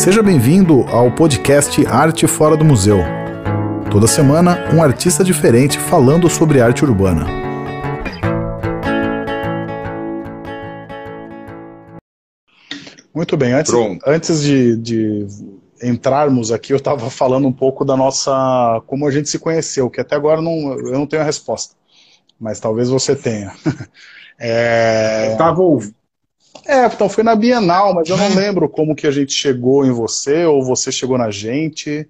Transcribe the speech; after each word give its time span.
Seja 0.00 0.22
bem-vindo 0.22 0.80
ao 0.88 1.14
podcast 1.14 1.86
Arte 1.86 2.26
Fora 2.26 2.56
do 2.56 2.64
Museu. 2.64 3.00
Toda 3.90 4.06
semana, 4.06 4.56
um 4.74 4.82
artista 4.82 5.22
diferente 5.22 5.78
falando 5.78 6.26
sobre 6.30 6.58
arte 6.58 6.82
urbana. 6.82 7.26
Muito 13.14 13.36
bem, 13.36 13.52
antes, 13.52 13.74
antes 14.06 14.42
de, 14.42 14.74
de 14.78 15.26
entrarmos 15.82 16.50
aqui, 16.50 16.72
eu 16.72 16.78
estava 16.78 17.10
falando 17.10 17.46
um 17.46 17.52
pouco 17.52 17.84
da 17.84 17.94
nossa. 17.94 18.82
como 18.86 19.06
a 19.06 19.10
gente 19.10 19.28
se 19.28 19.38
conheceu, 19.38 19.90
que 19.90 20.00
até 20.00 20.16
agora 20.16 20.40
não, 20.40 20.78
eu 20.78 20.92
não 20.92 21.06
tenho 21.06 21.20
a 21.20 21.26
resposta. 21.26 21.74
Mas 22.40 22.58
talvez 22.58 22.88
você 22.88 23.14
tenha. 23.14 23.52
É... 24.42 25.26
Eu 25.26 25.32
estava 25.32 25.60
ouvindo. 25.60 25.99
É, 26.70 26.86
então 26.86 27.08
foi 27.08 27.24
na 27.24 27.34
Bienal, 27.34 27.92
mas 27.92 28.08
eu 28.08 28.16
não 28.16 28.32
lembro 28.32 28.68
como 28.68 28.94
que 28.94 29.04
a 29.04 29.10
gente 29.10 29.32
chegou 29.32 29.84
em 29.84 29.90
você, 29.90 30.44
ou 30.44 30.64
você 30.64 30.92
chegou 30.92 31.18
na 31.18 31.28
gente. 31.28 32.08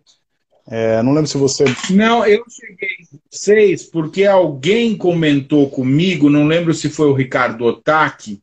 É, 0.69 1.03
não 1.03 1.15
lembro 1.15 1.31
se 1.31 1.39
você. 1.39 1.65
Não, 1.89 2.27
eu 2.27 2.45
cheguei 2.47 2.89
em 3.01 3.19
vocês 3.31 3.85
porque 3.85 4.27
alguém 4.27 4.99
comentou 4.99 5.71
comigo, 5.71 6.29
não 6.29 6.47
lembro 6.47 6.75
se 6.75 6.91
foi 6.91 7.07
o 7.09 7.15
Ricardo 7.15 7.65
Otaki, 7.65 8.43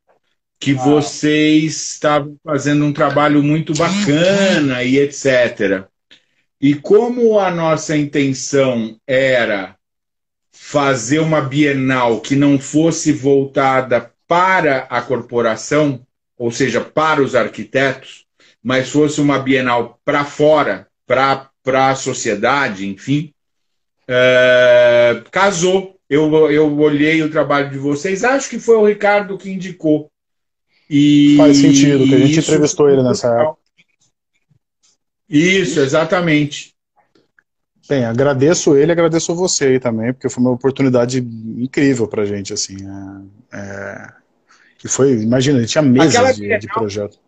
que 0.59 0.71
ah. 0.71 0.83
vocês 0.83 1.91
estavam 1.91 2.35
fazendo 2.43 2.83
um 2.83 2.91
trabalho 2.91 3.43
muito 3.43 3.75
bacana 3.75 4.83
e 4.83 4.97
etc. 4.97 5.85
E 6.59 6.73
como 6.73 7.39
a 7.39 7.51
nossa 7.51 7.95
intenção 7.95 8.97
era 9.05 9.75
fazer 10.51 11.19
uma 11.19 11.41
Bienal 11.41 12.21
que 12.21 12.35
não 12.35 12.57
fosse 12.57 13.13
voltada 13.13 14.11
para 14.27 14.87
a 14.89 14.99
corporação, 14.99 16.06
ou 16.37 16.51
seja, 16.51 16.81
para 16.81 17.21
os 17.21 17.35
arquitetos, 17.35 18.25
mas 18.61 18.89
fosse 18.89 19.19
uma 19.21 19.39
Bienal 19.39 19.99
para 20.03 20.23
fora, 20.25 20.87
para 21.05 21.49
a 21.65 21.95
sociedade, 21.95 22.87
enfim, 22.87 23.33
é, 24.07 25.23
casou. 25.31 25.95
Eu, 26.09 26.49
eu 26.49 26.77
olhei 26.79 27.21
o 27.21 27.29
trabalho 27.29 27.69
de 27.69 27.77
vocês, 27.77 28.23
acho 28.23 28.49
que 28.49 28.59
foi 28.59 28.77
o 28.77 28.85
Ricardo 28.85 29.37
que 29.37 29.49
indicou. 29.49 30.09
E 30.89 31.35
Faz 31.37 31.57
sentido, 31.57 32.05
que 32.05 32.15
a 32.15 32.19
gente 32.19 32.39
entrevistou 32.39 32.89
ele 32.89 33.03
nessa 33.03 33.27
época. 33.27 33.59
Isso, 35.29 35.81
exatamente. 35.81 36.73
Bem, 37.89 38.05
agradeço 38.05 38.75
ele, 38.75 38.91
agradeço 38.91 39.35
você 39.35 39.65
aí 39.65 39.79
também, 39.79 40.13
porque 40.13 40.29
foi 40.29 40.41
uma 40.41 40.51
oportunidade 40.51 41.19
incrível 41.19 42.07
pra 42.07 42.25
gente, 42.25 42.53
assim. 42.53 42.75
É, 43.51 43.57
é, 43.57 44.13
e 44.83 44.87
foi, 44.87 45.13
imagina, 45.21 45.57
ele 45.57 45.67
tinha 45.67 45.81
meses 45.81 46.35
de, 46.35 46.41
Bienal, 46.41 46.59
de 46.59 46.67
projeto. 46.67 47.19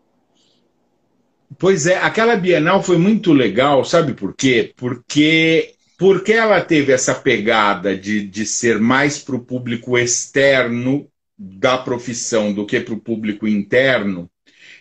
Pois 1.58 1.88
é, 1.88 1.98
aquela 1.98 2.36
Bienal 2.36 2.84
foi 2.84 2.98
muito 2.98 3.34
legal, 3.34 3.84
sabe 3.84 4.14
por 4.14 4.36
quê? 4.36 4.72
Porque, 4.76 5.74
porque 5.98 6.34
ela 6.34 6.62
teve 6.62 6.92
essa 6.92 7.16
pegada 7.16 7.98
de, 7.98 8.26
de 8.26 8.46
ser 8.46 8.80
mais 8.80 9.18
para 9.18 9.36
o 9.36 9.44
público 9.44 9.98
externo 9.98 11.08
da 11.38 11.78
profissão 11.78 12.54
do 12.54 12.66
que 12.66 12.80
para 12.80 12.94
o 12.94 13.00
público 13.00 13.48
interno, 13.48 14.30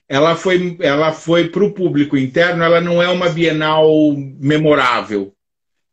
ela 0.09 0.35
foi, 0.35 0.77
ela 0.81 1.13
foi 1.13 1.49
para 1.49 1.65
o 1.65 1.73
público 1.73 2.17
interno, 2.17 2.65
ela 2.65 2.81
não 2.81 3.03
é 3.03 3.09
uma 3.09 3.29
Bienal 3.29 3.89
memorável. 4.39 5.33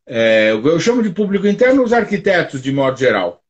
É, 0.07 0.51
eu 0.51 0.79
chamo 0.79 1.01
de 1.03 1.09
público 1.09 1.47
interno 1.47 1.83
os 1.83 1.93
arquitetos, 1.93 2.61
de 2.61 2.71
modo 2.71 2.97
geral. 2.97 3.44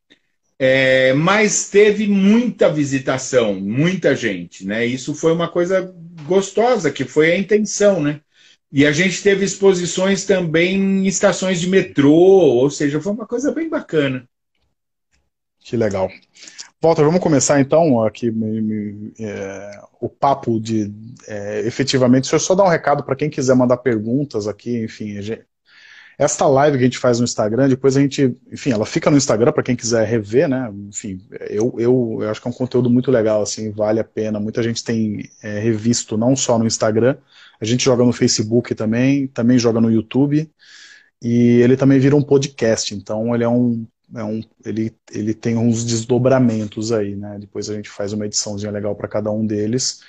É, 0.57 1.13
mas 1.13 1.69
teve 1.69 2.07
muita 2.07 2.71
visitação, 2.71 3.55
muita 3.55 4.15
gente, 4.15 4.65
né? 4.65 4.85
Isso 4.85 5.13
foi 5.13 5.33
uma 5.33 5.49
coisa 5.49 5.93
gostosa, 6.25 6.91
que 6.91 7.03
foi 7.03 7.31
a 7.31 7.37
intenção, 7.37 8.01
né? 8.01 8.21
E 8.71 8.85
a 8.85 8.91
gente 8.91 9.21
teve 9.21 9.45
exposições 9.45 10.25
também 10.25 10.75
em 10.75 11.07
estações 11.07 11.59
de 11.59 11.69
metrô, 11.69 12.13
ou 12.13 12.69
seja, 12.69 13.01
foi 13.01 13.11
uma 13.11 13.27
coisa 13.27 13.51
bem 13.51 13.69
bacana. 13.69 14.27
Que 15.59 15.75
legal. 15.75 16.09
Walter, 16.81 17.03
vamos 17.03 17.21
começar 17.21 17.59
então 17.59 18.03
aqui 18.03 18.29
me, 18.29 18.61
me, 18.61 19.13
é, 19.19 19.81
o 19.99 20.07
papo 20.07 20.59
de 20.59 20.93
é, 21.27 21.61
efetivamente. 21.61 22.23
Deixa 22.23 22.35
eu 22.35 22.39
só 22.39 22.53
dar 22.53 22.63
um 22.65 22.69
recado 22.69 23.03
para 23.03 23.15
quem 23.15 23.29
quiser 23.29 23.55
mandar 23.55 23.77
perguntas 23.77 24.47
aqui, 24.47 24.83
enfim. 24.83 25.17
Esta 26.17 26.47
live 26.47 26.77
que 26.77 26.83
a 26.83 26.87
gente 26.87 26.97
faz 26.97 27.19
no 27.19 27.25
Instagram, 27.25 27.67
depois 27.67 27.97
a 27.97 28.01
gente, 28.01 28.35
enfim, 28.51 28.71
ela 28.71 28.85
fica 28.85 29.11
no 29.11 29.17
Instagram 29.17 29.51
para 29.51 29.63
quem 29.63 29.75
quiser 29.75 30.07
rever, 30.07 30.47
né? 30.47 30.71
Enfim, 30.87 31.21
eu, 31.49 31.75
eu, 31.77 32.19
eu 32.21 32.29
acho 32.29 32.41
que 32.41 32.47
é 32.47 32.51
um 32.51 32.53
conteúdo 32.53 32.89
muito 32.89 33.11
legal, 33.11 33.41
assim, 33.41 33.71
vale 33.71 33.99
a 33.99 34.03
pena. 34.03 34.39
Muita 34.39 34.63
gente 34.63 34.83
tem 34.83 35.29
é, 35.43 35.59
revisto 35.59 36.17
não 36.17 36.35
só 36.35 36.57
no 36.57 36.65
Instagram, 36.65 37.17
a 37.59 37.65
gente 37.65 37.83
joga 37.83 38.03
no 38.03 38.13
Facebook 38.13 38.73
também, 38.75 39.27
também 39.27 39.59
joga 39.59 39.81
no 39.81 39.91
YouTube. 39.91 40.49
E 41.21 41.61
ele 41.61 41.77
também 41.77 41.99
vira 41.99 42.15
um 42.15 42.21
podcast, 42.21 42.93
então 42.93 43.33
ele 43.33 43.43
é 43.43 43.49
um 43.49 43.85
é 44.13 44.23
um, 44.23 44.41
ele, 44.63 44.95
ele 45.11 45.33
tem 45.33 45.57
uns 45.57 45.83
desdobramentos 45.83 46.91
aí, 46.91 47.15
né? 47.15 47.37
Depois 47.39 47.69
a 47.69 47.73
gente 47.73 47.89
faz 47.89 48.13
uma 48.13 48.25
ediçãozinha 48.25 48.71
legal 48.71 48.95
para 48.95 49.07
cada 49.07 49.31
um 49.31 49.45
deles. 49.45 50.01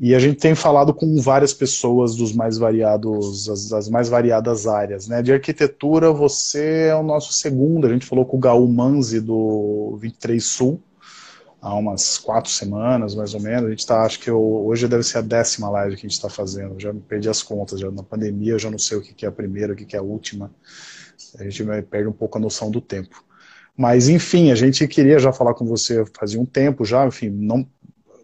E 0.00 0.14
a 0.14 0.18
gente 0.18 0.38
tem 0.38 0.54
falado 0.54 0.94
com 0.94 1.20
várias 1.20 1.52
pessoas 1.52 2.14
dos 2.14 2.32
mais 2.32 2.56
variados, 2.56 3.48
as, 3.48 3.72
as, 3.72 3.88
mais 3.88 4.08
variadas 4.08 4.66
áreas, 4.66 5.08
né? 5.08 5.22
De 5.22 5.32
arquitetura, 5.32 6.12
você 6.12 6.88
é 6.90 6.94
o 6.94 7.02
nosso 7.02 7.32
segundo. 7.32 7.86
A 7.86 7.90
gente 7.90 8.06
falou 8.06 8.24
com 8.24 8.36
o 8.36 8.40
Gaú 8.40 8.68
Manzi 8.68 9.20
do 9.20 9.98
23 10.00 10.44
Sul 10.44 10.80
há 11.60 11.74
umas 11.74 12.18
quatro 12.18 12.50
semanas, 12.50 13.14
mais 13.14 13.34
ou 13.34 13.40
menos. 13.40 13.66
A 13.66 13.70
gente 13.70 13.80
está, 13.80 14.02
acho 14.02 14.20
que 14.20 14.30
eu, 14.30 14.40
hoje 14.40 14.86
deve 14.86 15.02
ser 15.02 15.18
a 15.18 15.22
décima 15.22 15.68
live 15.70 15.96
que 15.96 16.06
a 16.06 16.08
gente 16.08 16.16
está 16.16 16.28
fazendo. 16.28 16.78
Já 16.78 16.92
me 16.92 17.00
perdi 17.00 17.28
as 17.28 17.42
contas, 17.42 17.80
já 17.80 17.90
na 17.90 18.02
pandemia 18.02 18.52
eu 18.52 18.58
já 18.58 18.70
não 18.70 18.78
sei 18.78 18.98
o 18.98 19.02
que, 19.02 19.12
que 19.12 19.24
é 19.26 19.28
a 19.28 19.32
primeira, 19.32 19.72
o 19.72 19.76
que, 19.76 19.84
que 19.84 19.96
é 19.96 19.98
a 19.98 20.02
última. 20.02 20.50
A 21.38 21.44
gente 21.44 21.64
perde 21.90 22.08
um 22.08 22.12
pouco 22.12 22.38
a 22.38 22.40
noção 22.40 22.70
do 22.70 22.80
tempo. 22.80 23.24
Mas, 23.76 24.08
enfim, 24.08 24.50
a 24.50 24.54
gente 24.54 24.86
queria 24.88 25.18
já 25.18 25.32
falar 25.32 25.54
com 25.54 25.64
você 25.64 26.04
fazia 26.18 26.40
um 26.40 26.46
tempo 26.46 26.84
já, 26.84 27.06
enfim, 27.06 27.28
não, 27.28 27.64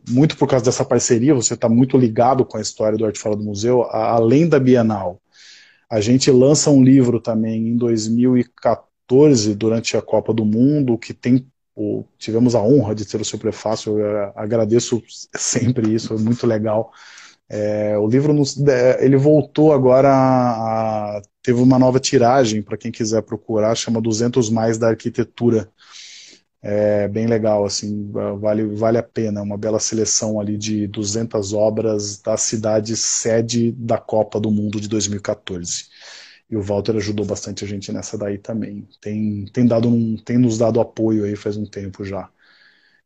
muito 0.08 0.36
por 0.36 0.48
causa 0.48 0.64
dessa 0.64 0.84
parceria, 0.84 1.34
você 1.34 1.54
está 1.54 1.68
muito 1.68 1.96
ligado 1.96 2.44
com 2.44 2.56
a 2.56 2.60
história 2.60 2.98
do 2.98 3.06
Arte 3.06 3.18
Fora 3.18 3.36
do 3.36 3.44
Museu, 3.44 3.82
a, 3.84 4.12
além 4.12 4.48
da 4.48 4.58
Bienal. 4.58 5.20
A 5.90 6.00
gente 6.00 6.30
lança 6.30 6.70
um 6.70 6.82
livro 6.82 7.20
também 7.20 7.68
em 7.68 7.76
2014, 7.76 9.54
durante 9.54 9.96
a 9.96 10.02
Copa 10.02 10.32
do 10.32 10.44
Mundo, 10.44 10.98
que 10.98 11.14
tem 11.14 11.46
o, 11.76 12.04
tivemos 12.18 12.54
a 12.54 12.62
honra 12.62 12.94
de 12.94 13.04
ter 13.04 13.20
o 13.20 13.24
seu 13.24 13.38
prefácio, 13.38 13.98
eu 13.98 14.32
agradeço 14.36 15.02
sempre 15.34 15.92
isso, 15.92 16.14
é 16.14 16.18
muito 16.18 16.46
legal. 16.46 16.92
É, 17.48 17.96
o 17.98 18.06
livro 18.06 18.32
nos, 18.32 18.58
é, 18.66 19.04
ele 19.04 19.16
voltou 19.16 19.72
agora 19.72 20.10
a, 20.10 21.22
teve 21.42 21.60
uma 21.60 21.78
nova 21.78 22.00
tiragem 22.00 22.62
para 22.62 22.76
quem 22.76 22.90
quiser 22.90 23.22
procurar, 23.22 23.74
chama 23.74 24.00
200 24.00 24.48
mais 24.50 24.78
da 24.78 24.88
arquitetura. 24.88 25.68
É 26.66 27.06
bem 27.08 27.26
legal, 27.26 27.66
assim, 27.66 28.10
vale, 28.40 28.64
vale 28.64 28.96
a 28.96 29.02
pena, 29.02 29.42
uma 29.42 29.58
bela 29.58 29.78
seleção 29.78 30.40
ali 30.40 30.56
de 30.56 30.86
200 30.86 31.52
obras 31.52 32.16
da 32.22 32.38
cidade 32.38 32.96
sede 32.96 33.70
da 33.72 33.98
Copa 33.98 34.40
do 34.40 34.50
Mundo 34.50 34.80
de 34.80 34.88
2014. 34.88 35.84
E 36.50 36.56
o 36.56 36.62
Walter 36.62 36.96
ajudou 36.96 37.26
bastante 37.26 37.66
a 37.66 37.68
gente 37.68 37.92
nessa 37.92 38.16
daí 38.16 38.38
também. 38.38 38.88
Tem, 38.98 39.44
tem, 39.52 39.66
dado 39.66 39.90
um, 39.90 40.16
tem 40.16 40.38
nos 40.38 40.56
dado 40.56 40.80
apoio 40.80 41.24
aí 41.24 41.36
faz 41.36 41.58
um 41.58 41.66
tempo 41.66 42.02
já. 42.02 42.30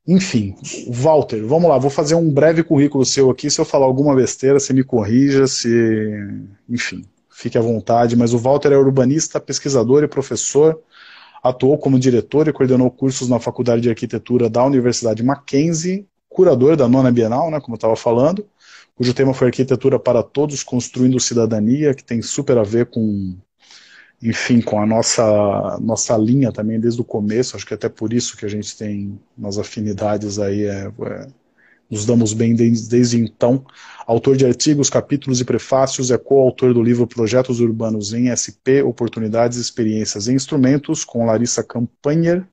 Enfim, 0.07 0.55
Walter, 0.89 1.45
vamos 1.45 1.69
lá, 1.69 1.79
vou 1.79 1.91
fazer 1.91 2.15
um 2.15 2.31
breve 2.31 2.63
currículo 2.63 3.05
seu 3.05 3.29
aqui. 3.29 3.51
Se 3.51 3.61
eu 3.61 3.65
falar 3.65 3.87
alguma 3.87 4.15
besteira, 4.15 4.61
você 4.61 4.73
me 4.73 4.85
corrija, 4.85 5.49
se. 5.49 5.69
Enfim, 6.69 7.05
fique 7.29 7.59
à 7.59 7.61
vontade. 7.61 8.17
Mas 8.17 8.33
o 8.33 8.39
Walter 8.39 8.71
é 8.71 8.79
urbanista, 8.79 9.41
pesquisador 9.41 10.05
e 10.05 10.09
professor. 10.09 10.81
Atuou 11.43 11.79
como 11.79 11.99
diretor 11.99 12.49
e 12.49 12.53
coordenou 12.53 12.91
cursos 12.91 13.29
na 13.29 13.39
Faculdade 13.39 13.83
de 13.83 13.91
Arquitetura 13.91 14.49
da 14.49 14.65
Universidade 14.65 15.23
Mackenzie, 15.23 16.07
curador 16.29 16.77
da 16.77 16.89
nona 16.89 17.11
Bienal, 17.11 17.51
né, 17.51 17.61
como 17.61 17.75
estava 17.75 17.97
falando, 17.97 18.47
cujo 18.95 19.15
tema 19.15 19.33
foi 19.35 19.49
Arquitetura 19.49 19.99
para 19.99 20.23
Todos, 20.23 20.63
Construindo 20.63 21.19
Cidadania, 21.21 21.95
que 21.95 22.05
tem 22.05 22.21
super 22.23 22.59
a 22.59 22.63
ver 22.63 22.87
com 22.87 23.37
enfim, 24.21 24.61
com 24.61 24.81
a 24.81 24.87
nossa, 24.87 25.79
nossa 25.81 26.17
linha 26.17 26.51
também 26.51 26.81
desde 26.81 27.01
o 27.01 27.05
começo, 27.05 27.57
acho 27.57 27.65
que 27.65 27.75
até 27.75 27.89
por 27.89 28.13
isso 28.13 28.37
que 28.37 28.45
a 28.45 28.49
gente 28.49 28.77
tem 28.77 29.19
umas 29.37 29.59
afinidades 29.59 30.39
aí, 30.41 30.65
é, 30.65 30.87
é, 30.87 31.27
nos 31.91 32.05
damos 32.05 32.33
bem 32.33 32.55
desde, 32.55 32.89
desde, 32.89 33.19
então. 33.19 33.65
Autor 34.07 34.37
de 34.37 34.47
artigos, 34.47 34.91
capítulos 34.91 35.41
e 35.41 35.45
prefácios, 35.45 36.11
é 36.11 36.19
coautor 36.19 36.73
do 36.73 36.83
livro 36.83 37.07
Projetos 37.07 37.61
Urbanos 37.61 38.13
em 38.13 38.29
SP, 38.33 38.83
Oportunidades, 38.83 39.59
Experiências 39.59 40.29
e 40.29 40.33
Instrumentos, 40.33 41.05
com 41.05 41.27
Larissa 41.27 41.63
Campanher. 41.63 42.47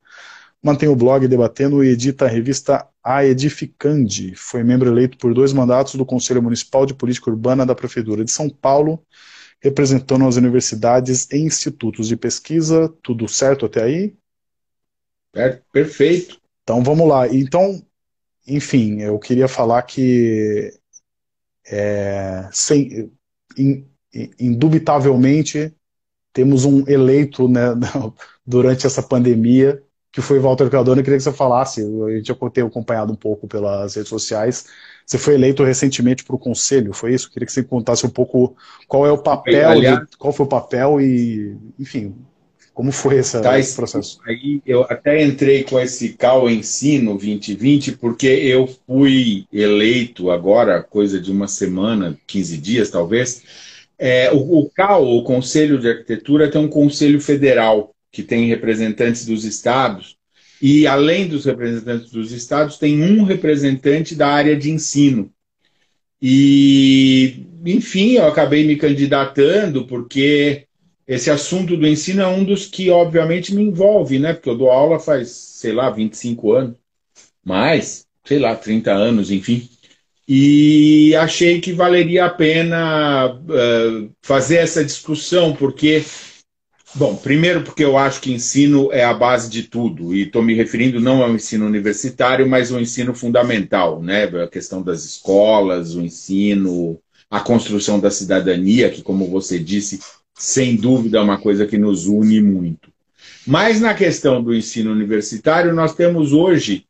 Mantém 0.61 0.89
o 0.89 0.95
blog 0.95 1.27
Debatendo 1.27 1.83
e 1.83 1.89
edita 1.89 2.25
a 2.25 2.29
revista 2.29 2.87
A 3.03 3.25
Edificande. 3.25 4.33
Foi 4.35 4.63
membro 4.63 4.89
eleito 4.89 5.17
por 5.17 5.33
dois 5.33 5.53
mandatos 5.53 5.95
do 5.95 6.05
Conselho 6.05 6.41
Municipal 6.41 6.85
de 6.85 6.93
Política 6.93 7.29
Urbana 7.29 7.65
da 7.65 7.75
Prefeitura 7.75 8.25
de 8.25 8.31
São 8.31 8.49
Paulo 8.49 9.01
representando 9.65 10.27
as 10.27 10.35
universidades 10.35 11.27
e 11.31 11.37
institutos 11.37 12.07
de 12.07 12.15
pesquisa. 12.15 12.93
Tudo 13.01 13.27
certo 13.27 13.65
até 13.65 13.83
aí? 13.83 14.15
É, 15.33 15.59
perfeito. 15.71 16.39
Então 16.63 16.83
vamos 16.83 17.07
lá. 17.07 17.27
Então, 17.27 17.81
enfim, 18.47 19.01
eu 19.01 19.17
queria 19.19 19.47
falar 19.47 19.81
que 19.83 20.73
é, 21.67 22.47
sem, 22.51 23.11
indubitavelmente 24.39 25.73
temos 26.31 26.65
um 26.65 26.83
eleito 26.87 27.47
né, 27.47 27.67
durante 28.45 28.85
essa 28.85 29.01
pandemia, 29.01 29.81
que 30.11 30.21
foi 30.21 30.39
Walter 30.39 30.69
Cardone. 30.69 30.99
Eu 30.99 31.03
queria 31.03 31.17
que 31.17 31.23
você 31.23 31.31
falasse, 31.31 31.81
gente 32.09 32.27
já 32.27 32.35
ter 32.49 32.63
acompanhado 32.63 33.11
um 33.11 33.15
pouco 33.15 33.47
pelas 33.47 33.95
redes 33.95 34.09
sociais. 34.09 34.65
Você 35.05 35.17
foi 35.17 35.35
eleito 35.35 35.63
recentemente 35.63 36.23
para 36.23 36.35
o 36.35 36.39
conselho, 36.39 36.93
foi 36.93 37.13
isso? 37.13 37.27
Eu 37.27 37.31
queria 37.31 37.45
que 37.45 37.51
você 37.51 37.63
contasse 37.63 38.05
um 38.05 38.09
pouco 38.09 38.55
qual 38.87 39.05
é 39.05 39.11
o 39.11 39.17
papel, 39.17 39.69
Aliás, 39.69 39.99
de, 39.99 40.17
qual 40.17 40.33
foi 40.33 40.45
o 40.45 40.49
papel 40.49 40.99
e, 40.99 41.57
enfim, 41.77 42.15
como 42.75 42.91
foi 42.91 43.17
essa, 43.17 43.41
tá, 43.41 43.57
esse 43.57 43.73
processo? 43.73 44.19
Aí 44.27 44.61
eu 44.65 44.83
até 44.83 45.23
entrei 45.23 45.63
com 45.63 45.79
esse 45.79 46.09
CAL 46.09 46.49
Ensino 46.49 47.13
2020, 47.13 47.93
porque 47.93 48.27
eu 48.27 48.67
fui 48.85 49.45
eleito 49.51 50.29
agora, 50.29 50.83
coisa 50.83 51.17
de 51.19 51.31
uma 51.31 51.47
semana, 51.47 52.19
15 52.27 52.57
dias 52.57 52.89
talvez. 52.89 53.41
É, 53.97 54.29
o, 54.33 54.59
o 54.59 54.69
CAL, 54.69 55.07
o 55.07 55.23
Conselho 55.23 55.79
de 55.79 55.89
Arquitetura, 55.89 56.51
tem 56.51 56.59
um 56.59 56.67
conselho 56.67 57.21
federal, 57.21 57.95
que 58.11 58.21
tem 58.21 58.49
representantes 58.49 59.25
dos 59.25 59.45
estados, 59.45 60.17
e 60.61 60.85
além 60.85 61.29
dos 61.29 61.45
representantes 61.45 62.11
dos 62.11 62.33
estados, 62.33 62.77
tem 62.77 63.01
um 63.01 63.23
representante 63.23 64.15
da 64.15 64.27
área 64.27 64.55
de 64.55 64.69
ensino. 64.69 65.31
E, 66.21 67.45
enfim, 67.65 68.13
eu 68.13 68.25
acabei 68.25 68.65
me 68.65 68.75
candidatando 68.75 69.85
porque 69.87 70.65
esse 71.07 71.29
assunto 71.29 71.77
do 71.77 71.87
ensino 71.87 72.21
é 72.21 72.27
um 72.27 72.43
dos 72.43 72.65
que, 72.65 72.89
obviamente, 72.89 73.53
me 73.53 73.61
envolve, 73.61 74.17
né? 74.17 74.33
Porque 74.33 74.49
eu 74.49 74.57
dou 74.57 74.71
aula 74.71 74.99
faz, 74.99 75.29
sei 75.29 75.71
lá, 75.71 75.89
25 75.89 76.53
anos, 76.53 76.75
mais, 77.43 78.07
sei 78.23 78.39
lá, 78.39 78.55
30 78.55 78.91
anos, 78.91 79.29
enfim. 79.29 79.69
E 80.27 81.15
achei 81.15 81.61
que 81.61 81.71
valeria 81.71 82.25
a 82.25 82.29
pena 82.29 83.35
uh, 83.35 84.09
fazer 84.23 84.57
essa 84.57 84.83
discussão, 84.83 85.55
porque, 85.55 86.03
bom, 86.95 87.15
primeiro 87.15 87.61
porque 87.61 87.83
eu 87.83 87.95
acho 87.95 88.19
que 88.19 88.33
ensino 88.33 88.91
é 88.91 89.03
a 89.03 89.13
base 89.13 89.47
de 89.51 89.61
tudo, 89.63 90.15
e 90.15 90.23
estou 90.23 90.41
me 90.41 90.55
referindo 90.55 90.99
não 90.99 91.21
ao 91.21 91.29
ensino 91.29 91.67
universitário, 91.67 92.49
mas 92.49 92.71
ao 92.71 92.81
ensino 92.81 93.13
fundamental, 93.13 94.01
né? 94.01 94.23
A 94.23 94.47
questão 94.47 94.81
das 94.81 95.05
escolas, 95.05 95.93
o 95.93 96.01
ensino, 96.01 96.99
a 97.29 97.39
construção 97.39 97.99
da 97.99 98.09
cidadania, 98.09 98.89
que, 98.89 99.03
como 99.03 99.27
você 99.27 99.59
disse, 99.59 99.99
sem 100.37 100.75
dúvida, 100.75 101.17
é 101.17 101.21
uma 101.21 101.37
coisa 101.37 101.65
que 101.65 101.77
nos 101.77 102.07
une 102.07 102.41
muito. 102.41 102.93
Mas 103.47 103.79
na 103.79 103.93
questão 103.93 104.43
do 104.43 104.53
ensino 104.53 104.91
universitário, 104.91 105.73
nós 105.73 105.95
temos 105.95 106.33
hoje 106.33 106.85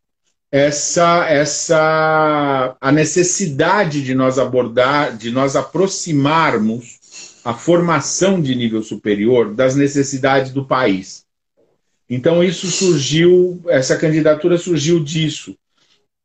essa, 0.51 1.27
essa 1.27 2.75
a 2.79 2.91
necessidade 2.91 4.01
de 4.01 4.15
nós 4.15 4.39
abordar, 4.39 5.15
de 5.15 5.31
nós 5.31 5.55
aproximarmos 5.55 6.97
a 7.43 7.53
formação 7.53 8.41
de 8.41 8.55
nível 8.55 8.81
superior 8.81 9.53
das 9.53 9.75
necessidades 9.75 10.51
do 10.51 10.65
país. 10.65 11.25
Então 12.09 12.43
isso 12.43 12.67
surgiu, 12.67 13.61
essa 13.67 13.97
candidatura 13.97 14.57
surgiu 14.57 15.03
disso. 15.03 15.55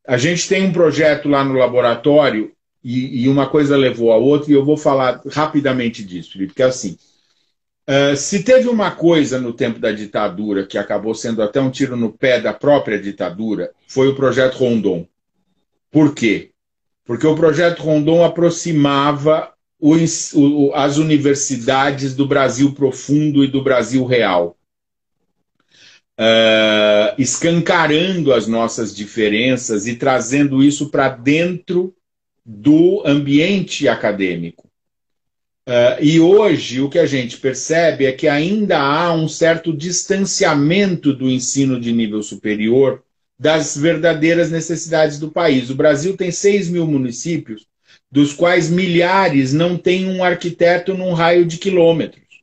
A 0.06 0.16
gente 0.16 0.48
tem 0.48 0.64
um 0.64 0.72
projeto 0.72 1.28
lá 1.28 1.44
no 1.44 1.54
laboratório 1.54 2.52
e, 2.82 3.24
e 3.24 3.28
uma 3.28 3.48
coisa 3.48 3.76
levou 3.76 4.12
a 4.12 4.16
outra 4.16 4.50
e 4.50 4.54
eu 4.54 4.64
vou 4.64 4.76
falar 4.76 5.20
rapidamente 5.30 6.04
disso, 6.04 6.32
Felipe, 6.32 6.54
que 6.54 6.62
é 6.62 6.66
assim. 6.66 6.96
Uh, 7.88 8.16
se 8.16 8.42
teve 8.42 8.68
uma 8.68 8.90
coisa 8.90 9.38
no 9.40 9.52
tempo 9.52 9.78
da 9.78 9.90
ditadura 9.90 10.66
que 10.66 10.78
acabou 10.78 11.14
sendo 11.14 11.42
até 11.42 11.60
um 11.60 11.70
tiro 11.70 11.96
no 11.96 12.12
pé 12.12 12.40
da 12.40 12.52
própria 12.52 13.00
ditadura, 13.00 13.70
foi 13.88 14.08
o 14.08 14.14
projeto 14.14 14.58
Rondon. 14.58 15.06
Por 15.90 16.14
quê? 16.14 16.50
Porque 17.04 17.26
o 17.26 17.34
projeto 17.34 17.82
Rondon 17.82 18.24
aproximava 18.24 19.52
o, 19.80 20.72
as 20.74 20.98
universidades 20.98 22.14
do 22.14 22.26
Brasil 22.26 22.72
profundo 22.72 23.42
e 23.42 23.48
do 23.48 23.62
Brasil 23.62 24.04
real. 24.04 24.56
Uh, 26.18 27.16
escancarando 27.18 28.32
as 28.32 28.46
nossas 28.46 28.94
diferenças 28.94 29.86
e 29.86 29.96
trazendo 29.96 30.62
isso 30.62 30.90
para 30.90 31.08
dentro 31.08 31.94
do 32.52 33.00
ambiente 33.06 33.86
acadêmico. 33.86 34.68
Uh, 35.68 36.02
e 36.02 36.18
hoje 36.18 36.80
o 36.80 36.88
que 36.88 36.98
a 36.98 37.06
gente 37.06 37.36
percebe 37.36 38.06
é 38.06 38.12
que 38.12 38.26
ainda 38.26 38.76
há 38.80 39.12
um 39.12 39.28
certo 39.28 39.72
distanciamento 39.72 41.12
do 41.12 41.30
ensino 41.30 41.78
de 41.78 41.92
nível 41.92 42.22
superior 42.24 43.04
das 43.38 43.76
verdadeiras 43.76 44.50
necessidades 44.50 45.18
do 45.18 45.30
país. 45.30 45.70
O 45.70 45.76
Brasil 45.76 46.16
tem 46.16 46.32
6 46.32 46.70
mil 46.70 46.86
municípios, 46.88 47.66
dos 48.10 48.32
quais 48.32 48.68
milhares 48.68 49.52
não 49.52 49.78
têm 49.78 50.08
um 50.08 50.24
arquiteto 50.24 50.92
num 50.92 51.12
raio 51.12 51.46
de 51.46 51.56
quilômetros. 51.56 52.42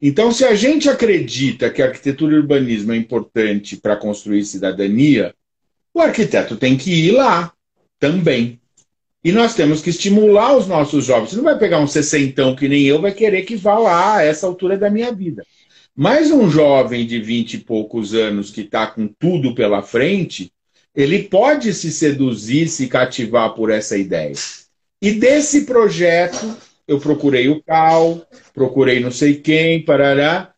Então, 0.00 0.30
se 0.30 0.44
a 0.44 0.54
gente 0.54 0.88
acredita 0.88 1.70
que 1.70 1.82
a 1.82 1.86
arquitetura 1.86 2.34
e 2.34 2.38
urbanismo 2.38 2.92
é 2.92 2.96
importante 2.96 3.76
para 3.76 3.96
construir 3.96 4.44
cidadania, 4.44 5.34
o 5.92 6.00
arquiteto 6.00 6.56
tem 6.56 6.76
que 6.76 6.90
ir 6.90 7.12
lá 7.12 7.52
também. 7.98 8.61
E 9.24 9.30
nós 9.30 9.54
temos 9.54 9.80
que 9.80 9.90
estimular 9.90 10.56
os 10.56 10.66
nossos 10.66 11.04
jovens. 11.04 11.30
Você 11.30 11.36
não 11.36 11.44
vai 11.44 11.58
pegar 11.58 11.78
um 11.78 11.86
sessentão 11.86 12.56
que 12.56 12.68
nem 12.68 12.82
eu, 12.82 13.00
vai 13.00 13.12
querer 13.12 13.42
que 13.42 13.54
vá 13.54 13.78
lá 13.78 14.16
a 14.16 14.24
essa 14.24 14.46
altura 14.46 14.76
da 14.76 14.90
minha 14.90 15.12
vida. 15.12 15.44
Mas 15.94 16.30
um 16.30 16.50
jovem 16.50 17.06
de 17.06 17.20
vinte 17.20 17.54
e 17.54 17.58
poucos 17.58 18.14
anos 18.14 18.50
que 18.50 18.62
está 18.62 18.86
com 18.86 19.06
tudo 19.06 19.54
pela 19.54 19.82
frente, 19.82 20.50
ele 20.94 21.24
pode 21.24 21.72
se 21.72 21.92
seduzir, 21.92 22.68
se 22.68 22.88
cativar 22.88 23.54
por 23.54 23.70
essa 23.70 23.96
ideia. 23.96 24.32
E 25.00 25.12
desse 25.12 25.64
projeto, 25.64 26.56
eu 26.88 26.98
procurei 26.98 27.48
o 27.48 27.62
Cal, 27.62 28.26
procurei 28.52 29.00
não 29.00 29.10
sei 29.10 29.34
quem, 29.34 29.84
parará. 29.84 30.52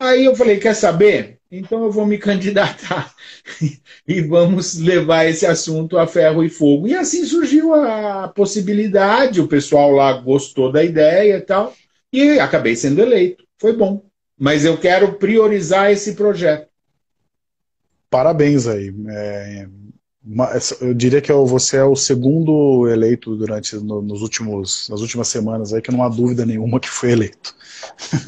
Aí 0.00 0.24
eu 0.24 0.34
falei, 0.34 0.58
quer 0.58 0.74
saber? 0.74 1.37
Então 1.50 1.84
eu 1.84 1.90
vou 1.90 2.04
me 2.04 2.18
candidatar 2.18 3.14
e 4.06 4.20
vamos 4.20 4.78
levar 4.78 5.24
esse 5.24 5.46
assunto 5.46 5.96
a 5.96 6.06
ferro 6.06 6.44
e 6.44 6.50
fogo. 6.50 6.86
E 6.86 6.94
assim 6.94 7.24
surgiu 7.24 7.74
a 7.74 8.28
possibilidade, 8.28 9.40
o 9.40 9.48
pessoal 9.48 9.90
lá 9.90 10.12
gostou 10.12 10.70
da 10.70 10.84
ideia 10.84 11.38
e 11.38 11.40
tal, 11.40 11.74
e 12.12 12.38
acabei 12.38 12.76
sendo 12.76 13.00
eleito. 13.00 13.44
Foi 13.58 13.72
bom. 13.72 14.02
Mas 14.38 14.64
eu 14.64 14.76
quero 14.78 15.14
priorizar 15.14 15.90
esse 15.90 16.14
projeto. 16.14 16.68
Parabéns 18.10 18.66
aí. 18.66 18.94
É, 19.08 19.66
eu 20.80 20.94
diria 20.94 21.20
que 21.20 21.32
você 21.32 21.78
é 21.78 21.84
o 21.84 21.96
segundo 21.96 22.86
eleito 22.88 23.34
durante 23.36 23.74
nos 23.76 24.20
últimos, 24.22 24.88
nas 24.88 25.00
últimas 25.00 25.28
semanas 25.28 25.72
aí 25.72 25.80
que 25.80 25.90
não 25.90 26.02
há 26.02 26.08
dúvida 26.08 26.44
nenhuma 26.44 26.78
que 26.78 26.88
foi 26.88 27.12
eleito. 27.12 27.54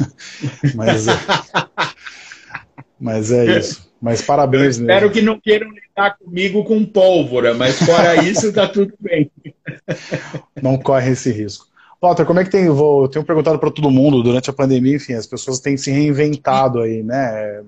Mas 0.74 1.06
é, 1.06 1.12
mas 3.00 3.32
é 3.32 3.58
isso. 3.58 3.90
Mas 4.00 4.22
parabéns 4.22 4.78
mesmo. 4.78 4.84
Espero 4.90 5.10
que 5.10 5.22
não 5.22 5.40
queiram 5.40 5.70
lidar 5.70 6.16
comigo 6.18 6.64
com 6.64 6.84
pólvora, 6.84 7.54
mas 7.54 7.78
fora 7.78 8.16
isso 8.24 8.52
tá 8.52 8.68
tudo 8.68 8.94
bem. 9.00 9.30
Não 10.62 10.78
corre 10.78 11.12
esse 11.12 11.30
risco. 11.30 11.66
Walter, 12.00 12.24
como 12.24 12.40
é 12.40 12.44
que 12.44 12.50
tem? 12.50 12.68
Vou, 12.68 13.08
tenho 13.08 13.24
perguntado 13.24 13.58
para 13.58 13.70
todo 13.70 13.90
mundo 13.90 14.22
durante 14.22 14.48
a 14.48 14.54
pandemia, 14.54 14.96
enfim, 14.96 15.12
as 15.12 15.26
pessoas 15.26 15.60
têm 15.60 15.76
se 15.76 15.90
reinventado 15.90 16.80
aí, 16.80 17.02
né? 17.02 17.62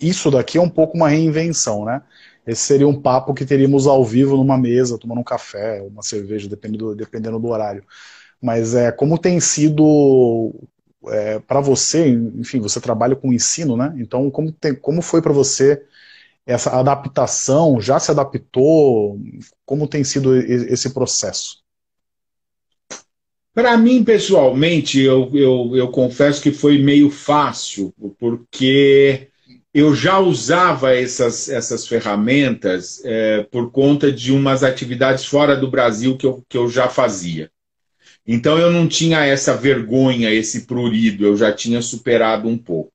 Isso 0.00 0.30
daqui 0.30 0.58
é 0.58 0.60
um 0.60 0.68
pouco 0.68 0.96
uma 0.96 1.08
reinvenção, 1.08 1.84
né? 1.84 2.02
Esse 2.44 2.62
seria 2.62 2.88
um 2.88 3.00
papo 3.00 3.34
que 3.34 3.44
teríamos 3.44 3.86
ao 3.86 4.04
vivo 4.04 4.36
numa 4.36 4.58
mesa, 4.58 4.98
tomando 4.98 5.20
um 5.20 5.24
café, 5.24 5.80
uma 5.82 6.02
cerveja, 6.02 6.48
dependendo 6.48 6.86
do, 6.86 6.94
dependendo 6.94 7.38
do 7.38 7.48
horário. 7.48 7.84
Mas 8.40 8.74
é 8.74 8.92
como 8.92 9.18
tem 9.18 9.40
sido 9.40 10.54
é, 11.08 11.38
para 11.38 11.60
você, 11.60 12.08
enfim, 12.08 12.60
você 12.60 12.80
trabalha 12.80 13.16
com 13.16 13.32
ensino, 13.32 13.76
né? 13.76 13.94
Então, 13.98 14.30
como, 14.30 14.52
tem, 14.52 14.74
como 14.74 15.02
foi 15.02 15.22
para 15.22 15.32
você 15.32 15.82
essa 16.46 16.70
adaptação? 16.78 17.80
Já 17.80 17.98
se 17.98 18.10
adaptou? 18.10 19.20
Como 19.64 19.88
tem 19.88 20.04
sido 20.04 20.36
esse 20.36 20.90
processo? 20.90 21.64
Para 23.52 23.76
mim, 23.78 24.04
pessoalmente, 24.04 25.00
eu, 25.00 25.30
eu, 25.32 25.72
eu 25.74 25.88
confesso 25.88 26.42
que 26.42 26.52
foi 26.52 26.78
meio 26.78 27.10
fácil, 27.10 27.92
porque 28.18 29.30
eu 29.72 29.94
já 29.94 30.18
usava 30.18 30.94
essas, 30.94 31.48
essas 31.48 31.86
ferramentas 31.86 33.02
é, 33.04 33.42
por 33.44 33.70
conta 33.70 34.12
de 34.12 34.32
umas 34.32 34.62
atividades 34.62 35.24
fora 35.24 35.56
do 35.56 35.70
Brasil 35.70 36.16
que 36.16 36.26
eu, 36.26 36.44
que 36.48 36.56
eu 36.56 36.68
já 36.68 36.88
fazia. 36.88 37.50
Então 38.26 38.58
eu 38.58 38.72
não 38.72 38.88
tinha 38.88 39.24
essa 39.24 39.56
vergonha, 39.56 40.32
esse 40.32 40.66
prurido, 40.66 41.24
eu 41.24 41.36
já 41.36 41.52
tinha 41.52 41.80
superado 41.80 42.48
um 42.48 42.58
pouco. 42.58 42.92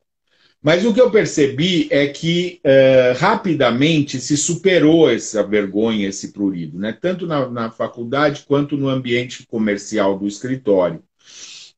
Mas 0.61 0.85
o 0.85 0.93
que 0.93 1.01
eu 1.01 1.09
percebi 1.09 1.87
é 1.89 2.07
que 2.07 2.59
é, 2.63 3.15
rapidamente 3.17 4.19
se 4.19 4.37
superou 4.37 5.09
essa 5.09 5.41
vergonha, 5.41 6.07
esse 6.07 6.31
prurido, 6.31 6.77
né? 6.77 6.95
tanto 6.99 7.25
na, 7.25 7.49
na 7.49 7.71
faculdade 7.71 8.43
quanto 8.47 8.77
no 8.77 8.87
ambiente 8.87 9.45
comercial 9.47 10.19
do 10.19 10.27
escritório. 10.27 11.01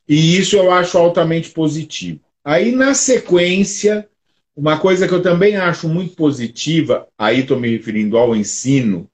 E 0.07 0.37
isso 0.37 0.57
eu 0.57 0.69
acho 0.69 0.97
altamente 0.97 1.51
positivo. 1.51 2.19
Aí, 2.43 2.73
na 2.73 2.93
sequência, 2.93 4.05
uma 4.53 4.77
coisa 4.77 5.07
que 5.07 5.13
eu 5.13 5.21
também 5.21 5.55
acho 5.55 5.87
muito 5.87 6.13
positiva, 6.13 7.07
aí 7.17 7.39
estou 7.39 7.57
me 7.57 7.69
referindo 7.69 8.17
ao 8.17 8.35
ensino, 8.35 9.09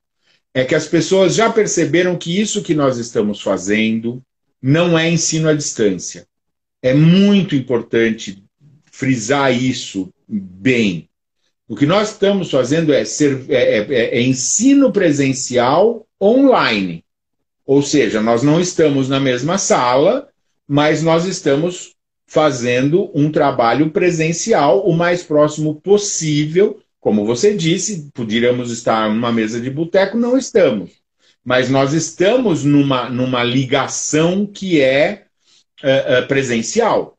é 0.51 0.65
que 0.65 0.73
as 0.73 0.87
pessoas 0.87 1.35
já 1.35 1.51
perceberam 1.51 2.17
que 2.17 2.41
isso 2.41 2.63
que 2.63 2.73
nós 2.73 2.97
estamos 2.97 3.39
fazendo 3.39 4.19
não 4.61 4.97
é 4.97 5.09
ensino 5.09 5.49
à 5.49 5.53
distância. 5.53 6.27
É 6.81 6.93
muito 6.93 7.55
importante 7.55 8.43
frisar 8.91 9.53
isso 9.53 10.13
bem. 10.27 11.09
O 11.67 11.75
que 11.75 11.85
nós 11.85 12.11
estamos 12.11 12.49
fazendo 12.49 12.91
é, 12.91 13.05
ser, 13.05 13.45
é, 13.49 13.77
é, 13.79 14.17
é 14.17 14.21
ensino 14.21 14.91
presencial 14.91 16.07
online. 16.21 17.05
Ou 17.65 17.81
seja, 17.81 18.21
nós 18.21 18.41
não 18.41 18.59
estamos 18.59 19.07
na 19.07 19.19
mesma 19.19 19.57
sala, 19.57 20.27
mas 20.67 21.03
nós 21.03 21.25
estamos 21.25 21.93
fazendo 22.25 23.11
um 23.13 23.31
trabalho 23.31 23.89
presencial 23.91 24.87
o 24.87 24.93
mais 24.93 25.23
próximo 25.23 25.75
possível. 25.81 26.79
Como 26.99 27.25
você 27.25 27.55
disse, 27.55 28.09
poderíamos 28.13 28.71
estar 28.71 29.09
numa 29.09 29.31
mesa 29.31 29.61
de 29.61 29.69
boteco, 29.69 30.17
não 30.17 30.37
estamos. 30.37 30.98
Mas 31.43 31.69
nós 31.69 31.93
estamos 31.93 32.63
numa, 32.63 33.09
numa 33.09 33.43
ligação 33.43 34.45
que 34.45 34.81
é 34.81 35.25
uh, 35.81 36.27
presencial. 36.27 37.17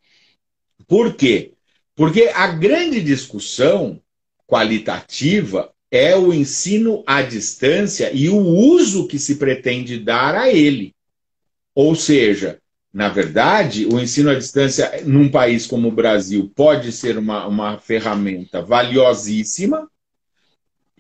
Por 0.87 1.15
quê? 1.15 1.55
Porque 1.95 2.31
a 2.35 2.47
grande 2.49 3.03
discussão 3.03 4.01
qualitativa 4.47 5.73
é 5.91 6.17
o 6.17 6.33
ensino 6.33 7.03
à 7.07 7.23
distância 7.23 8.11
e 8.13 8.29
o 8.29 8.39
uso 8.39 9.09
que 9.09 9.19
se 9.19 9.37
pretende 9.37 9.99
dar 9.99 10.35
a 10.35 10.49
ele. 10.51 10.95
Ou 11.75 11.95
seja, 11.95 12.61
na 12.93 13.09
verdade, 13.09 13.87
o 13.87 14.01
ensino 14.01 14.31
à 14.31 14.35
distância 14.35 15.03
num 15.05 15.29
país 15.29 15.67
como 15.67 15.89
o 15.89 15.93
Brasil 15.93 16.51
pode 16.55 16.91
ser 16.93 17.17
uma, 17.17 17.47
uma 17.47 17.79
ferramenta 17.79 18.61
valiosíssima, 18.61 19.89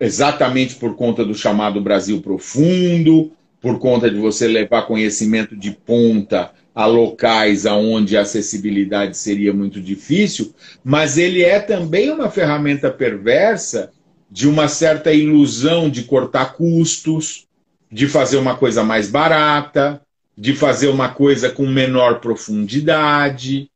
exatamente 0.01 0.77
por 0.77 0.97
conta 0.97 1.25
do 1.25 1.35
chamado 1.35 1.81
Brasil 1.81 2.21
profundo, 2.23 3.31
por 3.61 3.79
conta 3.79 4.11
de 4.11 4.17
você 4.17 4.49
levar 4.49 4.87
conhecimento 4.87 5.55
de 5.55 5.71
ponta 5.71 6.51
a 6.75 6.87
locais 6.87 7.67
aonde 7.67 8.17
a 8.17 8.23
acessibilidade 8.23 9.17
seria 9.17 9.53
muito 9.53 9.81
difícil, 9.81 10.55
mas 10.83 11.19
ele 11.19 11.43
é 11.43 11.61
também 11.61 12.11
uma 12.11 12.31
ferramenta 12.31 12.91
perversa 12.91 13.91
de 14.31 14.49
uma 14.49 14.69
certa 14.69 15.13
ilusão 15.13 15.91
de 15.91 16.05
cortar 16.05 16.55
custos, 16.55 17.47
de 17.93 18.07
fazer 18.07 18.39
uma 18.39 18.57
coisa 18.57 18.83
mais 18.83 19.11
barata, 19.11 20.01
de 20.39 20.55
fazer 20.55 20.89
uma 20.89 21.09
coisa 21.09 21.51
com 21.51 21.67
menor 21.67 22.21
profundidade. 22.21 23.69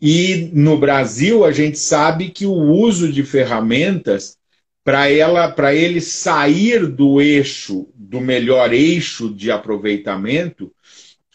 E 0.00 0.50
no 0.54 0.78
Brasil 0.78 1.44
a 1.44 1.50
gente 1.50 1.78
sabe 1.78 2.30
que 2.30 2.46
o 2.46 2.54
uso 2.54 3.12
de 3.12 3.22
ferramentas 3.24 4.38
para 4.86 5.10
ela, 5.10 5.50
para 5.50 5.74
ele 5.74 6.00
sair 6.00 6.86
do 6.86 7.20
eixo, 7.20 7.88
do 7.92 8.20
melhor 8.20 8.72
eixo 8.72 9.34
de 9.34 9.50
aproveitamento, 9.50 10.72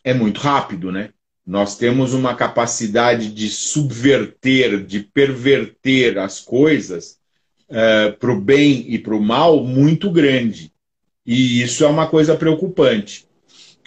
é 0.06 0.14
muito 0.14 0.40
rápido, 0.40 0.90
né? 0.90 1.10
Nós 1.46 1.78
temos 1.78 2.14
uma 2.14 2.34
capacidade 2.34 3.30
de 3.30 3.50
subverter, 3.50 4.86
de 4.86 5.02
perverter 5.02 6.18
as 6.18 6.40
coisas 6.40 7.18
uh, 7.70 7.76
eh, 7.76 8.12
para 8.12 8.32
o 8.32 8.40
bem 8.40 8.86
e 8.88 8.98
para 8.98 9.18
o 9.18 9.22
mal 9.22 9.62
muito 9.66 10.10
grande. 10.10 10.72
E 11.26 11.62
isso 11.62 11.84
é 11.84 11.88
uma 11.88 12.08
coisa 12.08 12.38
preocupante. 12.38 13.28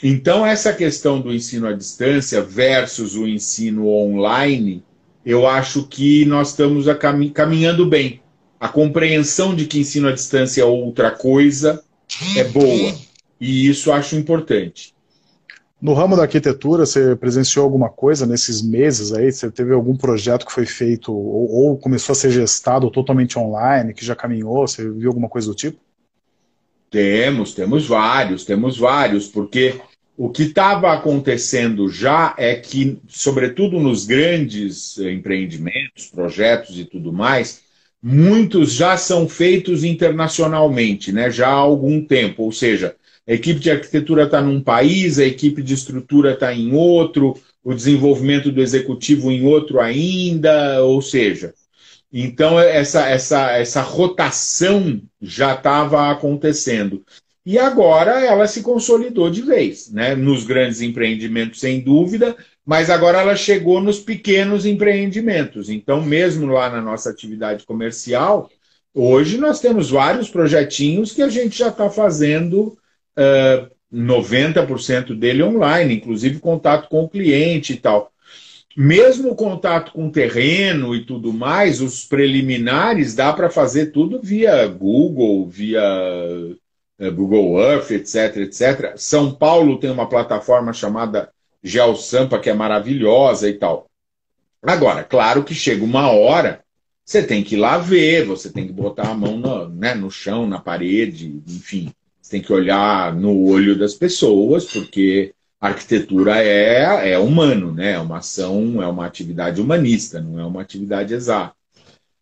Então, 0.03 0.45
essa 0.45 0.75
questão 0.75 1.23
do 1.23 1.33
ensino 1.33 1.67
à 1.67 1.73
distância 1.73 2.43
versus 2.43 3.17
o 3.17 3.27
ensino 3.27 3.89
online, 3.89 4.85
eu 5.25 5.47
acho 5.47 5.87
que 5.87 6.27
nós 6.27 6.51
estamos 6.51 6.85
caminhando 7.33 7.87
bem. 7.87 8.21
A 8.65 8.69
compreensão 8.71 9.55
de 9.55 9.67
que 9.67 9.79
ensino 9.79 10.09
à 10.09 10.13
distância 10.13 10.63
é 10.63 10.65
outra 10.65 11.11
coisa 11.11 11.85
é 12.35 12.45
boa. 12.45 12.95
E 13.39 13.69
isso 13.69 13.93
acho 13.93 14.17
importante. 14.17 14.95
No 15.79 15.93
ramo 15.93 16.17
da 16.17 16.23
arquitetura, 16.23 16.87
você 16.87 17.15
presenciou 17.15 17.63
alguma 17.63 17.91
coisa 17.91 18.25
nesses 18.25 18.63
meses 18.63 19.13
aí? 19.13 19.31
Você 19.31 19.51
teve 19.51 19.75
algum 19.75 19.95
projeto 19.95 20.47
que 20.47 20.53
foi 20.53 20.65
feito 20.65 21.13
ou, 21.13 21.51
ou, 21.51 21.77
começou 21.77 22.15
a 22.15 22.17
ser 22.17 22.31
gestado 22.31 22.91
totalmente 22.91 23.39
online, 23.39 23.93
que 23.93 24.03
já 24.03 24.17
caminhou? 24.17 24.67
Você 24.67 24.91
viu 24.91 25.11
alguma 25.11 25.29
coisa 25.29 25.49
do 25.49 25.55
tipo? 25.55 25.79
Temos, 26.91 27.53
temos 27.53 27.87
vários, 27.87 28.47
temos 28.47 28.79
vários, 28.79 29.29
porque 29.29 29.79
o 30.17 30.31
que 30.31 30.45
estava 30.45 30.91
acontecendo 30.91 31.87
já 31.91 32.35
é 32.39 32.55
que, 32.55 32.99
sobretudo 33.09 33.79
nos 33.79 34.07
grandes 34.07 34.97
empreendimentos, 34.97 36.07
projetos 36.07 36.79
e 36.79 36.87
tudo 36.87 37.13
mais, 37.13 37.64
muitos 38.07 38.75
já 38.75 38.99
são 38.99 39.27
feitos 39.27 39.83
internacionalmente, 39.83 41.11
né? 41.11 41.31
já 41.31 41.49
há 41.49 41.53
algum 41.53 42.05
tempo, 42.05 42.43
ou 42.43 42.53
seja, 42.53 42.95
a 43.27 43.33
equipe 43.33 43.59
de 43.59 43.71
arquitetura 43.71 44.25
está 44.25 44.43
num 44.43 44.61
país, 44.61 45.19
a 45.19 45.25
equipe 45.25 45.63
de 45.63 45.73
estrutura 45.73 46.35
está 46.35 46.53
em 46.53 46.75
outro, 46.75 47.35
o 47.65 47.73
desenvolvimento 47.73 48.53
do 48.53 48.61
executivo 48.61 49.33
em 49.33 49.47
outro 49.47 49.81
ainda, 49.81 50.83
ou 50.83 51.01
seja, 51.01 51.55
então 52.13 52.61
essa, 52.61 53.09
essa, 53.09 53.53
essa 53.53 53.81
rotação 53.81 55.01
já 55.23 55.55
estava 55.55 56.11
acontecendo. 56.11 57.03
E 57.47 57.59
agora 57.59 58.25
ela 58.25 58.47
se 58.47 58.63
consolidou 58.63 59.31
de 59.31 59.43
vez, 59.43 59.91
né? 59.91 60.15
Nos 60.15 60.45
grandes 60.45 60.81
empreendimentos, 60.81 61.61
sem 61.61 61.81
dúvida, 61.81 62.37
mas 62.65 62.89
agora 62.89 63.21
ela 63.21 63.37
chegou 63.37 63.81
nos 63.81 64.01
pequenos 64.01 64.65
empreendimentos. 64.65 65.69
Então, 65.69 66.03
mesmo 66.03 66.47
lá 66.47 66.71
na 66.71 66.81
nossa 66.81 67.11
atividade 67.11 67.65
comercial, 67.67 68.51
hoje 68.95 69.37
nós 69.37 69.61
temos 69.61 69.91
vários 69.91 70.31
projetinhos 70.31 71.13
que 71.13 71.23
a 71.23 71.29
gente 71.29 71.59
já 71.59 71.69
está 71.69 71.91
fazendo 71.91 72.79
uh, 73.19 73.75
90% 73.93 75.15
dele 75.19 75.43
online, 75.43 75.95
inclusive 75.95 76.41
contato 76.41 76.89
com 76.89 77.05
o 77.05 77.09
cliente 77.09 77.75
e 77.75 77.77
tal. 77.77 78.11
Mesmo 78.77 79.31
o 79.31 79.37
contato 79.37 79.93
com 79.93 80.09
o 80.09 80.11
terreno 80.11 80.97
e 80.97 81.05
tudo 81.05 81.33
mais, 81.33 81.81
os 81.81 82.05
preliminares 82.05 83.15
dá 83.15 83.33
para 83.33 83.49
fazer 83.49 83.93
tudo 83.93 84.21
via 84.21 84.67
Google, 84.67 85.47
via 85.49 85.81
Google 87.15 87.61
Earth, 87.61 87.93
etc, 87.93 88.37
etc. 88.39 88.95
São 88.97 89.33
Paulo 89.33 89.79
tem 89.79 89.91
uma 89.91 90.09
plataforma 90.09 90.73
chamada 90.73 91.31
GeoSampa 91.65 92.39
que 92.39 92.51
é 92.51 92.55
maravilhosa 92.55 93.49
e 93.49 93.55
tal. 93.55 93.89
Agora, 94.63 95.03
claro 95.03 95.43
que 95.43 95.55
chega 95.55 95.83
uma 95.83 96.11
hora, 96.11 96.63
você 97.05 97.23
tem 97.23 97.43
que 97.43 97.55
ir 97.55 97.59
lá 97.59 97.79
ver, 97.79 98.27
você 98.27 98.51
tem 98.51 98.67
que 98.67 98.73
botar 98.73 99.09
a 99.09 99.15
mão 99.15 99.37
no, 99.39 99.69
né, 99.69 99.95
no 99.95 100.11
chão, 100.11 100.47
na 100.47 100.61
parede, 100.61 101.43
enfim. 101.49 101.93
Você 102.21 102.33
tem 102.33 102.43
que 102.43 102.53
olhar 102.53 103.15
no 103.15 103.45
olho 103.47 103.79
das 103.79 103.95
pessoas, 103.95 104.65
porque 104.65 105.35
a 105.61 105.69
arquitetura 105.69 106.43
é, 106.43 107.13
é 107.13 107.19
humano, 107.19 107.73
né? 107.73 107.93
É 107.93 107.99
uma 107.99 108.19
ação, 108.19 108.83
é 108.83 108.87
uma 108.87 109.07
atividade 109.07 109.61
humanista, 109.61 110.21
não 110.21 110.39
é 110.39 110.45
uma 110.45 110.63
atividade 110.63 111.13
exata. 111.13 111.55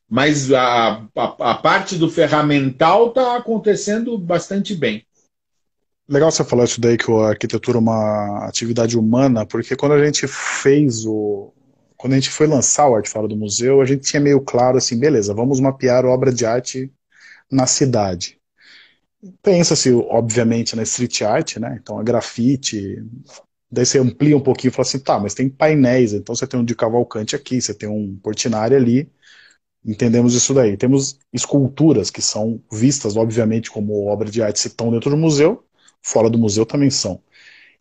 Mas 0.08 0.52
a, 0.52 1.04
a, 1.16 1.25
a 1.50 1.54
parte 1.54 1.96
do 1.96 2.11
ferramental 2.11 3.08
está 3.08 3.37
acontecendo 3.37 4.18
bastante 4.18 4.75
bem. 4.75 5.04
Legal 6.09 6.30
você 6.30 6.44
falar 6.44 6.64
isso 6.64 6.80
daí, 6.80 6.97
que 6.97 7.11
a 7.11 7.28
arquitetura 7.28 7.78
é 7.78 7.80
uma 7.80 8.47
atividade 8.47 8.99
humana, 8.99 9.47
porque 9.47 9.76
quando 9.76 9.92
a 9.92 10.04
gente 10.04 10.26
fez 10.26 11.06
o. 11.06 11.52
Quando 11.97 12.14
a 12.14 12.16
gente 12.16 12.30
foi 12.30 12.47
lançar 12.47 12.88
o 12.88 12.97
Arte 12.97 13.09
Fala 13.09 13.28
do 13.28 13.37
Museu, 13.37 13.80
a 13.80 13.85
gente 13.85 14.02
tinha 14.02 14.21
meio 14.21 14.40
claro 14.40 14.76
assim, 14.76 14.99
beleza, 14.99 15.32
vamos 15.32 15.61
mapear 15.61 16.04
obra 16.04 16.32
de 16.32 16.44
arte 16.44 16.92
na 17.50 17.66
cidade 17.66 18.42
pensa-se, 19.42 19.92
obviamente, 19.92 20.75
na 20.75 20.82
street 20.82 21.23
art, 21.23 21.56
né? 21.59 21.78
Então, 21.80 21.99
a 21.99 22.02
grafite. 22.02 23.04
Daí 23.71 23.87
você 23.87 23.99
amplia 23.99 24.37
um 24.37 24.40
pouquinho 24.40 24.71
e 24.71 24.73
fala 24.75 24.87
assim, 24.87 24.99
tá, 24.99 25.18
mas 25.18 25.35
tem 25.35 25.49
painéis, 25.49 26.12
então 26.12 26.35
você 26.35 26.47
tem 26.47 26.61
um 26.61 26.64
de 26.64 26.75
Cavalcante 26.75 27.35
aqui, 27.35 27.61
você 27.61 27.73
tem 27.73 27.88
um 27.88 28.18
Portinari 28.23 28.75
ali, 28.75 29.11
entendemos 29.85 30.35
isso 30.35 30.54
daí. 30.54 30.76
Temos 30.76 31.18
esculturas 31.32 32.11
que 32.11 32.23
são 32.23 32.62
vistas, 32.71 33.16
obviamente, 33.16 33.71
como 33.71 34.06
obra 34.06 34.30
de 34.30 34.42
arte, 34.42 34.61
se 34.61 34.68
estão 34.68 34.90
dentro 34.90 35.11
do 35.11 35.16
museu, 35.16 35.64
fora 36.02 36.28
do 36.28 36.38
museu 36.38 36.66
também 36.66 36.90
são. 36.90 37.21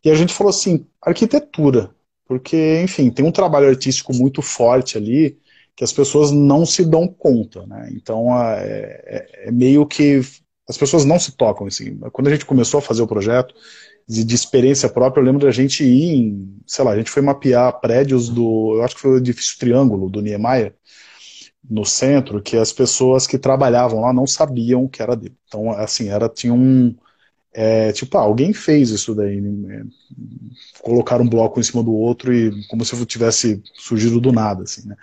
E 0.04 0.10
a 0.10 0.16
gente 0.16 0.34
falou 0.34 0.50
assim, 0.50 0.86
arquitetura, 1.02 1.94
porque, 2.26 2.82
enfim, 2.82 3.10
tem 3.10 3.26
um 3.26 3.32
trabalho 3.32 3.68
artístico 3.68 4.14
muito 4.14 4.42
forte 4.42 4.98
ali, 4.98 5.38
que 5.76 5.84
as 5.84 5.92
pessoas 5.92 6.32
não 6.32 6.66
se 6.66 6.86
dão 6.86 7.08
conta, 7.08 7.66
né? 7.66 7.90
Então, 7.94 8.28
é, 8.40 9.02
é, 9.06 9.48
é 9.48 9.52
meio 9.52 9.86
que 9.86 10.22
as 10.68 10.78
pessoas 10.78 11.06
não 11.06 11.20
se 11.20 11.34
tocam. 11.34 11.68
Assim. 11.68 11.98
Quando 12.12 12.28
a 12.28 12.32
gente 12.32 12.46
começou 12.46 12.80
a 12.80 12.82
fazer 12.82 13.02
o 13.02 13.08
projeto, 13.08 13.54
de, 14.08 14.24
de, 14.24 14.36
experiência 14.36 14.90
própria, 14.90 15.22
eu 15.22 15.26
lembro 15.26 15.46
da 15.46 15.52
gente 15.52 15.84
ir 15.84 16.16
em, 16.16 16.58
sei 16.66 16.84
lá, 16.84 16.92
a 16.92 16.98
gente 16.98 17.12
foi 17.12 17.22
mapear 17.22 17.80
prédios 17.80 18.30
do, 18.30 18.76
eu 18.76 18.84
acho 18.84 18.96
que 18.96 19.02
foi 19.02 19.12
o 19.12 19.18
edifício 19.18 19.58
Triângulo, 19.58 20.10
do 20.10 20.22
Niemeyer, 20.22 20.76
no 21.70 21.86
centro, 21.86 22.42
que 22.42 22.58
as 22.58 22.74
pessoas 22.74 23.28
que 23.28 23.38
trabalhavam 23.38 24.02
lá 24.02 24.12
não 24.12 24.26
sabiam 24.28 24.88
que 24.88 25.02
era 25.02 25.16
dele. 25.16 25.36
Então, 25.48 25.72
assim, 25.72 26.10
era, 26.10 26.28
tinha 26.28 26.54
um, 26.54 26.96
é, 27.54 27.92
tipo, 27.92 28.18
ah, 28.18 28.22
alguém 28.22 28.54
fez 28.54 28.90
isso 28.90 29.14
daí, 29.14 29.42
né? 29.42 29.84
colocar 30.82 31.20
um 31.22 31.28
bloco 31.28 31.60
em 31.60 31.64
cima 31.64 31.84
do 31.84 31.94
outro 31.94 32.34
e 32.34 32.66
como 32.68 32.86
se 32.86 33.06
tivesse 33.06 33.62
surgido 33.76 34.20
do 34.22 34.32
nada, 34.32 34.64
assim, 34.64 34.88
né? 34.88 34.96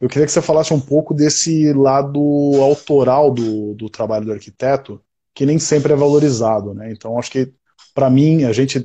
Eu 0.00 0.08
queria 0.08 0.26
que 0.26 0.32
você 0.32 0.42
falasse 0.42 0.74
um 0.74 0.80
pouco 0.80 1.14
desse 1.14 1.72
lado 1.72 2.20
autoral 2.60 3.30
do, 3.32 3.74
do 3.74 3.88
trabalho 3.88 4.26
do 4.26 4.32
arquiteto, 4.32 5.00
que 5.34 5.46
nem 5.46 5.58
sempre 5.58 5.92
é 5.92 5.96
valorizado, 5.96 6.74
né? 6.74 6.92
Então 6.92 7.18
acho 7.18 7.30
que 7.30 7.52
para 7.94 8.10
mim, 8.10 8.44
a 8.44 8.52
gente, 8.52 8.84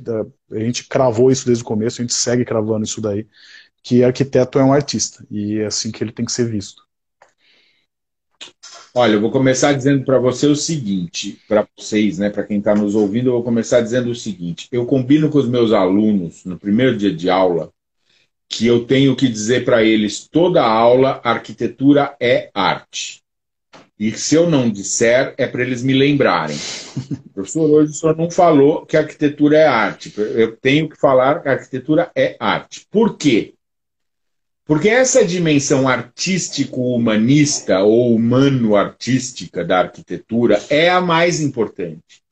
a 0.52 0.58
gente 0.58 0.86
cravou 0.88 1.30
isso 1.32 1.44
desde 1.44 1.64
o 1.64 1.66
começo, 1.66 2.00
a 2.00 2.04
gente 2.04 2.14
segue 2.14 2.44
cravando 2.44 2.84
isso 2.84 3.00
daí, 3.00 3.26
que 3.82 4.04
arquiteto 4.04 4.58
é 4.58 4.64
um 4.64 4.72
artista, 4.72 5.26
e 5.30 5.58
é 5.58 5.66
assim 5.66 5.90
que 5.90 6.02
ele 6.04 6.12
tem 6.12 6.24
que 6.24 6.32
ser 6.32 6.48
visto. 6.48 6.82
Olha, 8.92 9.14
eu 9.14 9.20
vou 9.20 9.30
começar 9.30 9.72
dizendo 9.72 10.04
para 10.04 10.18
você 10.18 10.46
o 10.46 10.56
seguinte, 10.56 11.40
para 11.46 11.66
vocês, 11.76 12.18
né, 12.18 12.28
para 12.28 12.42
quem 12.42 12.58
está 12.58 12.74
nos 12.74 12.96
ouvindo, 12.96 13.28
eu 13.28 13.34
vou 13.34 13.44
começar 13.44 13.80
dizendo 13.80 14.10
o 14.10 14.14
seguinte: 14.14 14.66
eu 14.72 14.84
combino 14.84 15.30
com 15.30 15.38
os 15.38 15.48
meus 15.48 15.72
alunos 15.72 16.44
no 16.44 16.58
primeiro 16.58 16.96
dia 16.96 17.14
de 17.14 17.30
aula 17.30 17.70
que 18.48 18.66
eu 18.66 18.84
tenho 18.84 19.14
que 19.14 19.28
dizer 19.28 19.64
para 19.64 19.84
eles 19.84 20.26
toda 20.28 20.60
aula 20.60 21.20
arquitetura 21.22 22.16
é 22.20 22.50
arte. 22.52 23.22
E 23.96 24.10
se 24.12 24.34
eu 24.34 24.50
não 24.50 24.68
disser, 24.68 25.34
é 25.36 25.46
para 25.46 25.62
eles 25.62 25.82
me 25.82 25.92
lembrarem. 25.92 26.56
Professor, 27.32 27.70
hoje 27.70 27.92
o 27.92 27.94
senhor 27.94 28.16
não 28.16 28.30
falou 28.30 28.84
que 28.86 28.96
arquitetura 28.96 29.58
é 29.58 29.66
arte. 29.66 30.12
Eu 30.16 30.56
tenho 30.56 30.88
que 30.88 30.98
falar 30.98 31.40
que 31.40 31.48
arquitetura 31.48 32.10
é 32.16 32.34
arte. 32.40 32.86
Por 32.90 33.16
quê? 33.16 33.54
Porque 34.70 34.88
essa 34.88 35.24
dimensão 35.24 35.88
artístico-humanista 35.88 37.80
ou 37.80 38.14
humano-artística 38.14 39.64
da 39.64 39.80
arquitetura 39.80 40.62
é 40.70 40.88
a 40.88 41.00
mais 41.00 41.40
importante. 41.40 42.22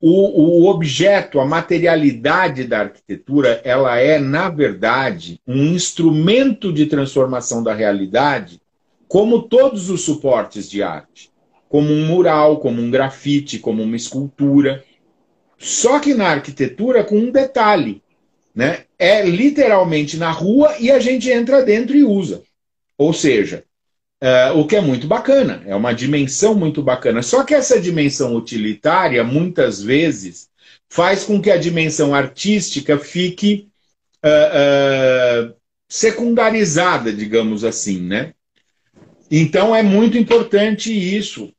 O, 0.00 0.64
o, 0.64 0.68
objeto, 0.68 1.38
a 1.38 1.46
materialidade 1.46 2.64
da 2.64 2.80
arquitetura, 2.80 3.60
ela 3.62 3.96
é, 3.96 4.18
na 4.18 4.48
verdade, 4.48 5.40
um 5.46 5.66
instrumento 5.66 6.72
de 6.72 6.86
transformação 6.86 7.62
da 7.62 7.72
realidade, 7.72 8.60
como 9.06 9.42
todos 9.42 9.88
os 9.88 10.00
suportes 10.00 10.68
de 10.68 10.82
arte. 10.82 11.30
Como 11.68 11.92
um 11.92 12.08
mural, 12.08 12.58
como 12.58 12.82
um 12.82 12.90
grafite, 12.90 13.60
como 13.60 13.84
uma 13.84 13.94
escultura. 13.94 14.82
Só 15.56 16.00
que 16.00 16.12
na 16.12 16.26
arquitetura, 16.26 17.04
com 17.04 17.16
um 17.16 17.30
detalhe 17.30 18.02
né? 18.54 18.84
É 18.98 19.24
literalmente 19.24 20.16
na 20.16 20.30
rua 20.30 20.76
e 20.78 20.90
a 20.90 20.98
gente 20.98 21.30
entra 21.30 21.62
dentro 21.62 21.96
e 21.96 22.04
usa. 22.04 22.42
Ou 22.96 23.12
seja, 23.12 23.64
é, 24.20 24.50
o 24.52 24.66
que 24.66 24.76
é 24.76 24.80
muito 24.80 25.06
bacana, 25.06 25.62
é 25.66 25.74
uma 25.74 25.92
dimensão 25.92 26.54
muito 26.54 26.82
bacana. 26.82 27.22
Só 27.22 27.42
que 27.42 27.54
essa 27.54 27.80
dimensão 27.80 28.36
utilitária, 28.36 29.24
muitas 29.24 29.82
vezes, 29.82 30.48
faz 30.88 31.24
com 31.24 31.42
que 31.42 31.50
a 31.50 31.56
dimensão 31.56 32.14
artística 32.14 32.98
fique 32.98 33.68
uh, 34.24 35.50
uh, 35.50 35.54
secundarizada, 35.88 37.12
digamos 37.12 37.64
assim, 37.64 38.00
né? 38.00 38.32
Então 39.30 39.74
é 39.74 39.82
muito 39.82 40.16
importante 40.16 40.92
isso, 40.92 41.52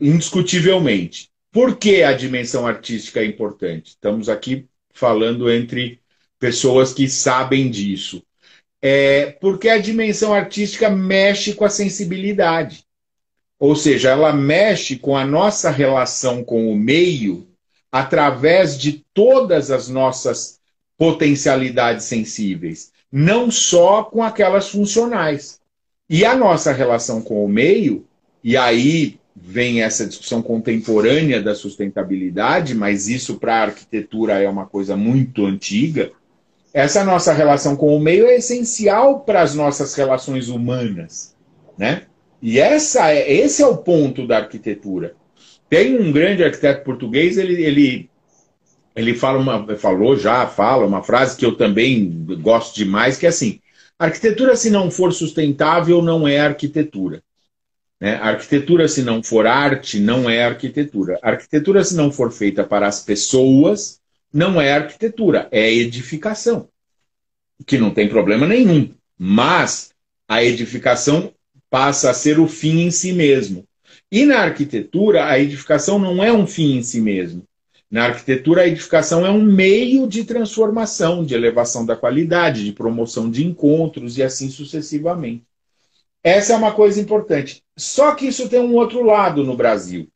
indiscutivelmente. 0.00 1.30
Por 1.52 1.76
que 1.76 2.02
a 2.02 2.12
dimensão 2.12 2.66
artística 2.66 3.20
é 3.20 3.24
importante? 3.24 3.90
Estamos 3.90 4.28
aqui 4.28 4.66
falando 4.94 5.50
entre 5.50 6.00
pessoas 6.38 6.94
que 6.94 7.08
sabem 7.08 7.70
disso. 7.70 8.22
É, 8.80 9.32
porque 9.40 9.68
a 9.68 9.78
dimensão 9.78 10.32
artística 10.32 10.88
mexe 10.88 11.54
com 11.54 11.64
a 11.64 11.70
sensibilidade. 11.70 12.84
Ou 13.58 13.74
seja, 13.74 14.10
ela 14.10 14.32
mexe 14.32 14.96
com 14.96 15.16
a 15.16 15.26
nossa 15.26 15.70
relação 15.70 16.44
com 16.44 16.70
o 16.70 16.76
meio 16.76 17.48
através 17.90 18.78
de 18.78 19.04
todas 19.12 19.70
as 19.70 19.88
nossas 19.88 20.60
potencialidades 20.96 22.04
sensíveis, 22.04 22.92
não 23.10 23.50
só 23.50 24.04
com 24.04 24.22
aquelas 24.22 24.68
funcionais. 24.68 25.60
E 26.08 26.24
a 26.24 26.36
nossa 26.36 26.72
relação 26.72 27.22
com 27.22 27.44
o 27.44 27.48
meio, 27.48 28.06
e 28.42 28.56
aí 28.56 29.18
vem 29.36 29.82
essa 29.82 30.06
discussão 30.06 30.40
contemporânea 30.40 31.42
da 31.42 31.54
sustentabilidade, 31.54 32.74
mas 32.74 33.08
isso 33.08 33.36
para 33.36 33.56
a 33.56 33.62
arquitetura 33.62 34.40
é 34.40 34.48
uma 34.48 34.66
coisa 34.66 34.96
muito 34.96 35.44
antiga. 35.44 36.12
Essa 36.72 37.04
nossa 37.04 37.32
relação 37.32 37.76
com 37.76 37.96
o 37.96 38.00
meio 38.00 38.26
é 38.26 38.36
essencial 38.36 39.20
para 39.20 39.42
as 39.42 39.54
nossas 39.54 39.94
relações 39.94 40.48
humanas, 40.48 41.34
né? 41.76 42.02
E 42.40 42.58
essa 42.58 43.10
é, 43.10 43.32
esse 43.32 43.62
é 43.62 43.66
o 43.66 43.76
ponto 43.76 44.26
da 44.26 44.38
arquitetura. 44.38 45.14
Tem 45.68 45.98
um 45.98 46.12
grande 46.12 46.44
arquiteto 46.44 46.84
português, 46.84 47.38
ele, 47.38 47.62
ele, 47.62 48.10
ele 48.94 49.14
fala 49.14 49.38
uma, 49.38 49.76
falou 49.76 50.16
já, 50.16 50.46
fala 50.46 50.86
uma 50.86 51.02
frase 51.02 51.36
que 51.36 51.46
eu 51.46 51.56
também 51.56 52.24
gosto 52.40 52.74
demais, 52.76 53.16
que 53.16 53.26
é 53.26 53.30
assim: 53.30 53.60
arquitetura, 53.98 54.56
se 54.56 54.70
não 54.70 54.90
for 54.90 55.12
sustentável, 55.12 56.02
não 56.02 56.28
é 56.28 56.38
arquitetura. 56.38 57.22
Né? 58.04 58.16
Arquitetura, 58.16 58.86
se 58.86 59.02
não 59.02 59.22
for 59.22 59.46
arte, 59.46 59.98
não 59.98 60.28
é 60.28 60.44
arquitetura. 60.44 61.18
Arquitetura, 61.22 61.82
se 61.82 61.96
não 61.96 62.12
for 62.12 62.30
feita 62.30 62.62
para 62.62 62.86
as 62.86 63.02
pessoas, 63.02 63.98
não 64.30 64.60
é 64.60 64.74
arquitetura, 64.74 65.48
é 65.50 65.72
edificação. 65.72 66.68
Que 67.66 67.78
não 67.78 67.94
tem 67.94 68.06
problema 68.06 68.46
nenhum. 68.46 68.90
Mas 69.16 69.92
a 70.28 70.44
edificação 70.44 71.32
passa 71.70 72.10
a 72.10 72.14
ser 72.14 72.38
o 72.38 72.46
fim 72.46 72.80
em 72.80 72.90
si 72.90 73.10
mesmo. 73.10 73.64
E 74.12 74.26
na 74.26 74.40
arquitetura, 74.40 75.24
a 75.24 75.40
edificação 75.40 75.98
não 75.98 76.22
é 76.22 76.30
um 76.30 76.46
fim 76.46 76.76
em 76.76 76.82
si 76.82 77.00
mesmo. 77.00 77.42
Na 77.90 78.04
arquitetura, 78.04 78.62
a 78.62 78.68
edificação 78.68 79.24
é 79.24 79.30
um 79.30 79.42
meio 79.42 80.06
de 80.06 80.24
transformação, 80.24 81.24
de 81.24 81.34
elevação 81.34 81.86
da 81.86 81.96
qualidade, 81.96 82.66
de 82.66 82.72
promoção 82.72 83.30
de 83.30 83.46
encontros 83.46 84.18
e 84.18 84.22
assim 84.22 84.50
sucessivamente. 84.50 85.42
Essa 86.24 86.54
é 86.54 86.56
uma 86.56 86.72
coisa 86.72 86.98
importante. 86.98 87.62
Só 87.76 88.14
que 88.14 88.26
isso 88.26 88.48
tem 88.48 88.58
um 88.58 88.74
outro 88.74 89.04
lado 89.04 89.44
no 89.44 89.54
Brasil. 89.54 90.08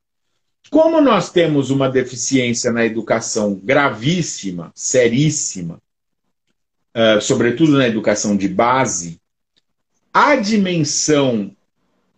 Como 0.71 1.03
nós 1.03 1.31
temos 1.31 1.71
uma 1.71 1.91
deficiência 1.91 2.73
na 2.73 2.85
educação 2.87 3.55
gravíssima, 3.63 4.73
seríssima, 4.75 5.79
uh, 6.97 7.21
sobretudo 7.21 7.77
na 7.77 7.87
educação 7.87 8.35
de 8.35 8.49
base, 8.49 9.21
a 10.13 10.35
dimensão 10.37 11.55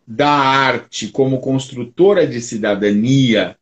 da 0.07 0.31
arte 0.31 1.09
como 1.09 1.41
construtora 1.41 2.27
de 2.27 2.41
cidadania 2.41 3.57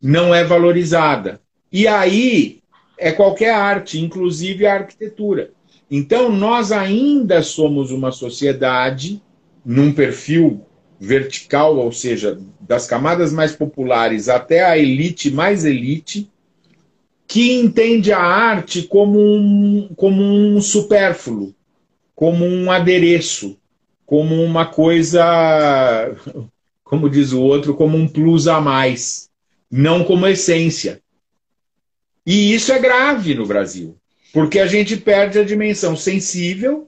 não 0.00 0.34
é 0.34 0.44
valorizada. 0.44 1.40
E 1.70 1.86
aí 1.86 2.60
é 2.96 3.12
qualquer 3.12 3.54
arte, 3.54 4.00
inclusive 4.00 4.66
a 4.66 4.74
arquitetura. 4.74 5.52
Então, 5.90 6.30
nós 6.30 6.72
ainda 6.72 7.42
somos 7.42 7.90
uma 7.90 8.12
sociedade 8.12 9.22
num 9.68 9.92
perfil 9.92 10.66
vertical, 10.98 11.76
ou 11.76 11.92
seja, 11.92 12.40
das 12.58 12.86
camadas 12.86 13.34
mais 13.34 13.54
populares 13.54 14.26
até 14.26 14.64
a 14.64 14.78
elite 14.78 15.30
mais 15.30 15.66
elite, 15.66 16.26
que 17.26 17.52
entende 17.52 18.10
a 18.10 18.18
arte 18.18 18.84
como 18.84 19.20
um, 19.20 19.90
como 19.94 20.22
um 20.22 20.58
supérfluo, 20.62 21.54
como 22.14 22.46
um 22.46 22.70
adereço, 22.70 23.58
como 24.06 24.42
uma 24.42 24.64
coisa, 24.64 26.16
como 26.82 27.10
diz 27.10 27.34
o 27.34 27.42
outro, 27.42 27.74
como 27.74 27.94
um 27.98 28.08
plus 28.08 28.48
a 28.48 28.62
mais, 28.62 29.28
não 29.70 30.02
como 30.02 30.26
essência. 30.26 31.02
E 32.24 32.54
isso 32.54 32.72
é 32.72 32.78
grave 32.78 33.34
no 33.34 33.44
Brasil, 33.44 33.98
porque 34.32 34.60
a 34.60 34.66
gente 34.66 34.96
perde 34.96 35.38
a 35.38 35.44
dimensão 35.44 35.94
sensível 35.94 36.87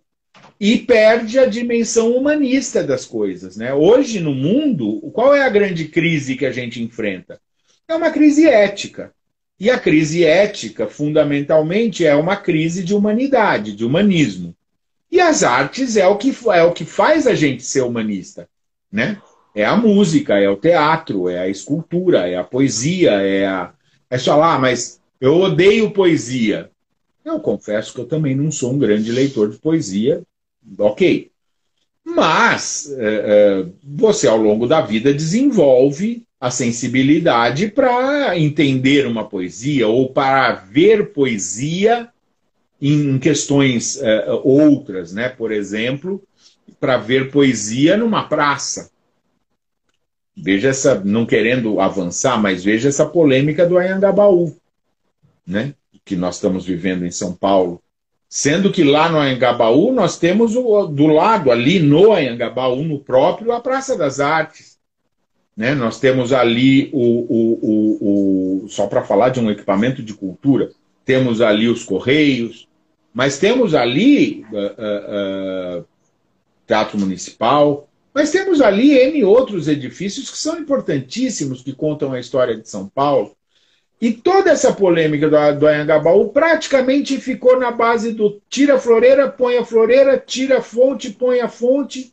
e 0.61 0.77
perde 0.77 1.38
a 1.38 1.46
dimensão 1.46 2.14
humanista 2.14 2.85
das 2.85 3.07
coisas. 3.07 3.57
Né? 3.57 3.73
Hoje, 3.73 4.20
no 4.20 4.35
mundo, 4.35 5.01
qual 5.14 5.35
é 5.35 5.42
a 5.42 5.49
grande 5.49 5.87
crise 5.87 6.37
que 6.37 6.44
a 6.44 6.53
gente 6.53 6.83
enfrenta? 6.83 7.40
É 7.88 7.94
uma 7.94 8.11
crise 8.11 8.46
ética. 8.46 9.11
E 9.59 9.70
a 9.70 9.79
crise 9.79 10.23
ética, 10.23 10.87
fundamentalmente, 10.87 12.05
é 12.05 12.14
uma 12.14 12.37
crise 12.37 12.85
de 12.85 12.94
humanidade, 12.94 13.75
de 13.75 13.87
humanismo. 13.87 14.55
E 15.11 15.18
as 15.18 15.42
artes 15.42 15.96
é 15.96 16.07
o 16.07 16.16
que, 16.16 16.35
é 16.53 16.62
o 16.62 16.73
que 16.73 16.85
faz 16.85 17.27
a 17.27 17.35
gente 17.35 17.62
ser 17.62 17.81
humanista. 17.81 18.46
Né? 18.92 19.20
É 19.55 19.64
a 19.64 19.77
música, 19.77 20.38
é 20.38 20.49
o 20.49 20.57
teatro, 20.57 21.29
é 21.29 21.40
a 21.40 21.49
escultura, 21.49 22.29
é 22.29 22.37
a 22.37 22.44
poesia, 22.44 23.12
é 23.12 23.46
a. 23.46 23.73
É 24.09 24.18
só 24.18 24.37
lá, 24.37 24.59
mas 24.59 25.01
eu 25.20 25.37
odeio 25.37 25.90
poesia. 25.90 26.70
Eu 27.25 27.38
confesso 27.40 27.94
que 27.94 28.01
eu 28.01 28.07
também 28.07 28.35
não 28.35 28.51
sou 28.51 28.73
um 28.73 28.79
grande 28.79 29.12
leitor 29.12 29.51
de 29.51 29.59
poesia, 29.59 30.23
ok. 30.78 31.30
Mas 32.04 32.92
é, 32.98 33.04
é, 33.04 33.66
você, 33.85 34.26
ao 34.26 34.37
longo 34.37 34.66
da 34.66 34.80
vida, 34.80 35.12
desenvolve 35.12 36.24
a 36.40 36.50
sensibilidade 36.50 37.68
para 37.68 38.38
entender 38.38 39.06
uma 39.06 39.28
poesia 39.28 39.87
ou 39.87 40.11
para 40.11 40.52
ver 40.52 41.12
poesia 41.12 42.09
em 42.80 43.18
questões 43.18 44.00
é, 44.00 44.26
outras, 44.42 45.12
né? 45.12 45.28
Por 45.28 45.52
exemplo, 45.52 46.22
para 46.80 46.96
ver 46.96 47.30
poesia 47.30 47.96
numa 47.96 48.24
praça. 48.24 48.90
Veja 50.35 50.68
essa, 50.68 50.98
não 51.04 51.26
querendo 51.26 51.78
avançar, 51.80 52.40
mas 52.40 52.64
veja 52.64 52.88
essa 52.88 53.04
polêmica 53.04 53.66
do 53.66 53.76
Anhangabaú, 53.76 54.56
né? 55.46 55.74
Que 56.04 56.16
nós 56.16 56.37
estamos 56.37 56.64
vivendo 56.64 57.04
em 57.04 57.11
São 57.11 57.35
Paulo. 57.35 57.83
Sendo 58.33 58.71
que 58.71 58.85
lá 58.85 59.09
no 59.09 59.19
Anhangabaú 59.19 59.93
nós 59.93 60.16
temos 60.16 60.55
o, 60.55 60.87
do 60.87 61.09
lado, 61.09 61.51
ali 61.51 61.81
no 61.81 62.12
Anhangabaú, 62.12 62.85
no 62.85 63.01
próprio, 63.01 63.51
a 63.51 63.59
Praça 63.59 63.99
das 63.99 64.21
Artes. 64.21 64.79
Né? 65.57 65.75
Nós 65.75 65.99
temos 65.99 66.33
ali 66.33 66.88
o, 66.93 67.03
o, 67.03 67.59
o, 67.61 68.64
o 68.64 68.69
só 68.69 68.87
para 68.87 69.03
falar 69.03 69.31
de 69.31 69.40
um 69.40 69.51
equipamento 69.51 70.01
de 70.01 70.14
cultura, 70.14 70.71
temos 71.05 71.40
ali 71.40 71.69
os 71.69 71.83
Correios, 71.83 72.69
mas 73.12 73.37
temos 73.37 73.75
ali 73.75 74.47
uh, 74.53 75.79
uh, 75.79 75.81
uh, 75.81 75.85
Teatro 76.69 76.97
Municipal, 77.01 77.88
mas 78.14 78.31
temos 78.31 78.61
ali 78.61 78.93
N 78.97 79.25
outros 79.25 79.66
edifícios 79.66 80.31
que 80.31 80.38
são 80.38 80.57
importantíssimos, 80.57 81.62
que 81.62 81.73
contam 81.73 82.12
a 82.12 82.21
história 82.21 82.57
de 82.57 82.69
São 82.69 82.88
Paulo. 82.88 83.35
E 84.01 84.13
toda 84.13 84.51
essa 84.51 84.73
polêmica 84.73 85.29
do, 85.29 85.59
do 85.59 85.67
Anhangabaú 85.67 86.31
praticamente 86.31 87.21
ficou 87.21 87.59
na 87.59 87.71
base 87.71 88.13
do 88.13 88.41
tira 88.49 88.77
a 88.77 88.79
floreira, 88.79 89.29
põe 89.29 89.59
a 89.59 89.65
floreira, 89.65 90.17
tira 90.19 90.59
a 90.59 90.63
fonte, 90.63 91.11
põe 91.11 91.41
a 91.41 91.49
fonte. 91.49 92.13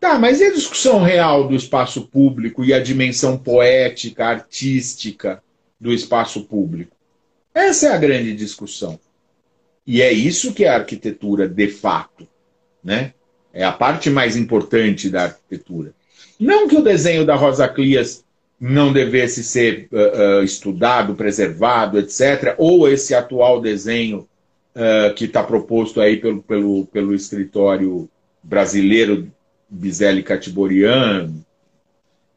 Tá, 0.00 0.18
mas 0.18 0.40
e 0.40 0.44
a 0.44 0.52
discussão 0.52 1.02
real 1.02 1.46
do 1.46 1.54
espaço 1.54 2.06
público 2.06 2.64
e 2.64 2.72
a 2.72 2.80
dimensão 2.80 3.36
poética, 3.36 4.24
artística 4.24 5.42
do 5.78 5.92
espaço 5.92 6.44
público? 6.44 6.96
Essa 7.52 7.88
é 7.88 7.92
a 7.92 7.98
grande 7.98 8.34
discussão. 8.34 8.98
E 9.86 10.00
é 10.00 10.10
isso 10.10 10.54
que 10.54 10.64
é 10.64 10.68
a 10.68 10.76
arquitetura 10.76 11.46
de 11.46 11.68
fato. 11.68 12.26
Né? 12.82 13.12
É 13.52 13.62
a 13.62 13.72
parte 13.72 14.08
mais 14.08 14.36
importante 14.36 15.10
da 15.10 15.24
arquitetura. 15.24 15.92
Não 16.38 16.66
que 16.66 16.76
o 16.76 16.82
desenho 16.82 17.26
da 17.26 17.34
Rosa 17.34 17.68
Clias 17.68 18.24
não 18.60 18.92
devesse 18.92 19.42
ser 19.42 19.88
uh, 19.90 20.40
uh, 20.40 20.44
estudado, 20.44 21.14
preservado, 21.14 21.98
etc., 21.98 22.54
ou 22.58 22.86
esse 22.86 23.14
atual 23.14 23.58
desenho 23.58 24.28
uh, 24.76 25.14
que 25.14 25.24
está 25.24 25.42
proposto 25.42 25.98
aí 25.98 26.18
pelo, 26.18 26.42
pelo, 26.42 26.84
pelo 26.86 27.14
escritório 27.14 28.06
brasileiro 28.42 29.32
Bizelli 29.68 30.22
Catiborian, 30.22 31.32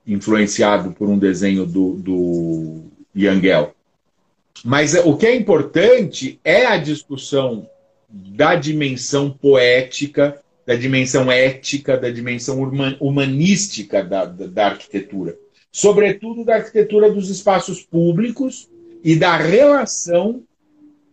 influenciado 0.08 0.92
por 0.92 1.10
um 1.10 1.18
desenho 1.18 1.66
do, 1.66 1.96
do 1.96 2.84
Yangel. 3.16 3.74
Mas 4.64 4.94
o 4.94 5.18
que 5.18 5.26
é 5.26 5.36
importante 5.36 6.40
é 6.44 6.66
a 6.66 6.78
discussão 6.78 7.68
da 8.08 8.56
dimensão 8.56 9.30
poética, 9.30 10.40
da 10.66 10.76
dimensão 10.76 11.30
ética, 11.30 11.98
da 11.98 12.10
dimensão 12.10 12.62
humanística 13.02 14.04
da, 14.04 14.24
da, 14.24 14.48
da 14.48 14.66
arquitetura. 14.68 15.36
Sobretudo 15.76 16.46
da 16.46 16.56
arquitetura 16.56 17.12
dos 17.12 17.32
espaços 17.32 17.82
públicos 17.82 18.70
e 19.04 19.16
da 19.16 19.36
relação 19.36 20.44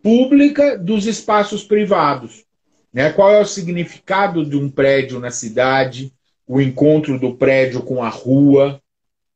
pública 0.02 0.76
dos 0.76 1.06
espaços 1.06 1.64
privados. 1.64 2.44
Né? 2.92 3.10
Qual 3.10 3.30
é 3.30 3.40
o 3.40 3.46
significado 3.46 4.44
de 4.44 4.56
um 4.56 4.70
prédio 4.70 5.18
na 5.18 5.30
cidade, 5.30 6.12
o 6.46 6.60
encontro 6.60 7.18
do 7.18 7.34
prédio 7.34 7.82
com 7.82 8.02
a 8.02 8.08
rua, 8.10 8.82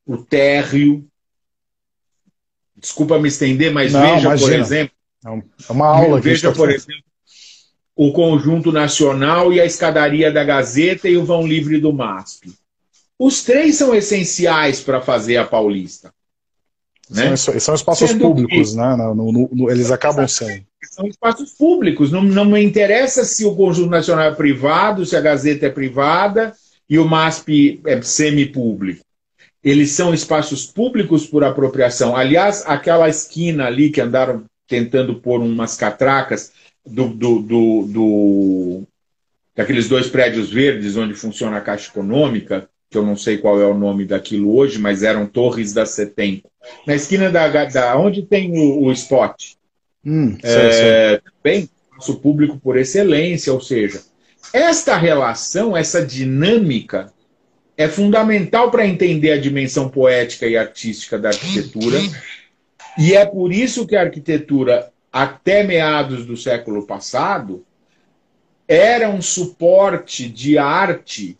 o 0.05 0.17
térreo. 0.17 1.07
Desculpa 2.77 3.17
me 3.17 3.27
estender, 3.27 3.71
mas 3.71 3.93
Não, 3.93 4.01
veja, 4.01 4.27
imagina. 4.27 4.49
por 4.49 4.59
exemplo. 4.59 4.95
É 5.25 5.71
uma 5.71 5.87
aula 5.87 6.21
Veja, 6.21 6.51
por 6.51 6.69
exemplo, 6.69 7.03
o 7.95 8.11
Conjunto 8.11 8.71
Nacional 8.71 9.51
e 9.51 9.59
a 9.59 9.65
Escadaria 9.65 10.31
da 10.31 10.43
Gazeta 10.43 11.09
e 11.09 11.17
o 11.17 11.25
Vão 11.25 11.47
Livre 11.47 11.79
do 11.79 11.91
MASP. 11.91 12.53
Os 13.17 13.43
três 13.43 13.75
são 13.75 13.95
essenciais 13.95 14.81
para 14.81 15.01
fazer 15.01 15.37
a 15.37 15.45
Paulista. 15.45 16.13
Né? 17.09 17.35
São, 17.35 17.57
são 17.59 17.75
espaços 17.75 18.09
Sendo 18.09 18.21
públicos, 18.21 18.71
que, 18.71 18.77
né? 18.77 18.95
No, 18.95 19.15
no, 19.15 19.49
no, 19.51 19.71
eles 19.71 19.91
acabam 19.91 20.27
sendo. 20.27 20.65
São 20.83 21.07
espaços 21.07 21.51
públicos. 21.51 22.11
Não, 22.11 22.23
não 22.23 22.45
me 22.45 22.61
interessa 22.63 23.23
se 23.23 23.45
o 23.45 23.55
Conjunto 23.55 23.89
Nacional 23.89 24.25
é 24.25 24.35
privado, 24.35 25.05
se 25.05 25.15
a 25.15 25.21
Gazeta 25.21 25.67
é 25.67 25.69
privada 25.69 26.53
e 26.89 26.97
o 26.97 27.05
MASP 27.05 27.81
é 27.85 28.01
semipúblico. 28.01 29.03
Eles 29.63 29.91
são 29.91 30.13
espaços 30.13 30.65
públicos 30.65 31.25
por 31.25 31.43
apropriação. 31.43 32.15
Aliás, 32.15 32.63
aquela 32.67 33.09
esquina 33.09 33.65
ali 33.65 33.89
que 33.89 34.01
andaram 34.01 34.43
tentando 34.67 35.15
pôr 35.15 35.41
umas 35.41 35.75
catracas 35.75 36.51
do, 36.85 37.07
do, 37.09 37.39
do, 37.39 37.87
do 37.87 38.83
daqueles 39.55 39.87
dois 39.87 40.07
prédios 40.07 40.51
verdes 40.51 40.97
onde 40.97 41.13
funciona 41.15 41.57
a 41.57 41.61
Caixa 41.61 41.89
Econômica, 41.89 42.69
que 42.95 42.99
eu 42.99 43.05
não 43.05 43.17
sei 43.17 43.37
qual 43.37 43.59
é 43.59 43.65
o 43.65 43.73
nome 43.73 44.05
daquilo 44.05 44.55
hoje, 44.55 44.79
mas 44.79 45.03
eram 45.03 45.27
torres 45.27 45.73
da 45.73 45.85
Setemco. 45.85 46.49
Na 46.87 46.95
esquina 46.95 47.29
da, 47.29 47.65
da 47.65 47.97
onde 47.97 48.23
tem 48.23 48.57
o, 48.57 48.85
o 48.85 48.91
spot. 48.93 49.55
Hum, 50.05 50.37
é, 50.41 51.21
Também 51.43 51.69
espaço 51.91 52.15
público 52.21 52.57
por 52.57 52.77
excelência, 52.77 53.51
ou 53.51 53.59
seja, 53.59 54.01
esta 54.53 54.95
relação, 54.95 55.75
essa 55.75 56.05
dinâmica 56.05 57.11
é 57.75 57.89
fundamental 57.89 58.71
para 58.71 58.87
entender 58.87 59.33
a 59.33 59.41
dimensão 59.41 59.89
poética 59.89 60.47
e 60.47 60.55
artística 60.55 61.19
da 61.19 61.29
arquitetura. 61.29 61.99
E 62.97 63.13
é 63.13 63.25
por 63.25 63.51
isso 63.51 63.85
que 63.85 63.97
a 63.97 64.03
arquitetura, 64.03 64.89
até 65.11 65.63
meados 65.63 66.25
do 66.25 66.37
século 66.37 66.87
passado, 66.87 67.65
era 68.65 69.09
um 69.09 69.21
suporte 69.21 70.29
de 70.29 70.57
arte 70.57 71.37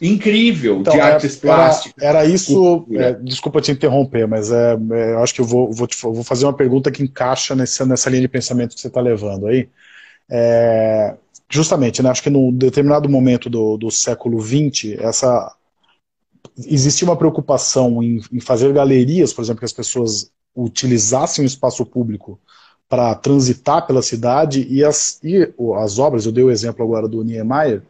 incrível 0.00 0.80
então, 0.80 0.92
de 0.92 1.00
artes 1.00 1.42
era, 1.42 1.54
plásticas. 1.54 2.02
Era 2.02 2.24
isso, 2.24 2.86
é, 2.92 3.12
desculpa 3.14 3.60
te 3.60 3.72
interromper, 3.72 4.26
mas 4.26 4.50
é, 4.50 4.74
é, 4.92 5.12
eu 5.12 5.22
acho 5.22 5.34
que 5.34 5.40
eu 5.40 5.44
vou, 5.44 5.72
vou, 5.72 5.86
te, 5.86 6.00
vou, 6.00 6.22
fazer 6.22 6.44
uma 6.46 6.52
pergunta 6.52 6.90
que 6.90 7.02
encaixa 7.02 7.54
nessa, 7.54 7.84
nessa 7.84 8.08
linha 8.10 8.22
de 8.22 8.28
pensamento 8.28 8.74
que 8.74 8.80
você 8.80 8.88
está 8.88 9.00
levando 9.00 9.46
aí. 9.46 9.68
É, 10.30 11.16
justamente, 11.50 12.02
né, 12.02 12.10
acho 12.10 12.22
que 12.22 12.30
num 12.30 12.52
determinado 12.52 13.08
momento 13.08 13.48
do, 13.48 13.76
do 13.76 13.90
século 13.90 14.40
XX, 14.40 14.98
essa, 14.98 15.54
existia 16.66 17.08
uma 17.08 17.16
preocupação 17.16 18.02
em, 18.02 18.20
em 18.32 18.40
fazer 18.40 18.72
galerias, 18.72 19.32
por 19.32 19.42
exemplo, 19.42 19.60
que 19.60 19.66
as 19.66 19.72
pessoas 19.72 20.30
utilizassem 20.54 21.44
o 21.44 21.46
espaço 21.46 21.84
público 21.86 22.40
para 22.88 23.14
transitar 23.14 23.86
pela 23.86 24.02
cidade 24.02 24.66
e 24.68 24.82
as, 24.82 25.20
e 25.22 25.52
as 25.76 25.98
obras, 25.98 26.24
eu 26.24 26.32
dei 26.32 26.42
o 26.42 26.50
exemplo 26.50 26.82
agora 26.82 27.06
do 27.06 27.22
Niemeyer, 27.22 27.82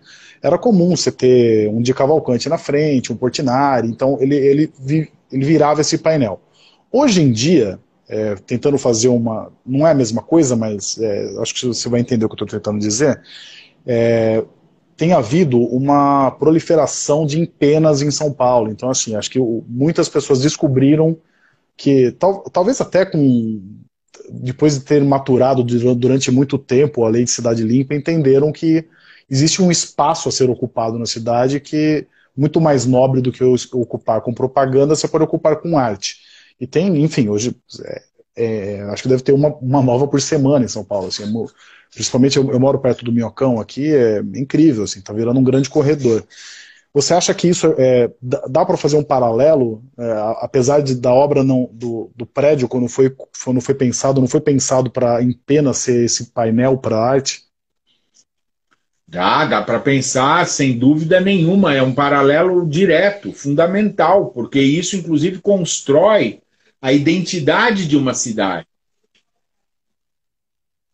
era 0.42 0.59
comum 0.59 0.96
você 0.96 1.11
ter 1.11 1.68
um 1.68 1.83
de 1.83 1.92
Cavalcante 1.92 2.48
na 2.48 2.59
frente, 2.59 3.12
um 3.12 3.16
Portinari, 3.16 3.88
então 3.88 4.18
ele, 4.20 4.37
ele, 4.37 4.72
ele 4.88 5.44
virava 5.44 5.81
esse 5.81 5.98
painel. 5.98 6.40
Hoje 6.90 7.22
em 7.22 7.31
dia, 7.31 7.79
é, 8.09 8.35
tentando 8.37 8.79
fazer 8.79 9.09
uma. 9.09 9.53
Não 9.64 9.87
é 9.87 9.90
a 9.90 9.94
mesma 9.94 10.22
coisa, 10.22 10.57
mas 10.57 10.98
é, 10.98 11.35
acho 11.40 11.55
que 11.55 11.66
você 11.66 11.88
vai 11.88 12.01
entender 12.01 12.24
o 12.24 12.29
que 12.29 12.33
eu 12.33 12.46
estou 12.46 12.59
tentando 12.59 12.79
dizer. 12.79 13.20
É, 13.87 14.42
tem 14.96 15.12
havido 15.12 15.61
uma 15.61 16.31
proliferação 16.33 17.27
de 17.27 17.38
empenas 17.38 18.03
em 18.03 18.11
São 18.11 18.33
Paulo. 18.33 18.70
Então, 18.70 18.90
assim, 18.90 19.14
acho 19.14 19.31
que 19.31 19.38
muitas 19.38 20.09
pessoas 20.09 20.40
descobriram 20.40 21.16
que, 21.77 22.11
tal, 22.12 22.40
talvez 22.51 22.81
até 22.81 23.05
com. 23.05 23.62
Depois 24.31 24.74
de 24.74 24.85
ter 24.85 25.03
maturado 25.03 25.62
durante 25.62 26.31
muito 26.31 26.59
tempo 26.59 27.05
a 27.05 27.09
lei 27.09 27.24
de 27.24 27.31
cidade 27.31 27.62
limpa, 27.62 27.94
entenderam 27.94 28.53
que 28.53 28.85
existe 29.29 29.62
um 29.62 29.71
espaço 29.71 30.29
a 30.29 30.33
ser 30.33 30.49
ocupado 30.49 30.99
na 30.99 31.07
cidade 31.07 31.61
que 31.61 32.07
muito 32.37 32.61
mais 32.61 32.87
nobre 32.87 33.21
do 33.21 33.33
que 33.33 33.43
ocupar 33.43 34.21
com 34.21 34.33
propaganda, 34.33 34.95
você 34.95 35.09
pode 35.09 35.25
ocupar 35.25 35.57
com 35.57 35.77
arte. 35.77 36.19
E 36.61 36.67
tem, 36.67 37.03
enfim, 37.03 37.29
hoje 37.29 37.57
é, 37.85 38.03
é, 38.37 38.83
acho 38.91 39.03
que 39.03 39.09
deve 39.09 39.23
ter 39.23 39.33
uma, 39.33 39.49
uma 39.57 39.83
nova 39.83 40.07
por 40.07 40.21
semana 40.21 40.64
em 40.64 40.69
São 40.69 40.85
Paulo. 40.85 41.09
Assim, 41.09 41.25
eu, 41.25 41.51
principalmente 41.93 42.37
eu, 42.37 42.49
eu, 42.51 42.61
moro 42.61 42.79
perto 42.79 43.05
do 43.05 43.12
Minhocão 43.12 43.61
aqui, 43.61 43.93
é 43.93 44.21
incrível, 44.37 44.85
assim, 44.85 45.01
tá 45.01 45.12
virando 45.12 45.41
um 45.41 45.45
grande 45.45 45.69
corredor. 45.69 46.25
Você 46.95 47.12
acha 47.12 47.35
que 47.35 47.49
isso 47.49 47.75
é, 47.77 48.11
dá 48.23 48.64
para 48.64 48.77
fazer 48.77 48.97
um 48.97 49.05
paralelo, 49.05 49.83
é, 49.99 50.12
apesar 50.41 50.81
de 50.81 50.95
da 50.95 51.12
obra 51.12 51.45
não 51.45 51.69
do, 51.73 52.11
do 52.17 52.25
prédio 52.25 52.69
quando 52.69 52.88
foi 52.88 53.14
quando 53.45 53.61
foi 53.61 53.75
pensado, 53.75 54.21
não 54.21 54.29
foi 54.29 54.41
pensado 54.41 54.91
para 54.91 55.23
em 55.23 55.33
pena 55.33 55.75
ser 55.75 56.05
esse 56.05 56.27
painel 56.31 56.79
para 56.79 56.99
arte? 56.99 57.47
Dá, 59.11 59.47
dá 59.47 59.62
para 59.62 59.81
pensar, 59.81 60.47
sem 60.47 60.79
dúvida 60.79 61.18
nenhuma, 61.18 61.75
é 61.75 61.83
um 61.83 61.94
paralelo 61.94 62.68
direto, 62.68 63.33
fundamental, 63.33 64.27
porque 64.27 64.61
isso, 64.61 64.97
inclusive, 64.97 65.40
constrói 65.40 66.40
a 66.81 66.92
identidade 66.92 67.88
de 67.88 67.97
uma 67.97 68.12
cidade. 68.12 68.66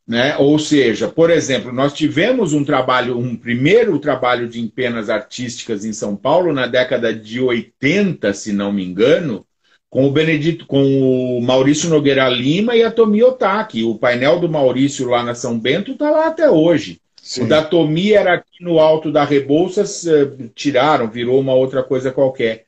Né? 0.07 0.37
Ou 0.37 0.61
seja, 0.61 1.09
por 1.09 1.29
exemplo, 1.29 1.73
nós 1.73 1.93
tivemos 1.93 2.53
um 2.53 2.65
trabalho, 2.65 3.19
um 3.19 3.35
primeiro 3.35 3.99
trabalho 3.99 4.49
de 4.49 4.61
empenas 4.61 5.11
artísticas 5.11 5.85
em 5.85 5.93
São 5.93 6.15
Paulo 6.15 6.53
na 6.53 6.69
década 6.69 7.13
de 7.13 7.41
80, 7.41 8.33
se 8.33 8.53
não 8.53 8.73
me 8.73 8.85
engano, 8.85 9.45
com 9.91 10.07
o 10.07 10.13
Benedito, 10.13 10.67
com 10.67 11.37
o 11.37 11.41
Maurício 11.41 11.91
Nogueira 11.91 12.29
Lima 12.29 12.77
e 12.77 12.85
a 12.85 12.93
Tomi 12.93 13.25
Otaki. 13.25 13.83
O 13.83 13.99
painel 13.99 14.39
do 14.39 14.49
Maurício 14.49 15.09
lá 15.09 15.25
na 15.25 15.35
São 15.35 15.59
Bento 15.59 15.93
está 15.93 16.11
lá 16.11 16.29
até 16.29 16.49
hoje. 16.49 17.01
Sim. 17.25 17.45
O 17.45 17.49
da 17.49 17.65
Tomi 17.65 18.13
era 18.13 18.35
aqui 18.35 18.63
no 18.63 18.79
alto 18.79 19.11
da 19.11 19.25
Rebouças, 19.25 20.07
eh, 20.07 20.31
tiraram, 20.55 21.09
virou 21.09 21.41
uma 21.41 21.55
outra 21.55 21.83
coisa 21.83 22.13
qualquer. 22.13 22.67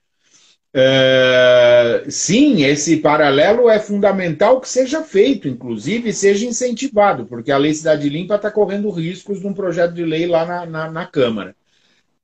Uh, 0.75 2.11
sim, 2.11 2.65
esse 2.65 2.97
paralelo 2.97 3.69
é 3.69 3.79
fundamental 3.79 4.59
que 4.59 4.69
seja 4.69 5.03
feito, 5.03 5.47
inclusive 5.47 6.11
seja 6.11 6.47
incentivado, 6.47 7.27
porque 7.27 7.53
a 7.53 7.59
Lei 7.59 7.75
Cidade 7.75 8.09
Limpa 8.09 8.37
está 8.37 8.51
correndo 8.51 8.91
riscos 8.91 9.41
de 9.41 9.47
um 9.47 9.53
projeto 9.53 9.93
de 9.93 10.05
lei 10.05 10.27
lá 10.27 10.47
na, 10.47 10.67
na, 10.67 10.91
na 10.91 11.07
Câmara. 11.07 11.55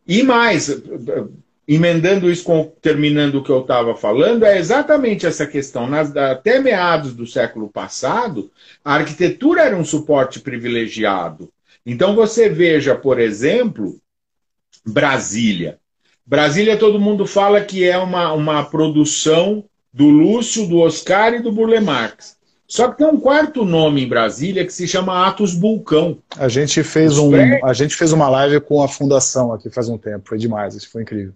E 0.06 0.22
mais, 0.22 0.70
emendando 1.68 2.30
isso 2.30 2.44
com 2.44 2.64
terminando 2.80 3.36
o 3.36 3.44
que 3.44 3.50
eu 3.50 3.60
estava 3.60 3.94
falando, 3.94 4.44
é 4.44 4.58
exatamente 4.58 5.26
essa 5.26 5.46
questão. 5.46 5.86
Nas, 5.86 6.16
até 6.16 6.58
meados 6.58 7.14
do 7.14 7.26
século 7.26 7.68
passado, 7.68 8.50
a 8.82 8.94
arquitetura 8.94 9.62
era 9.62 9.76
um 9.76 9.84
suporte 9.84 10.40
privilegiado. 10.40 11.52
Então 11.84 12.14
você 12.14 12.48
veja, 12.48 12.94
por 12.94 13.18
exemplo, 13.18 13.98
Brasília. 14.86 15.78
Brasília, 16.24 16.76
todo 16.76 17.00
mundo 17.00 17.26
fala 17.26 17.60
que 17.60 17.84
é 17.84 17.98
uma, 17.98 18.32
uma 18.32 18.64
produção 18.64 19.64
do 19.92 20.08
Lúcio, 20.08 20.66
do 20.66 20.78
Oscar 20.78 21.34
e 21.34 21.42
do 21.42 21.52
Burle 21.52 21.80
Marx. 21.80 22.36
Só 22.66 22.90
que 22.90 22.96
tem 22.96 23.06
um 23.06 23.20
quarto 23.20 23.66
nome 23.66 24.02
em 24.02 24.08
Brasília 24.08 24.64
que 24.64 24.72
se 24.72 24.88
chama 24.88 25.26
Atos 25.26 25.54
Bulcão. 25.54 26.18
A 26.38 26.48
gente 26.48 26.82
fez, 26.82 27.18
um, 27.18 27.30
a 27.62 27.72
gente 27.74 27.94
fez 27.94 28.12
uma 28.12 28.30
live 28.30 28.60
com 28.60 28.82
a 28.82 28.88
fundação 28.88 29.52
aqui 29.52 29.68
faz 29.68 29.90
um 29.90 29.98
tempo, 29.98 30.28
foi 30.28 30.38
demais, 30.38 30.74
isso 30.74 30.90
foi 30.90 31.02
incrível. 31.02 31.34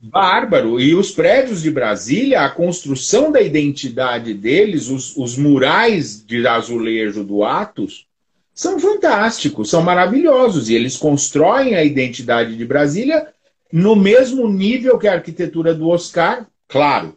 Bárbaro. 0.00 0.80
E 0.80 0.94
os 0.94 1.12
prédios 1.12 1.62
de 1.62 1.70
Brasília, 1.70 2.40
a 2.40 2.50
construção 2.50 3.30
da 3.30 3.40
identidade 3.40 4.34
deles, 4.34 4.88
os, 4.88 5.16
os 5.16 5.38
murais 5.38 6.24
de 6.24 6.46
azulejo 6.46 7.22
do 7.22 7.44
Atos, 7.44 8.06
são 8.54 8.78
fantásticos, 8.78 9.68
são 9.68 9.82
maravilhosos. 9.82 10.70
E 10.70 10.74
eles 10.74 10.96
constroem 10.96 11.74
a 11.74 11.84
identidade 11.84 12.56
de 12.56 12.64
Brasília 12.64 13.26
no 13.72 13.96
mesmo 13.96 14.48
nível 14.48 14.96
que 14.96 15.08
a 15.08 15.14
arquitetura 15.14 15.74
do 15.74 15.88
Oscar, 15.88 16.46
claro, 16.68 17.16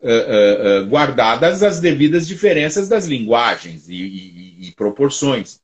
uh, 0.00 0.82
uh, 0.82 0.86
guardadas 0.86 1.62
as 1.62 1.78
devidas 1.78 2.26
diferenças 2.26 2.88
das 2.88 3.06
linguagens 3.06 3.88
e, 3.90 3.94
e, 3.94 4.68
e, 4.68 4.72
proporções. 4.72 5.60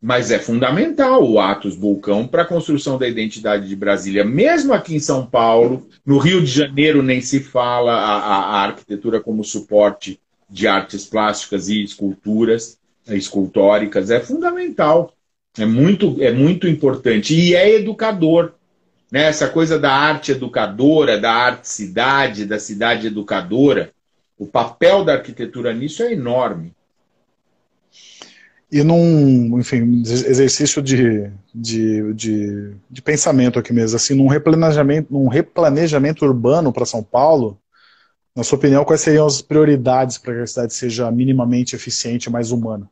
Mas 0.00 0.30
é 0.30 0.38
fundamental 0.38 1.28
o 1.28 1.40
Atos 1.40 1.76
Bulcão 1.76 2.26
para 2.26 2.42
a 2.42 2.46
construção 2.46 2.96
da 2.96 3.08
identidade 3.08 3.68
de 3.68 3.76
Brasília, 3.76 4.24
mesmo 4.24 4.72
aqui 4.72 4.94
em 4.94 5.00
São 5.00 5.26
Paulo, 5.26 5.88
no 6.06 6.18
Rio 6.18 6.40
de 6.40 6.50
Janeiro 6.50 7.02
nem 7.02 7.20
se 7.20 7.40
fala 7.40 7.92
a, 7.92 8.16
a, 8.16 8.36
a 8.36 8.62
arquitetura 8.62 9.20
como 9.20 9.44
suporte 9.44 10.18
de 10.48 10.66
artes 10.66 11.04
plásticas 11.04 11.68
e 11.68 11.82
esculturas 11.82 12.79
escultóricas, 13.08 14.10
é 14.10 14.20
fundamental, 14.20 15.14
é 15.58 15.66
muito, 15.66 16.16
é 16.20 16.32
muito 16.32 16.68
importante 16.68 17.34
e 17.34 17.54
é 17.54 17.74
educador 17.74 18.52
né? 19.10 19.24
essa 19.24 19.48
coisa 19.48 19.78
da 19.78 19.92
arte 19.92 20.32
educadora, 20.32 21.18
da 21.18 21.32
arte 21.32 21.68
cidade, 21.68 22.46
da 22.46 22.58
cidade 22.58 23.08
educadora, 23.08 23.90
o 24.38 24.46
papel 24.46 25.04
da 25.04 25.14
arquitetura 25.14 25.72
nisso 25.74 26.02
é 26.02 26.12
enorme. 26.12 26.72
E 28.72 28.84
num, 28.84 29.58
enfim, 29.58 30.00
exercício 30.02 30.80
de, 30.80 31.28
de, 31.52 32.14
de, 32.14 32.72
de 32.88 33.02
pensamento 33.02 33.58
aqui 33.58 33.72
mesmo, 33.72 33.96
assim, 33.96 34.14
num 34.14 34.28
replanejamento, 34.28 35.12
num 35.12 35.26
replanejamento 35.26 36.24
urbano 36.24 36.72
para 36.72 36.86
São 36.86 37.02
Paulo, 37.02 37.58
na 38.40 38.44
sua 38.44 38.56
opinião, 38.56 38.86
quais 38.86 39.02
seriam 39.02 39.26
as 39.26 39.42
prioridades 39.42 40.16
para 40.16 40.32
que 40.32 40.40
a 40.40 40.46
cidade 40.46 40.72
seja 40.72 41.10
minimamente 41.10 41.76
eficiente 41.76 42.24
e 42.24 42.32
mais 42.32 42.50
humana? 42.50 42.88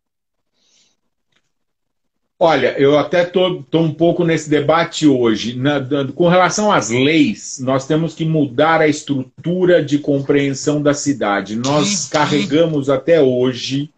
Olha, 2.39 2.79
eu 2.79 2.99
até 2.99 3.23
estou 3.23 3.65
um 3.73 3.95
pouco 3.95 4.25
nesse 4.25 4.51
debate 4.51 5.07
hoje. 5.07 5.57
Na, 5.57 5.81
com 6.15 6.29
relação 6.29 6.71
às 6.71 6.91
leis, 6.91 7.59
nós 7.61 7.87
temos 7.87 8.15
que 8.15 8.27
mudar 8.27 8.83
a 8.83 8.89
estrutura 8.89 9.83
de 9.83 9.99
compreensão 9.99 10.83
da 10.83 10.93
cidade. 10.93 11.57
Nós 11.57 12.07
carregamos 12.11 12.91
até 12.91 13.19
hoje 13.19 13.89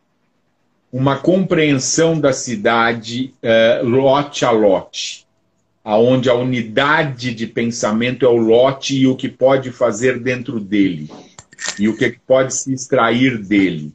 uma 0.93 1.17
compreensão 1.17 2.19
da 2.19 2.33
cidade 2.33 3.35
uh, 3.43 3.85
lote 3.85 4.45
a 4.45 4.53
lote, 4.53 5.27
aonde 5.85 6.31
a 6.31 6.35
unidade 6.35 7.35
de 7.35 7.47
pensamento 7.49 8.25
é 8.25 8.29
o 8.29 8.37
lote 8.37 8.97
e 8.97 9.09
o 9.09 9.17
que 9.17 9.29
pode 9.29 9.73
fazer 9.73 10.21
dentro 10.21 10.61
dele, 10.61 11.11
e 11.79 11.89
o 11.89 11.97
que 11.97 12.19
pode 12.27 12.55
se 12.55 12.73
extrair 12.73 13.39
dele 13.39 13.93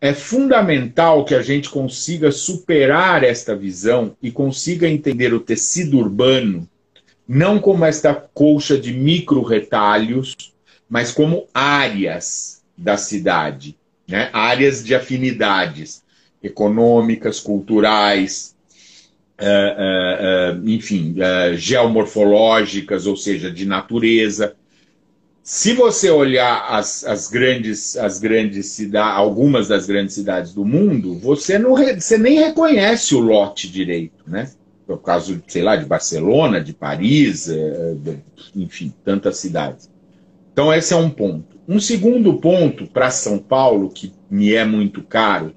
é 0.00 0.12
fundamental 0.12 1.24
que 1.24 1.34
a 1.34 1.42
gente 1.42 1.70
consiga 1.70 2.30
superar 2.30 3.24
esta 3.24 3.56
visão 3.56 4.16
e 4.22 4.30
consiga 4.30 4.88
entender 4.88 5.32
o 5.32 5.40
tecido 5.40 5.98
urbano 5.98 6.68
não 7.28 7.58
como 7.58 7.84
esta 7.84 8.14
colcha 8.14 8.78
de 8.78 8.92
micro 8.92 9.42
retalhos, 9.42 10.36
mas 10.88 11.10
como 11.10 11.48
áreas 11.52 12.62
da 12.76 12.96
cidade, 12.96 13.76
né? 14.06 14.30
áreas 14.32 14.84
de 14.84 14.94
afinidades 14.94 16.04
econômicas, 16.42 17.40
culturais, 17.40 18.54
uh, 19.40 20.54
uh, 20.54 20.60
uh, 20.60 20.68
enfim, 20.68 21.16
geomorfológicas, 21.56 23.06
ou 23.06 23.16
seja, 23.16 23.50
de 23.50 23.66
natureza. 23.66 24.54
Se 25.48 25.74
você 25.74 26.10
olhar 26.10 26.66
as, 26.68 27.04
as 27.04 27.30
grandes, 27.30 27.96
as 27.96 28.18
grandes 28.18 28.66
cidades, 28.66 29.16
algumas 29.16 29.68
das 29.68 29.86
grandes 29.86 30.12
cidades 30.12 30.52
do 30.52 30.64
mundo, 30.64 31.20
você, 31.20 31.56
não, 31.56 31.76
você 31.76 32.18
nem 32.18 32.40
reconhece 32.40 33.14
o 33.14 33.20
lote 33.20 33.70
direito, 33.70 34.24
né? 34.26 34.50
Por 34.84 35.00
causa, 35.00 35.40
sei 35.46 35.62
lá, 35.62 35.76
de 35.76 35.84
Barcelona, 35.84 36.60
de 36.60 36.72
Paris, 36.72 37.48
é, 37.48 37.94
enfim, 38.56 38.92
tantas 39.04 39.36
cidades. 39.36 39.88
Então, 40.52 40.74
esse 40.74 40.92
é 40.92 40.96
um 40.96 41.08
ponto. 41.08 41.56
Um 41.68 41.78
segundo 41.78 42.40
ponto 42.40 42.88
para 42.88 43.12
São 43.12 43.38
Paulo, 43.38 43.88
que 43.88 44.12
me 44.28 44.52
é 44.52 44.64
muito 44.64 45.00
caro, 45.00 45.54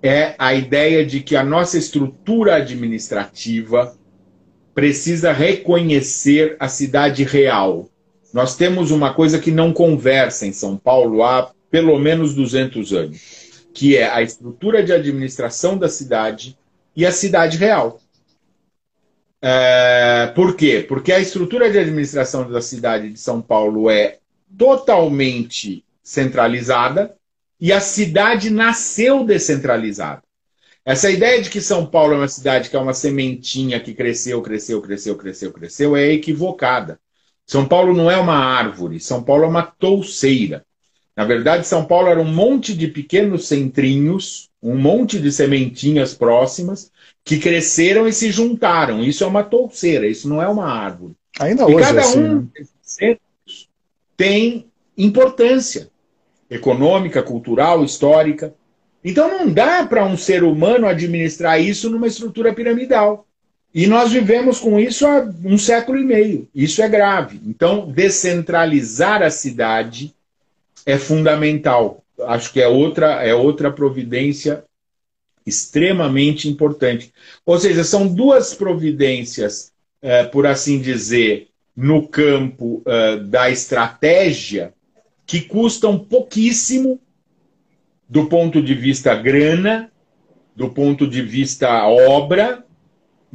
é 0.00 0.36
a 0.38 0.54
ideia 0.54 1.04
de 1.04 1.18
que 1.18 1.34
a 1.34 1.42
nossa 1.42 1.76
estrutura 1.76 2.54
administrativa 2.54 3.96
precisa 4.72 5.32
reconhecer 5.32 6.56
a 6.60 6.68
cidade 6.68 7.24
real, 7.24 7.90
nós 8.34 8.56
temos 8.56 8.90
uma 8.90 9.14
coisa 9.14 9.38
que 9.38 9.52
não 9.52 9.72
conversa 9.72 10.44
em 10.44 10.52
São 10.52 10.76
Paulo 10.76 11.22
há 11.22 11.52
pelo 11.70 11.96
menos 12.00 12.34
200 12.34 12.92
anos, 12.92 13.68
que 13.72 13.96
é 13.96 14.10
a 14.10 14.22
estrutura 14.22 14.82
de 14.82 14.92
administração 14.92 15.78
da 15.78 15.88
cidade 15.88 16.58
e 16.96 17.06
a 17.06 17.12
cidade 17.12 17.56
real. 17.56 18.00
É, 19.40 20.32
por 20.34 20.56
quê? 20.56 20.84
Porque 20.86 21.12
a 21.12 21.20
estrutura 21.20 21.70
de 21.70 21.78
administração 21.78 22.50
da 22.50 22.60
cidade 22.60 23.12
de 23.12 23.20
São 23.20 23.40
Paulo 23.40 23.88
é 23.88 24.18
totalmente 24.58 25.84
centralizada 26.02 27.14
e 27.60 27.72
a 27.72 27.78
cidade 27.78 28.50
nasceu 28.50 29.22
descentralizada. 29.22 30.24
Essa 30.84 31.08
ideia 31.08 31.40
de 31.40 31.48
que 31.48 31.60
São 31.60 31.86
Paulo 31.86 32.14
é 32.14 32.16
uma 32.16 32.28
cidade 32.28 32.68
que 32.68 32.74
é 32.74 32.80
uma 32.80 32.94
sementinha 32.94 33.78
que 33.78 33.94
cresceu, 33.94 34.42
cresceu, 34.42 34.82
cresceu, 34.82 35.16
cresceu, 35.16 35.52
cresceu 35.52 35.96
é 35.96 36.08
equivocada. 36.12 36.98
São 37.46 37.66
Paulo 37.66 37.94
não 37.94 38.10
é 38.10 38.16
uma 38.16 38.36
árvore, 38.36 38.98
São 39.00 39.22
Paulo 39.22 39.44
é 39.44 39.48
uma 39.48 39.62
touceira. 39.62 40.64
Na 41.16 41.24
verdade, 41.24 41.66
São 41.66 41.84
Paulo 41.84 42.08
era 42.08 42.20
um 42.20 42.32
monte 42.32 42.74
de 42.74 42.88
pequenos 42.88 43.46
centrinhos, 43.46 44.50
um 44.62 44.76
monte 44.76 45.20
de 45.20 45.30
sementinhas 45.30 46.14
próximas, 46.14 46.90
que 47.24 47.38
cresceram 47.38 48.08
e 48.08 48.12
se 48.12 48.30
juntaram. 48.32 49.02
Isso 49.02 49.22
é 49.22 49.26
uma 49.26 49.44
touceira, 49.44 50.06
isso 50.06 50.28
não 50.28 50.42
é 50.42 50.48
uma 50.48 50.66
árvore. 50.66 51.14
Ainda 51.38 51.62
e 51.62 51.74
hoje 51.74 51.86
cada 51.86 52.00
é 52.00 52.04
assim, 52.04 52.18
um 52.18 52.34
né? 52.36 52.46
desses 52.54 52.74
centros 52.82 53.68
tem 54.16 54.66
importância 54.96 55.90
econômica, 56.48 57.22
cultural, 57.22 57.84
histórica. 57.84 58.54
Então 59.04 59.28
não 59.28 59.52
dá 59.52 59.84
para 59.84 60.04
um 60.04 60.16
ser 60.16 60.42
humano 60.44 60.86
administrar 60.86 61.60
isso 61.60 61.90
numa 61.90 62.06
estrutura 62.06 62.52
piramidal. 62.54 63.26
E 63.74 63.88
nós 63.88 64.12
vivemos 64.12 64.60
com 64.60 64.78
isso 64.78 65.04
há 65.04 65.28
um 65.44 65.58
século 65.58 65.98
e 65.98 66.04
meio. 66.04 66.48
Isso 66.54 66.80
é 66.80 66.88
grave. 66.88 67.40
Então, 67.44 67.90
descentralizar 67.90 69.20
a 69.20 69.30
cidade 69.30 70.14
é 70.86 70.96
fundamental. 70.96 72.04
Acho 72.22 72.52
que 72.52 72.60
é 72.60 72.68
outra, 72.68 73.24
é 73.24 73.34
outra 73.34 73.72
providência 73.72 74.64
extremamente 75.44 76.48
importante. 76.48 77.12
Ou 77.44 77.58
seja, 77.58 77.82
são 77.82 78.06
duas 78.06 78.54
providências, 78.54 79.72
é, 80.00 80.22
por 80.22 80.46
assim 80.46 80.80
dizer, 80.80 81.48
no 81.76 82.06
campo 82.06 82.80
é, 82.86 83.16
da 83.16 83.50
estratégia, 83.50 84.72
que 85.26 85.40
custam 85.40 85.98
pouquíssimo 85.98 87.00
do 88.08 88.26
ponto 88.26 88.62
de 88.62 88.74
vista 88.74 89.14
grana, 89.16 89.90
do 90.54 90.70
ponto 90.70 91.08
de 91.08 91.20
vista 91.20 91.88
obra, 91.88 92.64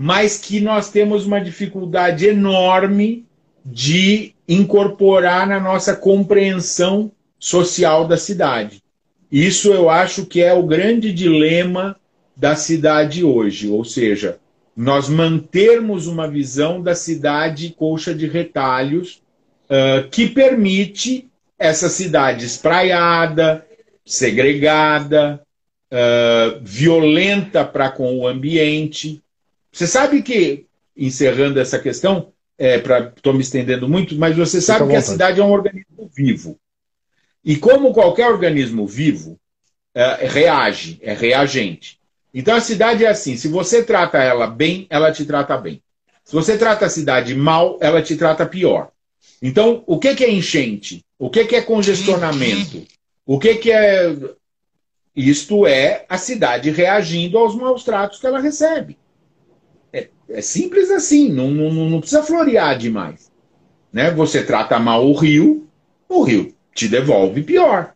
mas 0.02 0.38
que 0.38 0.62
nós 0.62 0.90
temos 0.90 1.26
uma 1.26 1.42
dificuldade 1.42 2.26
enorme 2.26 3.26
de 3.66 4.34
incorporar 4.48 5.46
na 5.46 5.60
nossa 5.60 5.94
compreensão 5.94 7.12
social 7.38 8.08
da 8.08 8.16
cidade. 8.16 8.82
Isso 9.30 9.74
eu 9.74 9.90
acho 9.90 10.26
que 10.26 10.42
é 10.42 10.54
o 10.54 10.66
grande 10.66 11.12
dilema 11.12 11.98
da 12.34 12.56
cidade 12.56 13.26
hoje, 13.26 13.68
ou 13.68 13.84
seja, 13.84 14.40
nós 14.74 15.10
mantermos 15.10 16.08
uma 16.08 16.30
visão 16.30 16.82
da 16.82 16.96
cidade 16.96 17.76
colcha 17.78 18.16
de 18.16 18.26
retalhos 18.26 19.22
uh, 19.66 20.08
que 20.10 20.30
permite 20.30 21.28
essa 21.60 21.90
cidade 21.90 22.46
espraiada, 22.46 23.66
segregada, 24.06 25.42
uh, 25.92 26.58
violenta 26.62 27.66
para 27.66 27.92
com 27.92 28.18
o 28.18 28.26
ambiente, 28.26 29.22
você 29.72 29.88
sabe 29.88 30.22
que, 30.22 30.66
encerrando 30.96 31.60
essa 31.60 31.80
questão, 31.80 32.32
é, 32.58 32.76
estou 33.16 33.34
me 33.34 33.42
estendendo 33.42 33.88
muito, 33.88 34.16
mas 34.16 34.36
você 34.36 34.60
sabe 34.60 34.90
que 34.90 34.96
a 34.96 35.02
cidade 35.02 35.40
é 35.40 35.44
um 35.44 35.52
organismo 35.52 36.10
vivo. 36.14 36.60
E 37.44 37.56
como 37.56 37.94
qualquer 37.94 38.28
organismo 38.28 38.86
vivo, 38.86 39.40
é, 39.96 40.28
reage, 40.28 41.00
é 41.02 41.14
reagente. 41.14 42.00
Então 42.34 42.56
a 42.56 42.62
cidade 42.62 43.06
é 43.06 43.10
assim: 43.10 43.38
se 43.38 43.48
você 43.48 43.84
trata 43.84 44.18
ela 44.18 44.48
bem, 44.48 44.86
ela 44.90 45.12
te 45.12 45.26
trata 45.26 45.58
bem. 45.58 45.82
Se 46.24 46.34
você 46.34 46.58
trata 46.58 46.86
a 46.86 46.90
cidade 46.90 47.34
mal, 47.34 47.80
ela 47.82 48.02
te 48.02 48.16
trata 48.16 48.46
pior. 48.46 48.92
Então, 49.42 49.84
o 49.88 49.98
que, 49.98 50.14
que 50.16 50.24
é 50.24 50.32
enchente? 50.32 51.04
O 51.18 51.30
que, 51.30 51.46
que 51.46 51.56
é 51.56 51.62
congestionamento? 51.62 52.86
O 53.26 53.40
que, 53.40 53.56
que 53.56 53.72
é. 53.72 54.16
Isto 55.16 55.66
é 55.66 56.06
a 56.08 56.18
cidade 56.18 56.70
reagindo 56.70 57.38
aos 57.38 57.56
maus 57.56 57.84
tratos 57.84 58.20
que 58.20 58.28
ela 58.28 58.40
recebe. 58.40 58.98
É, 60.30 60.40
é 60.40 60.42
simples 60.42 60.90
assim, 60.92 61.30
não, 61.30 61.50
não, 61.50 61.72
não 61.72 62.00
precisa 62.00 62.24
florear 62.24 62.78
demais. 62.78 63.32
Né? 63.92 64.12
Você 64.12 64.44
trata 64.44 64.80
mal 64.80 65.06
o 65.06 65.14
rio, 65.14 65.68
o 66.08 66.24
rio 66.24 66.54
te 66.74 66.88
devolve 66.88 67.44
pior. 67.44 67.94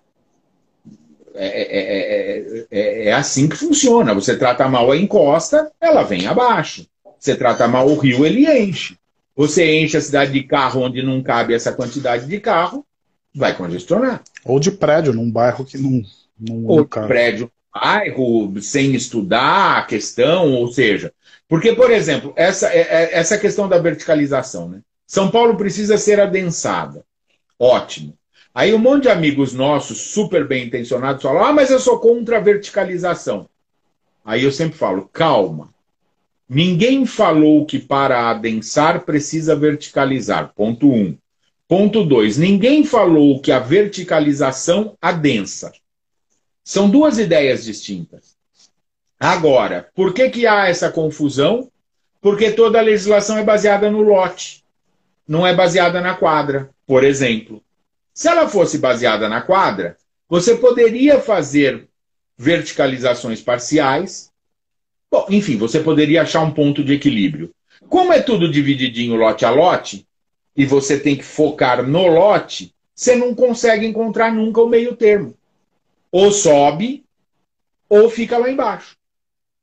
É, 1.35 2.67
é, 2.69 3.07
é, 3.07 3.13
assim 3.13 3.47
que 3.47 3.55
funciona. 3.55 4.13
Você 4.13 4.37
trata 4.37 4.67
mal 4.67 4.91
a 4.91 4.97
encosta, 4.97 5.71
ela 5.81 6.03
vem 6.03 6.27
abaixo. 6.27 6.85
Você 7.19 7.35
trata 7.35 7.67
mal 7.67 7.87
o 7.87 7.97
rio, 7.97 8.25
ele 8.25 8.45
enche. 8.45 8.97
Você 9.35 9.79
enche 9.79 9.97
a 9.97 10.01
cidade 10.01 10.31
de 10.31 10.43
carro 10.43 10.81
onde 10.81 11.01
não 11.01 11.23
cabe 11.23 11.53
essa 11.53 11.71
quantidade 11.71 12.27
de 12.27 12.39
carro, 12.39 12.85
vai 13.33 13.55
congestionar. 13.55 14.21
Ou 14.45 14.59
de 14.59 14.71
prédio, 14.71 15.13
num 15.13 15.31
bairro 15.31 15.65
que 15.65 15.77
não. 15.77 16.03
não 16.39 16.65
ou 16.65 16.81
de 16.83 16.89
prédio, 16.89 17.49
bairro, 17.73 18.61
sem 18.61 18.93
estudar 18.93 19.79
a 19.79 19.83
questão, 19.83 20.53
ou 20.53 20.71
seja. 20.71 21.13
Porque, 21.47 21.73
por 21.73 21.91
exemplo, 21.91 22.33
essa, 22.35 22.67
essa 22.73 23.37
questão 23.37 23.67
da 23.67 23.77
verticalização, 23.77 24.69
né? 24.69 24.81
São 25.05 25.29
Paulo 25.29 25.55
precisa 25.55 25.97
ser 25.97 26.19
adensada. 26.19 27.03
Ótimo. 27.59 28.17
Aí 28.53 28.73
um 28.73 28.79
monte 28.79 29.03
de 29.03 29.09
amigos 29.09 29.53
nossos, 29.53 29.97
super 29.97 30.47
bem 30.47 30.65
intencionados, 30.65 31.23
falam: 31.23 31.43
ah, 31.43 31.53
mas 31.53 31.71
eu 31.71 31.79
sou 31.79 31.99
contra 31.99 32.37
a 32.37 32.41
verticalização. 32.41 33.49
Aí 34.23 34.43
eu 34.43 34.51
sempre 34.51 34.77
falo: 34.77 35.09
calma. 35.11 35.73
Ninguém 36.47 37.05
falou 37.05 37.65
que 37.65 37.79
para 37.79 38.29
adensar 38.29 39.05
precisa 39.05 39.55
verticalizar. 39.55 40.53
Ponto 40.55 40.91
um. 40.91 41.17
Ponto 41.67 42.03
dois. 42.03 42.37
Ninguém 42.37 42.83
falou 42.83 43.41
que 43.41 43.51
a 43.51 43.59
verticalização 43.59 44.95
adensa. 45.01 45.71
São 46.63 46.89
duas 46.89 47.17
ideias 47.17 47.63
distintas. 47.63 48.35
Agora, 49.19 49.89
por 49.95 50.13
que, 50.13 50.29
que 50.29 50.47
há 50.47 50.67
essa 50.67 50.91
confusão? 50.91 51.69
Porque 52.21 52.51
toda 52.51 52.79
a 52.79 52.81
legislação 52.81 53.37
é 53.37 53.43
baseada 53.43 53.89
no 53.89 54.01
lote, 54.01 54.63
não 55.27 55.45
é 55.45 55.53
baseada 55.53 55.99
na 55.99 56.13
quadra, 56.15 56.69
por 56.85 57.03
exemplo. 57.03 57.61
Se 58.13 58.27
ela 58.27 58.47
fosse 58.47 58.77
baseada 58.77 59.27
na 59.27 59.41
quadra, 59.41 59.97
você 60.29 60.55
poderia 60.55 61.19
fazer 61.19 61.87
verticalizações 62.37 63.41
parciais. 63.41 64.31
Bom, 65.11 65.25
enfim, 65.29 65.57
você 65.57 65.79
poderia 65.79 66.21
achar 66.21 66.41
um 66.41 66.51
ponto 66.51 66.83
de 66.83 66.93
equilíbrio. 66.93 67.53
Como 67.89 68.13
é 68.13 68.21
tudo 68.21 68.51
divididinho 68.51 69.15
lote 69.15 69.45
a 69.45 69.49
lote, 69.49 70.07
e 70.55 70.65
você 70.65 70.99
tem 70.99 71.15
que 71.15 71.23
focar 71.23 71.83
no 71.83 72.07
lote, 72.07 72.73
você 72.93 73.15
não 73.15 73.33
consegue 73.33 73.85
encontrar 73.85 74.33
nunca 74.33 74.61
o 74.61 74.69
meio 74.69 74.95
termo. 74.95 75.35
Ou 76.13 76.31
sobe, 76.31 77.03
ou 77.89 78.07
fica 78.07 78.37
lá 78.37 78.47
embaixo. 78.47 78.95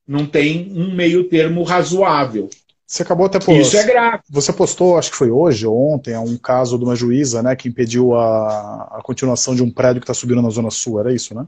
Não 0.06 0.26
tem 0.26 0.72
um 0.74 0.92
meio 0.92 1.28
termo 1.28 1.62
razoável. 1.62 2.50
Você 2.84 3.04
acabou 3.04 3.26
até 3.26 3.38
postando. 3.38 3.60
Isso 3.60 3.76
é 3.76 3.84
grave. 3.84 4.24
Você 4.28 4.52
postou, 4.52 4.98
acho 4.98 5.12
que 5.12 5.16
foi 5.16 5.30
hoje 5.30 5.64
ou 5.64 5.94
ontem, 5.94 6.18
um 6.18 6.36
caso 6.36 6.76
de 6.76 6.82
uma 6.82 6.96
juíza 6.96 7.40
né, 7.40 7.54
que 7.54 7.68
impediu 7.68 8.16
a, 8.16 8.98
a 8.98 9.00
continuação 9.00 9.54
de 9.54 9.62
um 9.62 9.70
prédio 9.70 10.00
que 10.00 10.04
está 10.04 10.12
subindo 10.12 10.42
na 10.42 10.50
Zona 10.50 10.70
Sul, 10.72 10.98
era 10.98 11.14
isso, 11.14 11.32
né? 11.32 11.46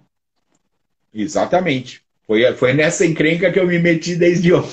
Exatamente. 1.13 2.01
Foi, 2.25 2.55
foi 2.55 2.73
nessa 2.73 3.05
encrenca 3.05 3.51
que 3.51 3.59
eu 3.59 3.67
me 3.67 3.81
meti 3.81 4.15
desde 4.15 4.53
ontem. 4.53 4.71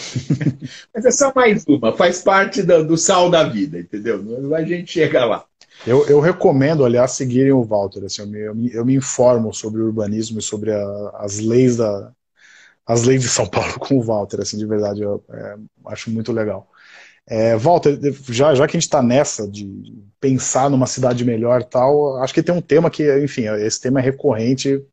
Mas 0.94 1.06
é 1.06 1.12
só 1.12 1.34
mais 1.36 1.66
uma, 1.68 1.98
faz 1.98 2.22
parte 2.22 2.62
do, 2.62 2.86
do 2.86 2.98
sal 2.98 3.32
da 3.32 3.44
vida, 3.44 3.80
entendeu? 3.80 4.54
A 4.56 4.64
gente 4.64 4.92
chega 4.92 5.26
lá. 5.26 5.49
Eu, 5.86 6.06
eu 6.08 6.20
recomendo, 6.20 6.86
aliás, 6.86 7.12
seguirem 7.12 7.52
o 7.52 7.64
Walter. 7.64 8.04
Assim, 8.06 8.22
eu, 8.22 8.28
me, 8.28 8.40
eu, 8.40 8.56
me, 8.56 8.74
eu 8.74 8.86
me 8.86 8.96
informo 8.96 9.54
sobre 9.54 9.82
o 9.82 9.86
urbanismo 9.86 10.40
e 10.40 10.42
sobre 10.42 10.72
a, 10.72 11.12
as 11.20 11.40
leis 11.40 11.78
da, 11.78 12.12
as 12.90 13.04
leis 13.04 13.22
de 13.22 13.30
São 13.30 13.46
Paulo 13.46 13.78
com 13.80 14.00
o 14.00 14.02
Walter, 14.02 14.42
assim, 14.42 14.58
de 14.58 14.66
verdade, 14.66 15.04
eu 15.04 15.24
é, 15.30 15.56
acho 15.86 16.10
muito 16.10 16.32
legal. 16.32 16.68
É, 17.28 17.56
Walter, 17.56 18.00
já, 18.28 18.56
já 18.56 18.66
que 18.66 18.76
a 18.76 18.80
gente 18.80 18.88
está 18.88 19.04
nessa 19.04 19.48
de 19.48 19.68
pensar 20.20 20.72
numa 20.72 20.88
cidade 20.88 21.24
melhor 21.24 21.64
tal, 21.64 22.18
acho 22.18 22.34
que 22.34 22.42
tem 22.42 22.56
um 22.56 22.62
tema 22.62 22.90
que, 22.90 23.24
enfim, 23.24 23.44
esse 23.60 23.80
tema 23.80 24.00
é 24.00 24.04
recorrente 24.04 24.84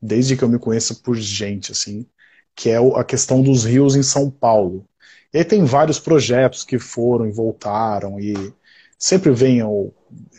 desde 0.00 0.36
que 0.36 0.44
eu 0.44 0.48
me 0.48 0.60
conheço 0.60 1.02
por 1.02 1.16
gente, 1.16 1.72
assim, 1.72 2.06
que 2.54 2.70
é 2.70 2.76
a 2.78 3.02
questão 3.02 3.42
dos 3.42 3.64
rios 3.64 3.96
em 3.96 4.02
São 4.04 4.30
Paulo. 4.30 4.86
E 5.34 5.38
aí 5.38 5.44
tem 5.44 5.64
vários 5.64 5.98
projetos 5.98 6.64
que 6.64 6.78
foram 6.78 7.26
e 7.26 7.32
voltaram, 7.32 8.20
e 8.20 8.52
sempre 8.96 9.32
vem, 9.32 9.60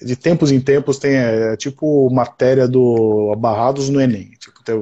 de 0.03 0.15
tempos 0.15 0.51
em 0.51 0.59
tempos, 0.59 0.97
tem 0.97 1.15
é, 1.15 1.55
tipo 1.55 2.09
matéria 2.09 2.67
do 2.67 3.35
Barrados 3.37 3.89
no 3.89 4.01
Enem, 4.01 4.31
tipo, 4.39 4.63
tem 4.63 4.75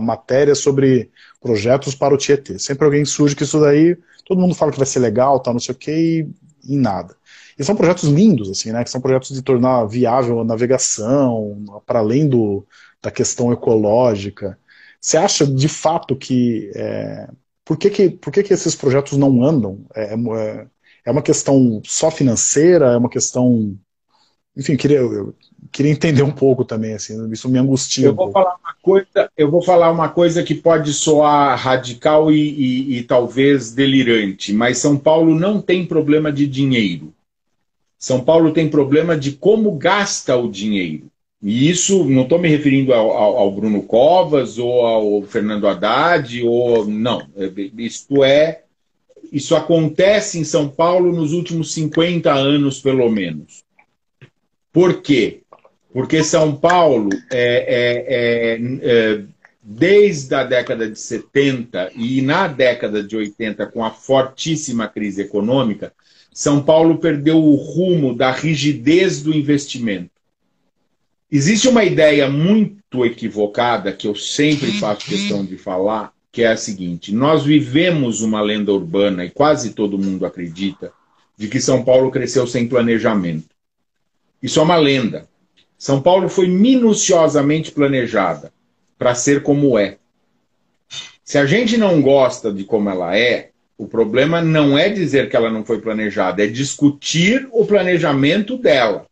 matéria 0.00 0.54
sobre 0.54 1.10
projetos 1.40 1.94
para 1.94 2.14
o 2.14 2.18
Tietê. 2.18 2.58
Sempre 2.58 2.84
alguém 2.84 3.04
surge 3.04 3.36
que 3.36 3.44
isso 3.44 3.60
daí, 3.60 3.96
todo 4.24 4.40
mundo 4.40 4.54
fala 4.54 4.72
que 4.72 4.78
vai 4.78 4.86
ser 4.86 4.98
legal, 4.98 5.40
tal, 5.40 5.54
não 5.54 5.60
sei 5.60 5.74
o 5.74 5.78
que, 5.78 5.90
e, 6.64 6.74
e 6.74 6.76
nada. 6.76 7.16
E 7.58 7.64
são 7.64 7.74
projetos 7.76 8.04
lindos, 8.04 8.50
assim, 8.50 8.72
né? 8.72 8.84
Que 8.84 8.90
são 8.90 9.00
projetos 9.00 9.30
de 9.30 9.42
tornar 9.42 9.86
viável 9.86 10.40
a 10.40 10.44
navegação, 10.44 11.64
para 11.86 12.00
além 12.00 12.28
do, 12.28 12.66
da 13.02 13.10
questão 13.10 13.52
ecológica. 13.52 14.58
Você 15.00 15.16
acha 15.16 15.46
de 15.46 15.68
fato 15.68 16.16
que. 16.16 16.70
É, 16.74 17.28
por 17.64 17.76
que, 17.76 17.90
que, 17.90 18.10
por 18.10 18.32
que, 18.32 18.42
que 18.42 18.52
esses 18.52 18.76
projetos 18.76 19.16
não 19.18 19.42
andam? 19.44 19.84
É, 19.94 20.14
é, 20.14 20.66
é 21.06 21.10
uma 21.10 21.22
questão 21.22 21.80
só 21.84 22.10
financeira? 22.10 22.92
É 22.92 22.96
uma 22.96 23.08
questão. 23.08 23.78
Enfim, 24.56 24.76
queria, 24.76 24.98
eu, 24.98 25.34
queria 25.70 25.92
entender 25.92 26.22
um 26.22 26.30
pouco 26.30 26.64
também, 26.64 26.94
assim, 26.94 27.30
isso 27.30 27.48
me 27.48 27.58
angustia. 27.58 28.06
Eu 28.06 28.14
vou, 28.14 28.28
um 28.28 28.32
falar 28.32 28.56
uma 28.56 28.74
coisa, 28.80 29.30
eu 29.36 29.50
vou 29.50 29.62
falar 29.62 29.90
uma 29.92 30.08
coisa 30.08 30.42
que 30.42 30.54
pode 30.54 30.94
soar 30.94 31.58
radical 31.58 32.32
e, 32.32 32.38
e, 32.38 32.98
e 32.98 33.02
talvez 33.02 33.72
delirante, 33.72 34.54
mas 34.54 34.78
São 34.78 34.96
Paulo 34.96 35.34
não 35.34 35.60
tem 35.60 35.84
problema 35.84 36.32
de 36.32 36.46
dinheiro. 36.46 37.12
São 37.98 38.20
Paulo 38.20 38.52
tem 38.52 38.68
problema 38.68 39.16
de 39.16 39.32
como 39.32 39.72
gasta 39.72 40.36
o 40.36 40.50
dinheiro. 40.50 41.06
E 41.42 41.68
isso 41.68 42.04
não 42.04 42.22
estou 42.22 42.38
me 42.38 42.48
referindo 42.48 42.94
ao, 42.94 43.10
ao, 43.10 43.36
ao, 43.38 43.52
Bruno 43.52 43.82
Covas 43.82 44.58
ou 44.58 44.86
ao 44.86 45.22
Fernando 45.22 45.68
Haddad, 45.68 46.42
ou 46.42 46.86
não. 46.86 47.26
Isto 47.76 48.24
é, 48.24 48.62
isso 49.30 49.54
acontece 49.54 50.38
em 50.38 50.44
São 50.44 50.68
Paulo 50.68 51.12
nos 51.12 51.32
últimos 51.32 51.72
50 51.74 52.32
anos, 52.32 52.80
pelo 52.80 53.10
menos. 53.10 53.65
Por 54.76 55.00
quê? 55.00 55.40
Porque 55.90 56.22
São 56.22 56.54
Paulo, 56.54 57.08
é, 57.32 58.04
é, 58.12 58.60
é, 58.82 59.22
desde 59.62 60.34
a 60.34 60.44
década 60.44 60.86
de 60.86 60.98
70 61.00 61.92
e 61.96 62.20
na 62.20 62.46
década 62.46 63.02
de 63.02 63.16
80, 63.16 63.64
com 63.68 63.82
a 63.82 63.90
fortíssima 63.90 64.86
crise 64.86 65.22
econômica, 65.22 65.94
São 66.30 66.62
Paulo 66.62 66.98
perdeu 66.98 67.42
o 67.42 67.54
rumo 67.54 68.14
da 68.14 68.30
rigidez 68.30 69.22
do 69.22 69.32
investimento. 69.32 70.10
Existe 71.32 71.68
uma 71.68 71.82
ideia 71.82 72.28
muito 72.28 73.06
equivocada, 73.06 73.94
que 73.94 74.06
eu 74.06 74.14
sempre 74.14 74.72
faço 74.72 75.06
questão 75.06 75.42
de 75.42 75.56
falar, 75.56 76.12
que 76.30 76.42
é 76.42 76.48
a 76.48 76.56
seguinte: 76.58 77.14
nós 77.14 77.46
vivemos 77.46 78.20
uma 78.20 78.42
lenda 78.42 78.74
urbana, 78.74 79.24
e 79.24 79.30
quase 79.30 79.70
todo 79.70 79.98
mundo 79.98 80.26
acredita, 80.26 80.92
de 81.34 81.48
que 81.48 81.62
São 81.62 81.82
Paulo 81.82 82.10
cresceu 82.10 82.46
sem 82.46 82.68
planejamento. 82.68 83.55
Isso 84.46 84.60
é 84.60 84.62
uma 84.62 84.76
lenda. 84.76 85.26
São 85.76 86.00
Paulo 86.00 86.28
foi 86.28 86.46
minuciosamente 86.46 87.72
planejada 87.72 88.52
para 88.96 89.12
ser 89.12 89.42
como 89.42 89.76
é. 89.76 89.96
Se 91.24 91.36
a 91.36 91.44
gente 91.44 91.76
não 91.76 92.00
gosta 92.00 92.52
de 92.52 92.62
como 92.62 92.88
ela 92.88 93.18
é, 93.18 93.50
o 93.76 93.88
problema 93.88 94.40
não 94.40 94.78
é 94.78 94.88
dizer 94.88 95.28
que 95.28 95.34
ela 95.34 95.50
não 95.50 95.64
foi 95.64 95.80
planejada, 95.80 96.44
é 96.44 96.46
discutir 96.46 97.48
o 97.50 97.66
planejamento 97.66 98.56
dela. 98.56 99.06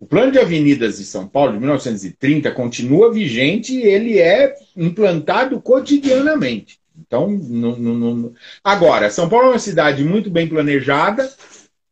O 0.00 0.04
plano 0.04 0.32
de 0.32 0.40
avenidas 0.40 0.98
de 0.98 1.04
São 1.04 1.28
Paulo, 1.28 1.52
de 1.52 1.60
1930, 1.60 2.50
continua 2.50 3.12
vigente 3.12 3.72
e 3.72 3.84
ele 3.84 4.18
é 4.18 4.52
implantado 4.76 5.60
cotidianamente. 5.60 6.80
Então, 6.98 7.30
não, 7.30 8.32
agora, 8.64 9.10
São 9.10 9.28
Paulo 9.28 9.46
é 9.46 9.50
uma 9.50 9.58
cidade 9.60 10.02
muito 10.02 10.28
bem 10.28 10.48
planejada, 10.48 11.30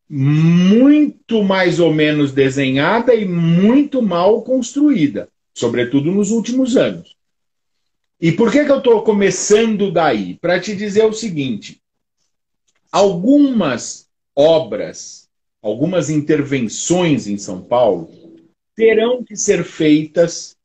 muito 0.08 1.42
mais 1.42 1.78
ou 1.78 1.92
menos 1.92 2.32
desenhada 2.32 3.14
e 3.14 3.24
muito 3.26 4.00
mal 4.00 4.42
construída, 4.42 5.28
sobretudo 5.54 6.10
nos 6.10 6.30
últimos 6.30 6.76
anos. 6.76 7.16
E 8.20 8.32
por 8.32 8.50
que, 8.50 8.64
que 8.64 8.70
eu 8.70 8.78
estou 8.78 9.02
começando 9.02 9.92
daí? 9.92 10.34
Para 10.40 10.58
te 10.58 10.74
dizer 10.74 11.04
o 11.04 11.12
seguinte: 11.12 11.80
algumas 12.90 14.08
obras, 14.34 15.28
algumas 15.62 16.10
intervenções 16.10 17.26
em 17.26 17.36
São 17.36 17.60
Paulo 17.60 18.08
terão 18.74 19.22
que 19.22 19.36
ser 19.36 19.64
feitas 19.64 20.56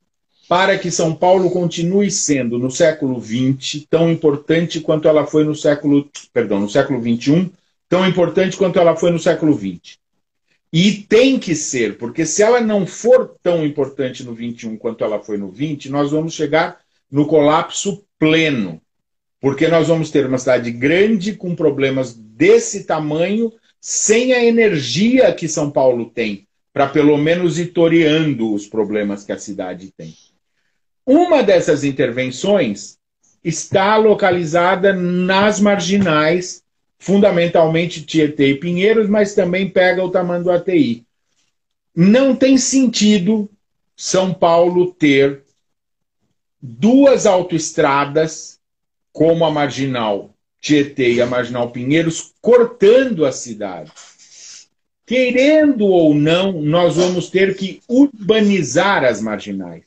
para 0.48 0.78
que 0.78 0.92
São 0.92 1.16
Paulo 1.16 1.50
continue 1.50 2.12
sendo, 2.12 2.60
no 2.60 2.70
século 2.70 3.20
XX, 3.20 3.86
tão 3.90 4.12
importante 4.12 4.80
quanto 4.80 5.08
ela 5.08 5.26
foi 5.26 5.44
no 5.44 5.56
século, 5.56 6.08
perdão, 6.32 6.60
no 6.60 6.70
século 6.70 7.02
XXI, 7.02 7.52
tão 7.94 8.08
importante 8.08 8.58
quanto 8.58 8.80
ela 8.80 8.96
foi 8.96 9.12
no 9.12 9.20
século 9.20 9.54
XX. 9.54 10.00
E 10.74 10.94
tem 10.94 11.38
que 11.38 11.54
ser, 11.54 12.00
porque 12.00 12.26
se 12.26 12.42
ela 12.42 12.60
não 12.60 12.88
for 12.88 13.36
tão 13.44 13.64
importante 13.64 14.24
no 14.24 14.34
21 14.34 14.78
quanto 14.78 15.04
ela 15.04 15.20
foi 15.20 15.38
no 15.38 15.52
20, 15.52 15.92
nós 15.92 16.10
vamos 16.10 16.34
chegar 16.34 16.80
no 17.12 17.28
colapso 17.28 18.04
pleno. 18.18 18.82
Porque 19.40 19.68
nós 19.68 19.90
vamos 19.90 20.10
ter 20.10 20.26
uma 20.26 20.40
cidade 20.40 20.72
grande 20.72 21.36
com 21.36 21.56
problemas 21.56 22.16
desse 22.16 22.86
tamanho, 22.86 23.54
sem 23.80 24.34
a 24.34 24.44
energia 24.44 25.32
que 25.32 25.48
São 25.48 25.70
Paulo 25.70 26.10
tem, 26.10 26.48
para 26.74 26.88
pelo 26.88 27.16
menos 27.16 27.60
ir 27.60 27.68
toreando 27.68 28.56
os 28.56 28.66
problemas 28.66 29.24
que 29.24 29.32
a 29.32 29.38
cidade 29.38 29.94
tem. 29.96 30.16
Uma 31.06 31.44
dessas 31.44 31.84
intervenções 31.84 32.98
está 33.44 33.98
localizada 33.98 34.94
nas 34.94 35.60
marginais, 35.60 36.63
fundamentalmente 37.04 38.02
Tietê 38.02 38.52
e 38.52 38.56
Pinheiros, 38.58 39.10
mas 39.10 39.36
também 39.36 39.70
pega 39.70 40.02
o 40.02 40.10
tamanho 40.10 40.42
do 40.42 40.50
ATI. 40.50 41.06
Não 41.94 42.34
tem 42.34 42.58
sentido 42.58 43.50
São 43.94 44.34
Paulo 44.34 44.94
ter 44.94 45.44
duas 46.62 47.26
autoestradas, 47.26 48.58
como 49.12 49.44
a 49.44 49.52
marginal 49.52 50.34
Tietê 50.62 51.16
e 51.16 51.22
a 51.22 51.28
marginal 51.28 51.72
Pinheiros, 51.72 52.32
cortando 52.42 53.26
a 53.26 53.34
cidade. 53.34 53.92
Querendo 55.06 55.86
ou 55.86 56.16
não, 56.16 56.54
nós 56.62 56.96
vamos 56.96 57.30
ter 57.30 57.58
que 57.58 57.82
urbanizar 57.90 59.04
as 59.04 59.20
marginais. 59.22 59.84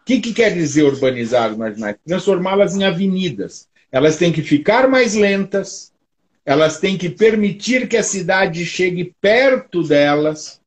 O 0.00 0.04
que, 0.06 0.20
que 0.20 0.32
quer 0.32 0.54
dizer 0.54 0.84
urbanizar 0.84 1.50
as 1.50 1.56
marginais? 1.56 1.96
Transformá-las 2.06 2.76
em 2.76 2.84
avenidas. 2.84 3.66
Elas 3.90 4.16
têm 4.16 4.32
que 4.32 4.42
ficar 4.42 4.88
mais 4.88 5.14
lentas, 5.14 5.91
elas 6.44 6.78
têm 6.78 6.98
que 6.98 7.08
permitir 7.08 7.88
que 7.88 7.96
a 7.96 8.02
cidade 8.02 8.64
chegue 8.66 9.14
perto 9.20 9.82
delas, 9.82 10.60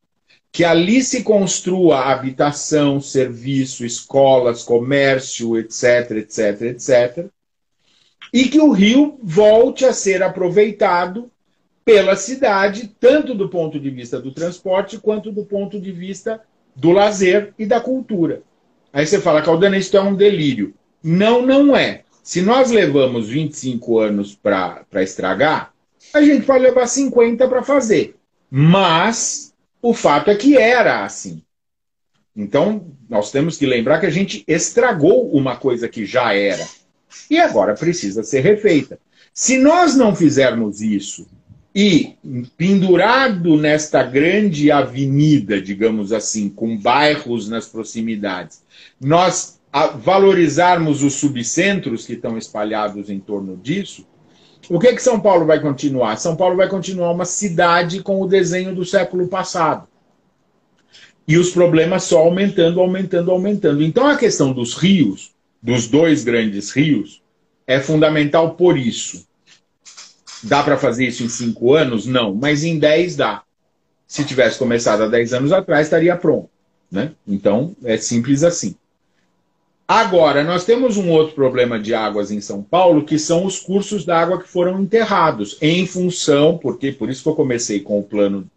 que 0.50 0.64
ali 0.64 1.02
se 1.02 1.22
construa 1.22 2.10
habitação, 2.10 3.00
serviço, 3.00 3.84
escolas, 3.84 4.62
comércio, 4.62 5.58
etc, 5.58 6.12
etc, 6.12 6.62
etc. 6.62 7.26
E 8.32 8.48
que 8.48 8.58
o 8.58 8.72
rio 8.72 9.18
volte 9.22 9.84
a 9.84 9.92
ser 9.92 10.22
aproveitado 10.22 11.30
pela 11.84 12.16
cidade, 12.16 12.90
tanto 12.98 13.34
do 13.34 13.48
ponto 13.48 13.78
de 13.78 13.90
vista 13.90 14.18
do 14.18 14.32
transporte, 14.32 14.98
quanto 14.98 15.30
do 15.30 15.44
ponto 15.44 15.78
de 15.78 15.92
vista 15.92 16.40
do 16.74 16.90
lazer 16.90 17.54
e 17.58 17.66
da 17.66 17.80
cultura. 17.80 18.42
Aí 18.92 19.06
você 19.06 19.20
fala, 19.20 19.42
Caldana, 19.42 19.76
isso 19.76 19.96
é 19.96 20.00
um 20.00 20.14
delírio. 20.14 20.74
Não, 21.02 21.42
não 21.42 21.76
é. 21.76 22.02
Se 22.26 22.42
nós 22.42 22.72
levamos 22.72 23.28
25 23.28 24.00
anos 24.00 24.34
para 24.34 24.84
estragar, 24.96 25.72
a 26.12 26.20
gente 26.20 26.44
pode 26.44 26.64
levar 26.64 26.88
50 26.88 27.46
para 27.46 27.62
fazer. 27.62 28.16
Mas 28.50 29.54
o 29.80 29.94
fato 29.94 30.28
é 30.28 30.34
que 30.34 30.56
era 30.56 31.04
assim. 31.04 31.40
Então, 32.34 32.84
nós 33.08 33.30
temos 33.30 33.56
que 33.56 33.64
lembrar 33.64 34.00
que 34.00 34.06
a 34.06 34.10
gente 34.10 34.42
estragou 34.48 35.30
uma 35.30 35.54
coisa 35.54 35.88
que 35.88 36.04
já 36.04 36.34
era. 36.34 36.66
E 37.30 37.38
agora 37.38 37.74
precisa 37.74 38.24
ser 38.24 38.40
refeita. 38.40 38.98
Se 39.32 39.56
nós 39.56 39.94
não 39.94 40.12
fizermos 40.12 40.80
isso 40.80 41.28
e, 41.72 42.16
pendurado 42.56 43.56
nesta 43.56 44.02
grande 44.02 44.72
avenida, 44.72 45.62
digamos 45.62 46.12
assim, 46.12 46.48
com 46.48 46.76
bairros 46.76 47.48
nas 47.48 47.68
proximidades, 47.68 48.62
nós 49.00 49.55
valorizarmos 49.98 51.02
os 51.02 51.14
subcentros 51.14 52.06
que 52.06 52.14
estão 52.14 52.38
espalhados 52.38 53.10
em 53.10 53.20
torno 53.20 53.56
disso, 53.56 54.06
o 54.68 54.78
que, 54.78 54.92
que 54.94 55.02
São 55.02 55.20
Paulo 55.20 55.46
vai 55.46 55.60
continuar? 55.60 56.16
São 56.16 56.34
Paulo 56.34 56.56
vai 56.56 56.68
continuar 56.68 57.12
uma 57.12 57.24
cidade 57.24 58.02
com 58.02 58.20
o 58.20 58.26
desenho 58.26 58.74
do 58.74 58.84
século 58.84 59.28
passado. 59.28 59.86
E 61.28 61.36
os 61.36 61.50
problemas 61.50 62.04
só 62.04 62.20
aumentando, 62.20 62.80
aumentando, 62.80 63.30
aumentando. 63.30 63.82
Então 63.82 64.06
a 64.06 64.16
questão 64.16 64.52
dos 64.52 64.74
rios, 64.74 65.32
dos 65.62 65.88
dois 65.88 66.24
grandes 66.24 66.70
rios, 66.70 67.22
é 67.66 67.80
fundamental 67.80 68.54
por 68.54 68.78
isso. 68.78 69.26
Dá 70.42 70.62
para 70.62 70.76
fazer 70.76 71.06
isso 71.06 71.24
em 71.24 71.28
cinco 71.28 71.74
anos? 71.74 72.06
Não, 72.06 72.34
mas 72.34 72.62
em 72.62 72.78
dez 72.78 73.16
dá. 73.16 73.42
Se 74.06 74.24
tivesse 74.24 74.58
começado 74.58 75.02
há 75.02 75.08
dez 75.08 75.32
anos 75.32 75.52
atrás, 75.52 75.86
estaria 75.86 76.16
pronto. 76.16 76.48
Né? 76.90 77.12
Então, 77.26 77.74
é 77.84 77.96
simples 77.96 78.44
assim. 78.44 78.76
Agora, 79.88 80.42
nós 80.42 80.64
temos 80.64 80.96
um 80.96 81.10
outro 81.10 81.34
problema 81.34 81.78
de 81.78 81.94
águas 81.94 82.32
em 82.32 82.40
São 82.40 82.60
Paulo, 82.60 83.04
que 83.04 83.18
são 83.20 83.44
os 83.44 83.60
cursos 83.60 84.04
d'água 84.04 84.42
que 84.42 84.48
foram 84.48 84.80
enterrados, 84.80 85.56
em 85.62 85.86
função, 85.86 86.58
porque 86.58 86.90
por 86.90 87.08
isso 87.08 87.22
que 87.22 87.28
eu 87.28 87.36
comecei 87.36 87.78
com 87.78 88.00
o 88.00 88.02
plano, 88.02 88.50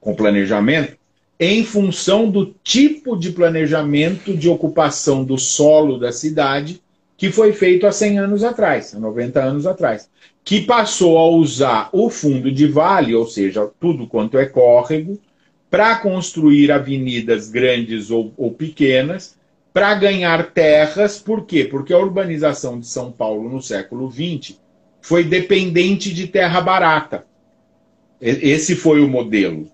com 0.00 0.10
o 0.10 0.16
planejamento, 0.16 0.96
em 1.38 1.64
função 1.64 2.28
do 2.28 2.54
tipo 2.64 3.16
de 3.16 3.30
planejamento 3.30 4.36
de 4.36 4.48
ocupação 4.48 5.24
do 5.24 5.38
solo 5.38 5.98
da 5.98 6.10
cidade 6.10 6.82
que 7.16 7.30
foi 7.30 7.52
feito 7.52 7.86
há 7.86 7.92
100 7.92 8.18
anos 8.18 8.42
atrás, 8.42 8.92
há 8.92 8.98
90 8.98 9.40
anos 9.40 9.64
atrás, 9.64 10.10
que 10.44 10.62
passou 10.62 11.16
a 11.16 11.28
usar 11.28 11.88
o 11.92 12.10
fundo 12.10 12.50
de 12.50 12.66
vale, 12.66 13.14
ou 13.14 13.28
seja, 13.28 13.70
tudo 13.80 14.08
quanto 14.08 14.36
é 14.36 14.46
córrego, 14.46 15.16
para 15.70 15.94
construir 15.96 16.72
avenidas 16.72 17.48
grandes 17.48 18.10
ou, 18.10 18.32
ou 18.36 18.50
pequenas, 18.50 19.36
para 19.72 19.94
ganhar 19.94 20.50
terras. 20.50 21.18
Por 21.18 21.44
quê? 21.44 21.64
Porque 21.64 21.92
a 21.92 21.98
urbanização 21.98 22.78
de 22.78 22.86
São 22.86 23.10
Paulo 23.10 23.48
no 23.48 23.62
século 23.62 24.10
XX 24.10 24.56
foi 25.00 25.24
dependente 25.24 26.12
de 26.12 26.26
terra 26.26 26.60
barata. 26.60 27.24
Esse 28.20 28.76
foi 28.76 29.00
o 29.00 29.08
modelo. 29.08 29.68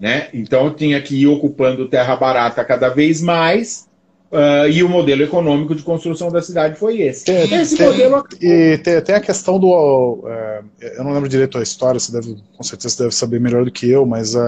Né? 0.00 0.28
Então 0.34 0.74
tinha 0.74 1.00
que 1.00 1.22
ir 1.22 1.26
ocupando 1.28 1.88
terra 1.88 2.16
barata 2.16 2.64
cada 2.64 2.88
vez 2.88 3.22
mais. 3.22 3.86
Uh, 4.32 4.66
e 4.68 4.82
o 4.82 4.88
modelo 4.88 5.22
econômico 5.22 5.76
de 5.76 5.84
construção 5.84 6.28
da 6.28 6.42
cidade 6.42 6.76
foi 6.76 7.00
esse. 7.00 7.24
Tem, 7.24 7.54
esse 7.54 7.76
tem, 7.76 7.86
modelo... 7.86 8.24
E 8.40 8.78
tem, 8.78 9.00
tem, 9.00 9.14
a 9.14 9.20
questão 9.20 9.60
do. 9.60 9.68
Uh, 9.68 10.64
eu 10.80 11.04
não 11.04 11.12
lembro 11.12 11.28
direito 11.28 11.56
a 11.56 11.62
história, 11.62 12.00
você 12.00 12.10
deve, 12.10 12.36
com 12.56 12.62
certeza 12.64 12.96
você 12.96 13.02
deve 13.04 13.14
saber 13.14 13.38
melhor 13.38 13.64
do 13.64 13.70
que 13.70 13.88
eu, 13.88 14.04
mas 14.04 14.34
uh, 14.34 14.40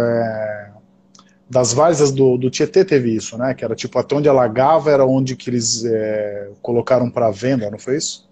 das 1.49 1.73
várzeas 1.73 2.11
do, 2.11 2.37
do 2.37 2.51
Tietê 2.51 2.85
teve 2.85 3.15
isso, 3.15 3.39
né? 3.39 3.55
Que 3.55 3.65
era 3.65 3.75
tipo, 3.75 3.99
até 3.99 4.17
onde 4.17 4.29
alagava 4.29 4.91
era 4.91 5.05
onde 5.05 5.37
que 5.37 5.49
eles 5.49 5.85
é, 5.85 6.49
colocaram 6.61 7.09
para 7.09 7.31
venda, 7.31 7.71
não 7.71 7.79
foi 7.79 7.97
isso? 7.97 8.27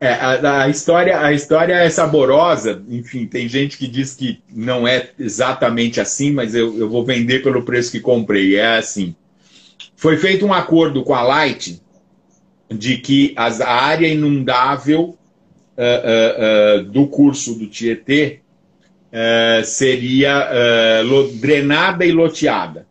É, 0.00 0.12
a, 0.12 0.62
a, 0.64 0.68
história, 0.68 1.18
a 1.18 1.32
história 1.32 1.74
é 1.74 1.88
saborosa, 1.88 2.82
enfim, 2.88 3.26
tem 3.26 3.48
gente 3.48 3.78
que 3.78 3.88
diz 3.88 4.14
que 4.14 4.42
não 4.50 4.86
é 4.86 5.10
exatamente 5.18 6.00
assim, 6.00 6.30
mas 6.30 6.54
eu, 6.54 6.78
eu 6.78 6.90
vou 6.90 7.04
vender 7.04 7.42
pelo 7.42 7.62
preço 7.62 7.90
que 7.90 8.00
comprei. 8.00 8.56
É 8.56 8.76
assim. 8.76 9.14
Foi 9.96 10.16
feito 10.16 10.44
um 10.44 10.52
acordo 10.52 11.02
com 11.02 11.14
a 11.14 11.22
Light 11.22 11.80
de 12.70 12.98
que 12.98 13.32
as, 13.36 13.60
a 13.60 13.70
área 13.70 14.06
inundável 14.06 15.16
uh, 15.76 15.80
uh, 15.80 16.80
uh, 16.80 16.84
do 16.84 17.06
curso 17.06 17.54
do 17.54 17.66
Tietê 17.66 18.40
uh, 19.14 19.64
seria 19.64 20.48
uh, 21.02 21.28
drenada 21.34 22.04
e 22.04 22.10
loteada. 22.10 22.86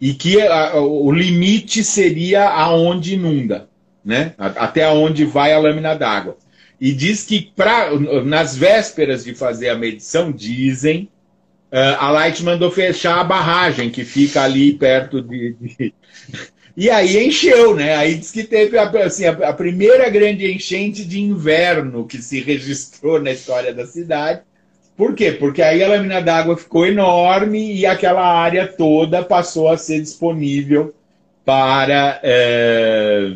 E 0.00 0.12
que 0.12 0.36
uh, 0.36 0.76
o 0.76 1.10
limite 1.10 1.82
seria 1.82 2.48
aonde 2.48 3.14
inunda, 3.14 3.68
né? 4.04 4.34
até 4.38 4.88
onde 4.90 5.24
vai 5.24 5.52
a 5.52 5.58
lâmina 5.58 5.94
d'água. 5.94 6.36
E 6.78 6.92
diz 6.92 7.24
que 7.24 7.52
pra, 7.56 7.90
nas 8.24 8.54
vésperas 8.54 9.24
de 9.24 9.34
fazer 9.34 9.70
a 9.70 9.78
medição, 9.78 10.30
dizem, 10.30 11.08
a 11.98 12.10
Light 12.10 12.42
mandou 12.42 12.70
fechar 12.70 13.18
a 13.18 13.24
barragem 13.24 13.90
que 13.90 14.04
fica 14.04 14.42
ali 14.42 14.74
perto 14.74 15.22
de, 15.22 15.56
de... 15.60 15.94
E 16.76 16.90
aí 16.90 17.24
encheu, 17.24 17.74
né? 17.74 17.94
Aí 17.94 18.16
diz 18.16 18.32
que 18.32 18.42
teve 18.42 18.76
assim, 18.76 19.24
a, 19.24 19.52
primeira 19.52 20.10
grande 20.10 20.52
enchente 20.52 21.04
de 21.04 21.20
inverno 21.20 22.04
que 22.04 22.20
se 22.20 22.40
registrou 22.40 23.22
na 23.22 23.30
história 23.30 23.72
da 23.72 23.86
cidade. 23.86 24.42
Por 24.96 25.14
quê? 25.14 25.32
Porque 25.32 25.60
aí 25.60 25.82
a 25.82 25.88
lâmina 25.88 26.20
d'água 26.20 26.56
ficou 26.56 26.86
enorme 26.86 27.74
e 27.74 27.84
aquela 27.84 28.24
área 28.24 28.66
toda 28.66 29.22
passou 29.24 29.68
a 29.68 29.76
ser 29.76 30.00
disponível 30.00 30.94
para 31.44 32.20
é, 32.22 33.34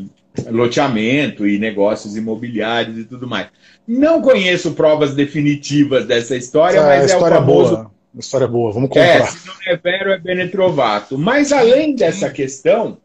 loteamento 0.50 1.46
e 1.46 1.58
negócios 1.58 2.16
imobiliários 2.16 2.98
e 2.98 3.04
tudo 3.04 3.26
mais. 3.26 3.48
Não 3.86 4.22
conheço 4.22 4.72
provas 4.72 5.14
definitivas 5.14 6.06
dessa 6.06 6.36
história, 6.36 6.78
Essa 6.78 6.86
mas 6.86 7.10
é, 7.10 7.14
é 7.14 7.16
o 7.16 7.20
famoso. 7.20 7.76
Boa. 7.76 7.90
Uma 8.14 8.20
história 8.20 8.48
boa, 8.48 8.72
vamos 8.72 8.88
comprar. 8.88 9.02
É, 9.02 9.26
se 9.26 9.46
não 9.46 9.54
é 9.66 9.76
vero, 9.76 10.10
é 10.12 10.18
benetrovato. 10.18 11.18
Mas 11.18 11.52
além 11.52 11.94
dessa 11.94 12.30
questão, 12.30 12.98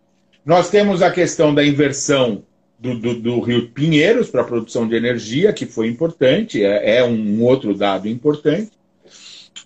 nós 0.45 0.69
temos 0.69 1.01
a 1.01 1.11
questão 1.11 1.53
da 1.53 1.65
inversão 1.65 2.43
do, 2.84 2.99
do, 2.99 3.15
do 3.15 3.39
Rio 3.39 3.69
Pinheiros 3.69 4.29
para 4.29 4.41
a 4.41 4.43
produção 4.43 4.86
de 4.86 4.93
energia, 4.93 5.53
que 5.53 5.65
foi 5.65 5.88
importante, 5.88 6.61
é, 6.61 6.97
é 6.97 7.03
um 7.03 7.41
outro 7.41 7.73
dado 7.73 8.09
importante. 8.09 8.71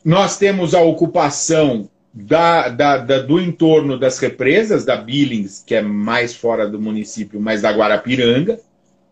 Nós 0.06 0.38
temos 0.38 0.76
a 0.76 0.82
ocupação 0.82 1.90
da, 2.14 2.70
da, 2.70 2.98
da, 2.98 3.18
do 3.18 3.40
entorno 3.42 3.98
das 3.98 4.20
represas, 4.20 4.86
da 4.86 4.96
Billings, 4.96 5.64
que 5.66 5.74
é 5.74 5.82
mais 5.82 6.36
fora 6.36 6.70
do 6.70 6.80
município, 6.80 7.42
mas 7.42 7.64
da 7.64 7.72
Guarapiranga, 7.72 8.60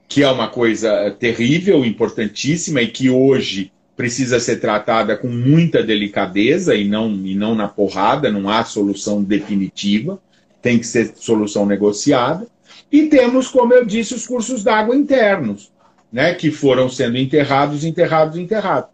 que 0.07 0.21
é 0.21 0.29
uma 0.29 0.49
coisa 0.49 1.09
terrível, 1.19 1.83
importantíssima 1.83 2.83
e 2.83 2.87
que 2.87 3.09
hoje 3.09 3.71
precisa 3.97 4.39
ser 4.39 4.57
tratada 4.57 5.17
com 5.17 5.27
muita 5.27 5.81
delicadeza 5.81 6.75
e 6.75 6.87
não, 6.87 7.11
e 7.11 7.33
não 7.33 7.55
na 7.55 7.67
porrada, 7.67 8.31
não 8.31 8.49
há 8.49 8.63
solução 8.63 9.23
definitiva, 9.23 10.19
tem 10.61 10.77
que 10.77 10.85
ser 10.85 11.13
solução 11.15 11.65
negociada. 11.65 12.45
E 12.91 13.07
temos, 13.07 13.47
como 13.47 13.73
eu 13.73 13.85
disse, 13.85 14.13
os 14.13 14.27
cursos 14.27 14.63
d'água 14.63 14.95
internos, 14.95 15.71
né, 16.11 16.33
que 16.33 16.51
foram 16.51 16.87
sendo 16.87 17.17
enterrados, 17.17 17.83
enterrados, 17.83 18.37
enterrados. 18.37 18.89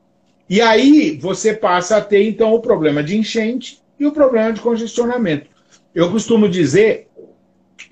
E 0.50 0.60
aí 0.60 1.18
você 1.22 1.54
passa 1.54 1.98
a 1.98 2.02
ter, 2.02 2.28
então, 2.28 2.54
o 2.54 2.60
problema 2.60 3.04
de 3.04 3.16
enchente 3.18 3.80
e 4.00 4.06
o 4.06 4.12
problema 4.12 4.52
de 4.52 4.62
congestionamento. 4.62 5.48
Eu 5.94 6.12
costumo 6.12 6.50
dizer 6.50 7.08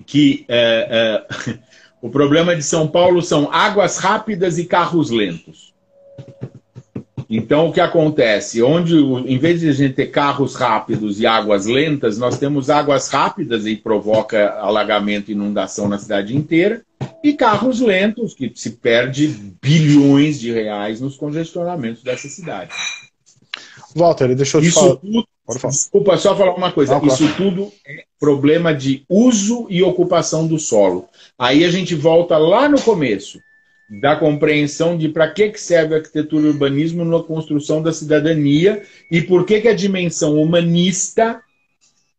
que 0.06 0.46
é, 0.48 1.26
é, 1.30 1.60
o 2.02 2.10
problema 2.10 2.56
de 2.56 2.64
São 2.64 2.88
Paulo 2.88 3.22
são 3.22 3.52
águas 3.52 3.98
rápidas 3.98 4.58
e 4.58 4.66
carros 4.66 5.10
lentos. 5.10 5.69
Então, 7.30 7.68
o 7.68 7.72
que 7.72 7.80
acontece? 7.80 8.64
Onde, 8.64 8.96
em 8.98 9.38
vez 9.38 9.60
de 9.60 9.70
a 9.70 9.72
gente 9.72 9.94
ter 9.94 10.08
carros 10.08 10.56
rápidos 10.56 11.20
e 11.20 11.28
águas 11.28 11.68
lentas, 11.68 12.18
nós 12.18 12.40
temos 12.40 12.72
águas 12.72 13.08
rápidas 13.10 13.68
e 13.68 13.76
provoca 13.76 14.56
alagamento 14.60 15.30
e 15.30 15.36
inundação 15.36 15.88
na 15.88 16.00
cidade 16.00 16.36
inteira, 16.36 16.82
e 17.24 17.34
carros 17.34 17.82
lentos, 17.82 18.34
que 18.34 18.52
se 18.56 18.72
perde 18.72 19.28
bilhões 19.62 20.40
de 20.40 20.52
reais 20.52 21.00
nos 21.00 21.18
congestionamentos 21.18 22.02
dessa 22.02 22.28
cidade. 22.28 22.72
Walter, 23.96 24.34
deixa 24.36 24.58
eu 24.58 24.62
te 24.62 24.68
Isso 24.70 24.80
falar. 24.80 24.96
Tudo, 24.96 25.28
desculpa, 25.70 26.18
só 26.18 26.36
falar 26.36 26.56
uma 26.56 26.72
coisa. 26.72 26.98
Não, 26.98 27.06
Isso 27.06 27.28
claro. 27.28 27.36
tudo 27.36 27.72
é 27.86 28.06
problema 28.20 28.74
de 28.74 29.04
uso 29.08 29.68
e 29.70 29.84
ocupação 29.84 30.48
do 30.48 30.58
solo. 30.58 31.08
Aí 31.38 31.64
a 31.64 31.70
gente 31.70 31.94
volta 31.94 32.40
lá 32.40 32.68
no 32.68 32.82
começo 32.82 33.40
da 33.90 34.16
compreensão 34.16 34.98
de 34.98 35.10
para 35.10 35.32
que, 35.32 35.50
que 35.50 35.60
serve 35.60 35.96
a 35.96 35.98
arquitetura 35.98 36.46
e 36.46 36.50
urbanismo 36.50 37.04
na 37.04 37.24
construção 37.24 37.82
da 37.82 37.92
cidadania 37.92 38.84
e 39.10 39.22
por 39.22 39.46
que, 39.46 39.62
que 39.62 39.68
a 39.68 39.76
dimensão 39.76 40.40
humanista 40.40 41.42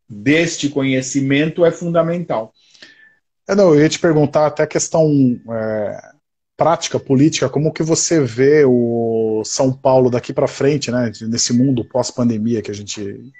deste 0.08 0.68
conhecimento 0.68 1.64
é 1.64 1.70
fundamental. 1.70 2.52
É, 3.48 3.54
não, 3.54 3.72
eu 3.74 3.80
ia 3.80 3.88
te 3.88 4.00
perguntar 4.00 4.46
até 4.46 4.64
a 4.64 4.66
questão 4.66 5.08
é, 5.48 6.00
prática, 6.56 6.98
política, 6.98 7.48
como 7.48 7.72
que 7.72 7.82
você 7.82 8.20
vê 8.20 8.64
o 8.66 9.42
São 9.44 9.72
Paulo 9.72 10.10
daqui 10.10 10.32
para 10.32 10.48
frente, 10.48 10.90
né, 10.90 11.12
nesse 11.22 11.52
mundo 11.52 11.84
pós-pandemia 11.84 12.62
que 12.62 12.70
a 12.70 12.74
gente... 12.74 13.32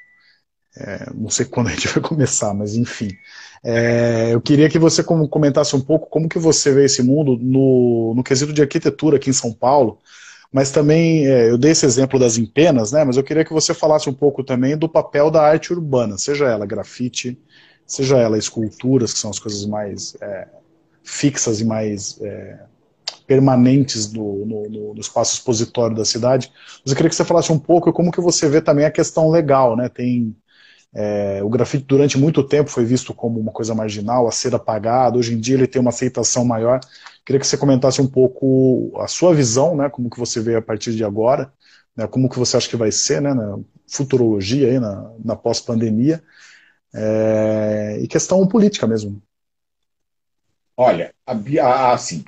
É, 0.77 1.11
não 1.13 1.29
sei 1.29 1.47
quando 1.47 1.67
a 1.67 1.71
gente 1.71 1.89
vai 1.89 2.01
começar, 2.01 2.55
mas 2.55 2.77
enfim. 2.77 3.11
É, 3.63 4.33
eu 4.33 4.41
queria 4.41 4.71
que 4.71 4.79
você 4.79 5.03
comentasse 5.05 5.77
um 5.77 5.81
pouco 5.81 6.09
como 6.09 6.29
que 6.29 6.39
você 6.39 6.73
vê 6.73 6.87
esse 6.87 7.03
mundo 7.03 7.37
no, 7.37 8.15
no 8.15 8.25
quesito 8.25 8.53
de 8.53 8.63
arquitetura 8.63 9.17
aqui 9.17 9.29
em 9.29 9.35
São 9.35 9.53
Paulo, 9.53 9.99
mas 10.53 10.71
também, 10.71 11.27
é, 11.27 11.51
eu 11.51 11.59
dei 11.59 11.73
esse 11.73 11.85
exemplo 11.85 12.19
das 12.19 12.39
empenas, 12.39 12.91
né, 12.91 13.05
mas 13.05 13.17
eu 13.17 13.23
queria 13.23 13.45
que 13.45 13.53
você 13.53 13.75
falasse 13.75 14.09
um 14.09 14.15
pouco 14.15 14.43
também 14.43 14.77
do 14.77 14.89
papel 14.89 15.31
da 15.31 15.43
arte 15.43 15.73
urbana, 15.73 16.19
seja 16.19 16.47
ela 16.47 16.67
grafite, 16.67 17.39
seja 17.87 18.17
ela 18.17 18.39
esculturas, 18.39 19.13
que 19.13 19.19
são 19.19 19.31
as 19.31 19.39
coisas 19.39 19.65
mais 19.67 20.17
é, 20.21 20.49
fixas 21.05 21.61
e 21.61 21.65
mais 21.65 22.19
é, 22.23 22.61
permanentes 23.27 24.13
no, 24.13 24.47
no, 24.47 24.93
no, 24.95 25.01
espaço 25.01 25.35
expositório 25.35 25.95
da 25.95 26.05
cidade. 26.05 26.51
Mas 26.85 26.91
eu 26.91 26.97
queria 26.97 27.11
que 27.11 27.15
você 27.15 27.25
falasse 27.25 27.53
um 27.53 27.59
pouco 27.59 27.93
como 27.93 28.11
que 28.11 28.21
você 28.21 28.49
vê 28.49 28.61
também 28.61 28.85
a 28.85 28.91
questão 28.91 29.31
legal, 29.31 29.77
né, 29.77 29.89
tem 29.89 30.35
é, 30.93 31.41
o 31.43 31.49
grafite 31.49 31.85
durante 31.85 32.19
muito 32.19 32.43
tempo 32.43 32.69
foi 32.69 32.85
visto 32.85 33.15
como 33.15 33.39
uma 33.39 33.53
coisa 33.53 33.75
marginal, 33.75 34.27
a 34.27 34.33
ser 34.33 34.55
apagado. 34.55 35.19
Hoje 35.19 35.35
em 35.35 35.41
dia 35.41 35.55
ele 35.55 35.67
tem 35.67 35.81
uma 35.81 35.91
aceitação 35.91 36.45
maior. 36.45 36.81
Queria 37.25 37.39
que 37.39 37.47
você 37.47 37.57
comentasse 37.57 38.01
um 38.01 38.07
pouco 38.07 38.93
a 39.01 39.07
sua 39.07 39.35
visão, 39.35 39.77
né, 39.77 39.89
como 39.89 40.11
que 40.11 40.19
você 40.19 40.41
vê 40.41 40.57
a 40.57 40.63
partir 40.63 40.95
de 40.95 41.05
agora, 41.05 41.53
né, 41.97 42.07
como 42.07 42.29
que 42.29 42.39
você 42.39 42.57
acha 42.57 42.69
que 42.69 42.77
vai 42.77 42.91
ser, 42.91 43.23
né, 43.23 43.33
na 43.33 43.59
futurologia 43.87 44.69
aí, 44.69 44.81
na, 44.81 45.13
na 45.25 45.37
pós-pandemia, 45.37 46.23
é, 46.93 47.99
e 48.01 48.09
questão 48.09 48.45
política 48.47 48.87
mesmo. 48.87 49.23
Olha, 50.77 51.15
assim, 51.93 52.25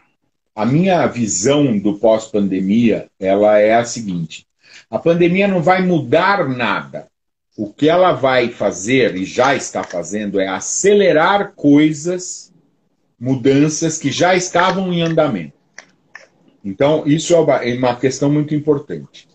a 0.55 0.65
minha 0.65 1.05
visão 1.07 1.79
do 1.79 1.99
pós-pandemia, 1.99 3.09
ela 3.19 3.59
é 3.59 3.75
a 3.75 3.85
seguinte: 3.85 4.47
a 4.89 4.99
pandemia 4.99 5.49
não 5.49 5.63
vai 5.63 5.85
mudar 5.85 6.49
nada 6.49 7.11
o 7.57 7.73
que 7.73 7.89
ela 7.89 8.13
vai 8.13 8.49
fazer, 8.49 9.15
e 9.17 9.25
já 9.25 9.55
está 9.55 9.85
fazendo, 9.85 10.41
é 10.41 10.49
acelerar 10.49 11.53
coisas, 11.55 12.53
mudanças 13.21 13.99
que 13.99 14.11
já 14.11 14.35
estavam 14.35 14.93
em 14.93 15.03
andamento. 15.03 15.53
Então, 16.65 17.03
isso 17.07 17.35
é 17.35 17.75
uma 17.75 17.97
questão 17.97 18.31
muito 18.31 18.55
importante, 18.55 19.29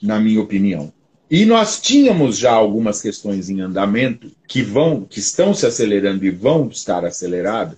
na 0.00 0.20
minha 0.20 0.40
opinião. 0.40 0.92
E 1.30 1.44
nós 1.44 1.80
tínhamos 1.80 2.38
já 2.38 2.52
algumas 2.52 3.02
questões 3.02 3.50
em 3.50 3.60
andamento 3.60 4.30
que 4.46 4.62
vão, 4.62 5.04
que 5.04 5.18
estão 5.18 5.52
se 5.52 5.66
acelerando 5.66 6.24
e 6.24 6.30
vão 6.30 6.68
estar 6.68 7.04
aceleradas, 7.04 7.76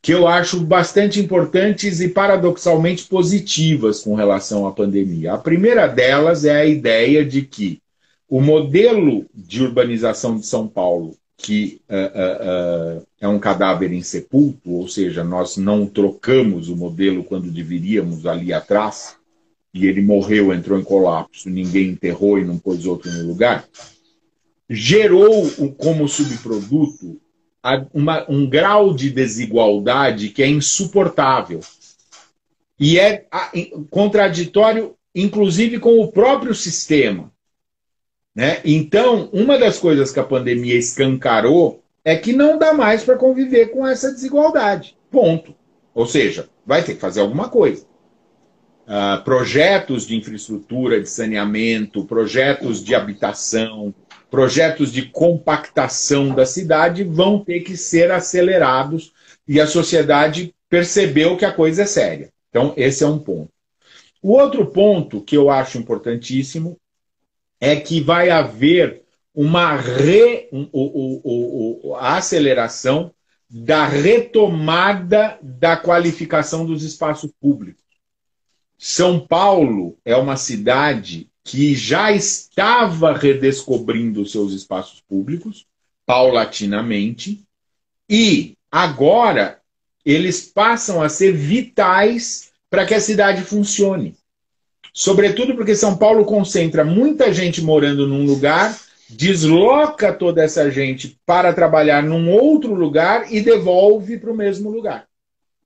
que 0.00 0.14
eu 0.14 0.28
acho 0.28 0.60
bastante 0.60 1.20
importantes 1.20 2.00
e 2.00 2.08
paradoxalmente 2.08 3.04
positivas 3.04 4.00
com 4.00 4.14
relação 4.14 4.66
à 4.66 4.72
pandemia. 4.72 5.34
A 5.34 5.38
primeira 5.38 5.86
delas 5.86 6.44
é 6.44 6.56
a 6.56 6.64
ideia 6.64 7.24
de 7.24 7.42
que 7.42 7.82
o 8.28 8.40
modelo 8.40 9.24
de 9.34 9.62
urbanização 9.62 10.36
de 10.36 10.46
São 10.46 10.68
Paulo, 10.68 11.16
que 11.36 11.80
uh, 11.88 11.94
uh, 11.94 12.98
uh, 12.98 13.06
é 13.20 13.28
um 13.28 13.38
cadáver 13.38 13.92
insepulto, 13.92 14.72
ou 14.72 14.88
seja, 14.88 15.24
nós 15.24 15.56
não 15.56 15.86
trocamos 15.86 16.68
o 16.68 16.76
modelo 16.76 17.24
quando 17.24 17.50
deveríamos 17.50 18.26
ali 18.26 18.52
atrás, 18.52 19.16
e 19.72 19.86
ele 19.86 20.02
morreu, 20.02 20.52
entrou 20.52 20.78
em 20.78 20.84
colapso, 20.84 21.48
ninguém 21.48 21.90
enterrou 21.90 22.38
e 22.38 22.44
não 22.44 22.58
pôs 22.58 22.84
outro 22.86 23.10
no 23.10 23.26
lugar, 23.26 23.66
gerou 24.68 25.48
como 25.78 26.08
subproduto 26.08 27.20
uma, 27.92 28.30
um 28.30 28.48
grau 28.48 28.92
de 28.94 29.10
desigualdade 29.10 30.30
que 30.30 30.42
é 30.42 30.48
insuportável. 30.48 31.60
E 32.78 32.98
é 32.98 33.26
contraditório, 33.90 34.94
inclusive, 35.14 35.78
com 35.78 36.00
o 36.00 36.10
próprio 36.10 36.54
sistema. 36.54 37.32
Né? 38.38 38.60
Então, 38.64 39.28
uma 39.32 39.58
das 39.58 39.80
coisas 39.80 40.12
que 40.12 40.20
a 40.20 40.24
pandemia 40.24 40.78
escancarou 40.78 41.82
é 42.04 42.14
que 42.14 42.32
não 42.32 42.56
dá 42.56 42.72
mais 42.72 43.02
para 43.02 43.16
conviver 43.16 43.72
com 43.72 43.84
essa 43.84 44.12
desigualdade. 44.12 44.96
Ponto. 45.10 45.56
Ou 45.92 46.06
seja, 46.06 46.48
vai 46.64 46.84
ter 46.84 46.94
que 46.94 47.00
fazer 47.00 47.18
alguma 47.18 47.48
coisa. 47.48 47.84
Uh, 48.86 49.24
projetos 49.24 50.06
de 50.06 50.14
infraestrutura, 50.14 51.00
de 51.00 51.10
saneamento, 51.10 52.04
projetos 52.04 52.84
de 52.84 52.94
habitação, 52.94 53.92
projetos 54.30 54.92
de 54.92 55.06
compactação 55.06 56.32
da 56.32 56.46
cidade 56.46 57.02
vão 57.02 57.40
ter 57.40 57.62
que 57.62 57.76
ser 57.76 58.12
acelerados 58.12 59.12
e 59.48 59.60
a 59.60 59.66
sociedade 59.66 60.54
percebeu 60.70 61.36
que 61.36 61.44
a 61.44 61.50
coisa 61.50 61.82
é 61.82 61.86
séria. 61.86 62.30
Então, 62.50 62.72
esse 62.76 63.02
é 63.02 63.06
um 63.08 63.18
ponto. 63.18 63.50
O 64.22 64.34
outro 64.34 64.64
ponto 64.66 65.20
que 65.22 65.36
eu 65.36 65.50
acho 65.50 65.76
importantíssimo 65.76 66.78
é 67.60 67.76
que 67.76 68.00
vai 68.00 68.30
haver 68.30 69.02
uma 69.34 69.76
re, 69.76 70.48
um, 70.52 70.68
o, 70.72 71.90
o, 71.90 71.94
a 71.96 72.16
aceleração 72.16 73.12
da 73.48 73.86
retomada 73.86 75.38
da 75.40 75.76
qualificação 75.76 76.66
dos 76.66 76.82
espaços 76.82 77.30
públicos. 77.40 77.82
São 78.76 79.18
Paulo 79.18 79.96
é 80.04 80.16
uma 80.16 80.36
cidade 80.36 81.28
que 81.42 81.74
já 81.74 82.12
estava 82.12 83.16
redescobrindo 83.16 84.26
seus 84.26 84.52
espaços 84.52 85.00
públicos, 85.00 85.66
paulatinamente, 86.04 87.42
e 88.08 88.54
agora 88.70 89.60
eles 90.04 90.42
passam 90.42 91.02
a 91.02 91.08
ser 91.08 91.32
vitais 91.32 92.50
para 92.68 92.84
que 92.84 92.94
a 92.94 93.00
cidade 93.00 93.42
funcione. 93.42 94.17
Sobretudo 94.92 95.54
porque 95.54 95.74
São 95.74 95.96
Paulo 95.96 96.24
concentra 96.24 96.84
muita 96.84 97.32
gente 97.32 97.62
morando 97.62 98.06
num 98.06 98.24
lugar, 98.24 98.76
desloca 99.08 100.12
toda 100.12 100.42
essa 100.42 100.70
gente 100.70 101.18
para 101.24 101.52
trabalhar 101.52 102.02
num 102.02 102.30
outro 102.30 102.74
lugar 102.74 103.32
e 103.32 103.40
devolve 103.40 104.18
para 104.18 104.30
o 104.30 104.36
mesmo 104.36 104.70
lugar. 104.70 105.06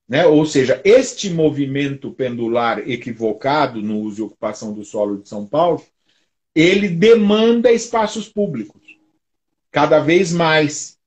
Né? 0.09 0.27
Ou 0.27 0.45
seja, 0.45 0.81
este 0.85 1.31
movimento 1.31 2.13
pendular 2.13 2.79
equivocado 2.89 3.81
no 3.81 4.01
uso 4.01 4.21
e 4.21 4.25
ocupação 4.25 4.73
do 4.73 4.85
solo 4.85 5.23
de 5.23 5.29
São 5.29 5.47
Paulo, 5.47 5.83
ele 6.55 6.89
demanda 6.89 7.73
espaços 7.73 8.29
públicos, 8.29 8.83
cada 9.71 10.01
vez 10.01 10.33
mais. 10.33 10.99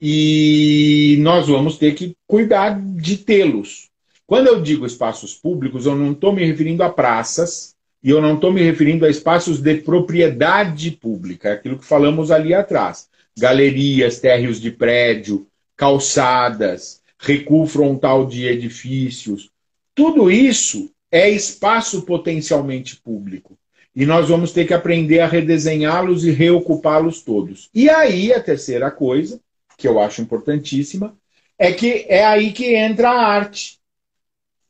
E 0.00 1.16
nós 1.20 1.46
vamos 1.46 1.78
ter 1.78 1.94
que 1.94 2.16
cuidar 2.26 2.78
de 2.80 3.16
tê-los. 3.18 3.88
Quando 4.32 4.46
eu 4.46 4.62
digo 4.62 4.86
espaços 4.86 5.34
públicos, 5.34 5.84
eu 5.84 5.94
não 5.94 6.12
estou 6.12 6.32
me 6.32 6.42
referindo 6.42 6.82
a 6.82 6.88
praças, 6.88 7.76
e 8.02 8.08
eu 8.08 8.22
não 8.22 8.36
estou 8.36 8.50
me 8.50 8.62
referindo 8.62 9.04
a 9.04 9.10
espaços 9.10 9.60
de 9.60 9.74
propriedade 9.74 10.90
pública, 10.92 11.50
é 11.50 11.52
aquilo 11.52 11.78
que 11.78 11.84
falamos 11.84 12.30
ali 12.30 12.54
atrás. 12.54 13.10
Galerias, 13.38 14.20
térreos 14.20 14.58
de 14.58 14.70
prédio, 14.70 15.46
calçadas, 15.76 17.02
recuo 17.18 17.66
frontal 17.66 18.26
de 18.26 18.46
edifícios. 18.46 19.50
Tudo 19.94 20.30
isso 20.30 20.90
é 21.10 21.28
espaço 21.28 22.00
potencialmente 22.06 22.96
público. 22.96 23.58
E 23.94 24.06
nós 24.06 24.30
vamos 24.30 24.50
ter 24.50 24.66
que 24.66 24.72
aprender 24.72 25.20
a 25.20 25.28
redesenhá-los 25.28 26.24
e 26.24 26.30
reocupá-los 26.30 27.20
todos. 27.20 27.68
E 27.74 27.90
aí, 27.90 28.32
a 28.32 28.42
terceira 28.42 28.90
coisa, 28.90 29.38
que 29.76 29.86
eu 29.86 30.00
acho 30.00 30.22
importantíssima, 30.22 31.14
é 31.58 31.70
que 31.70 32.06
é 32.08 32.24
aí 32.24 32.50
que 32.50 32.74
entra 32.74 33.10
a 33.10 33.26
arte. 33.26 33.81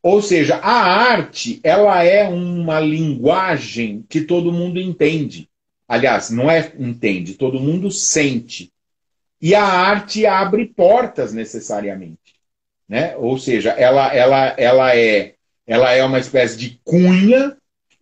Ou 0.03 0.21
seja, 0.21 0.57
a 0.57 0.73
arte, 0.73 1.61
ela 1.63 2.03
é 2.03 2.29
uma 2.29 2.81
linguagem 2.81 4.05
que 4.09 4.23
todo 4.23 4.53
mundo 4.53 4.81
entende. 4.81 5.49
Aliás, 5.87 6.31
não 6.31 6.51
é 6.51 6.73
entende, 6.79 7.35
todo 7.35 7.61
mundo 7.61 7.91
sente. 7.91 8.73
E 9.41 9.55
a 9.55 9.65
arte 9.65 10.27
abre 10.27 10.67
portas 10.67 11.33
necessariamente. 11.33 12.19
Né? 12.89 13.17
Ou 13.17 13.39
seja, 13.39 13.71
ela, 13.71 14.13
ela, 14.15 14.55
ela, 14.57 14.97
é, 14.97 15.35
ela 15.67 15.93
é 15.93 16.05
uma 16.05 16.19
espécie 16.19 16.57
de 16.59 16.81
cunha 16.85 17.57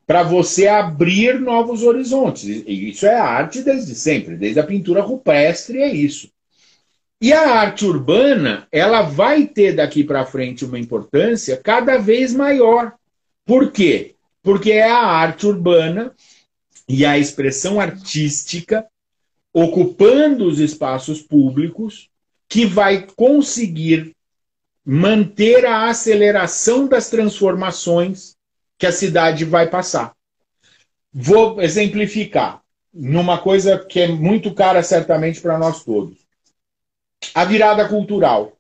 para 0.07 0.23
você 0.23 0.67
abrir 0.67 1.39
novos 1.39 1.83
horizontes. 1.83 2.45
E 2.45 2.91
isso 2.91 3.07
é 3.07 3.15
arte 3.15 3.63
desde 3.63 3.95
sempre, 3.95 4.37
desde 4.37 4.59
a 4.59 4.67
pintura 4.67 5.03
rupestre 5.03 5.79
é 5.79 5.93
isso. 5.93 6.31
E 7.23 7.35
a 7.35 7.51
arte 7.51 7.85
urbana, 7.85 8.67
ela 8.73 9.03
vai 9.03 9.47
ter 9.47 9.75
daqui 9.75 10.03
para 10.03 10.25
frente 10.25 10.65
uma 10.65 10.79
importância 10.79 11.55
cada 11.55 11.99
vez 11.99 12.33
maior. 12.33 12.95
Por 13.45 13.71
quê? 13.71 14.15
Porque 14.43 14.73
é 14.73 14.91
a 14.91 15.05
arte 15.05 15.47
urbana 15.47 16.15
e 16.89 17.05
a 17.05 17.19
expressão 17.19 17.79
artística 17.79 18.87
ocupando 19.53 20.47
os 20.47 20.59
espaços 20.59 21.21
públicos 21.21 22.09
que 22.49 22.65
vai 22.65 23.07
conseguir 23.15 24.17
manter 24.83 25.67
a 25.67 25.91
aceleração 25.91 26.89
das 26.89 27.11
transformações 27.11 28.35
que 28.79 28.87
a 28.87 28.93
cidade 28.93 29.45
vai 29.45 29.69
passar. 29.69 30.15
Vou 31.13 31.61
exemplificar 31.61 32.63
numa 32.95 33.37
coisa 33.37 33.79
que 33.79 34.01
é 34.01 34.09
muito 34.09 34.55
cara 34.55 34.83
certamente 34.83 35.39
para 35.39 35.59
nós 35.59 35.85
todos 35.85 36.20
a 37.35 37.45
virada 37.45 37.87
cultural. 37.89 38.57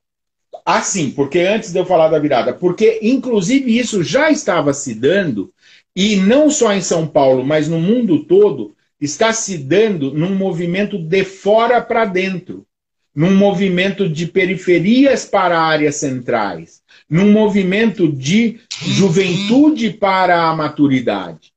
Assim, 0.64 1.11
porque 1.11 1.40
antes 1.40 1.72
de 1.72 1.78
eu 1.78 1.86
falar 1.86 2.08
da 2.08 2.18
virada, 2.18 2.52
porque 2.52 2.98
inclusive 3.02 3.76
isso 3.78 4.02
já 4.02 4.30
estava 4.30 4.72
se 4.72 4.94
dando, 4.94 5.52
e 5.94 6.16
não 6.16 6.50
só 6.50 6.72
em 6.72 6.80
São 6.82 7.06
Paulo, 7.06 7.44
mas 7.44 7.68
no 7.68 7.80
mundo 7.80 8.24
todo, 8.24 8.74
está 9.00 9.32
se 9.32 9.58
dando 9.58 10.12
num 10.12 10.34
movimento 10.34 10.98
de 10.98 11.24
fora 11.24 11.80
para 11.80 12.04
dentro, 12.04 12.66
num 13.14 13.34
movimento 13.34 14.08
de 14.08 14.26
periferias 14.26 15.24
para 15.24 15.61
áreas 15.61 15.96
centrais, 15.96 16.82
num 17.08 17.32
movimento 17.32 18.11
de 18.11 18.61
juventude 18.82 19.90
para 19.90 20.48
a 20.48 20.54
maturidade. 20.54 21.52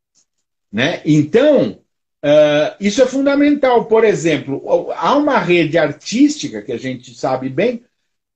Né? 0.72 1.02
Então, 1.06 1.78
Uh, 2.24 2.74
isso 2.80 3.02
é 3.02 3.06
fundamental. 3.06 3.86
Por 3.86 4.06
exemplo, 4.06 4.64
há 4.96 5.18
uma 5.18 5.38
rede 5.40 5.78
artística 5.78 6.62
que 6.62 6.72
a 6.72 6.78
gente 6.78 7.14
sabe 7.14 7.50
bem 7.50 7.84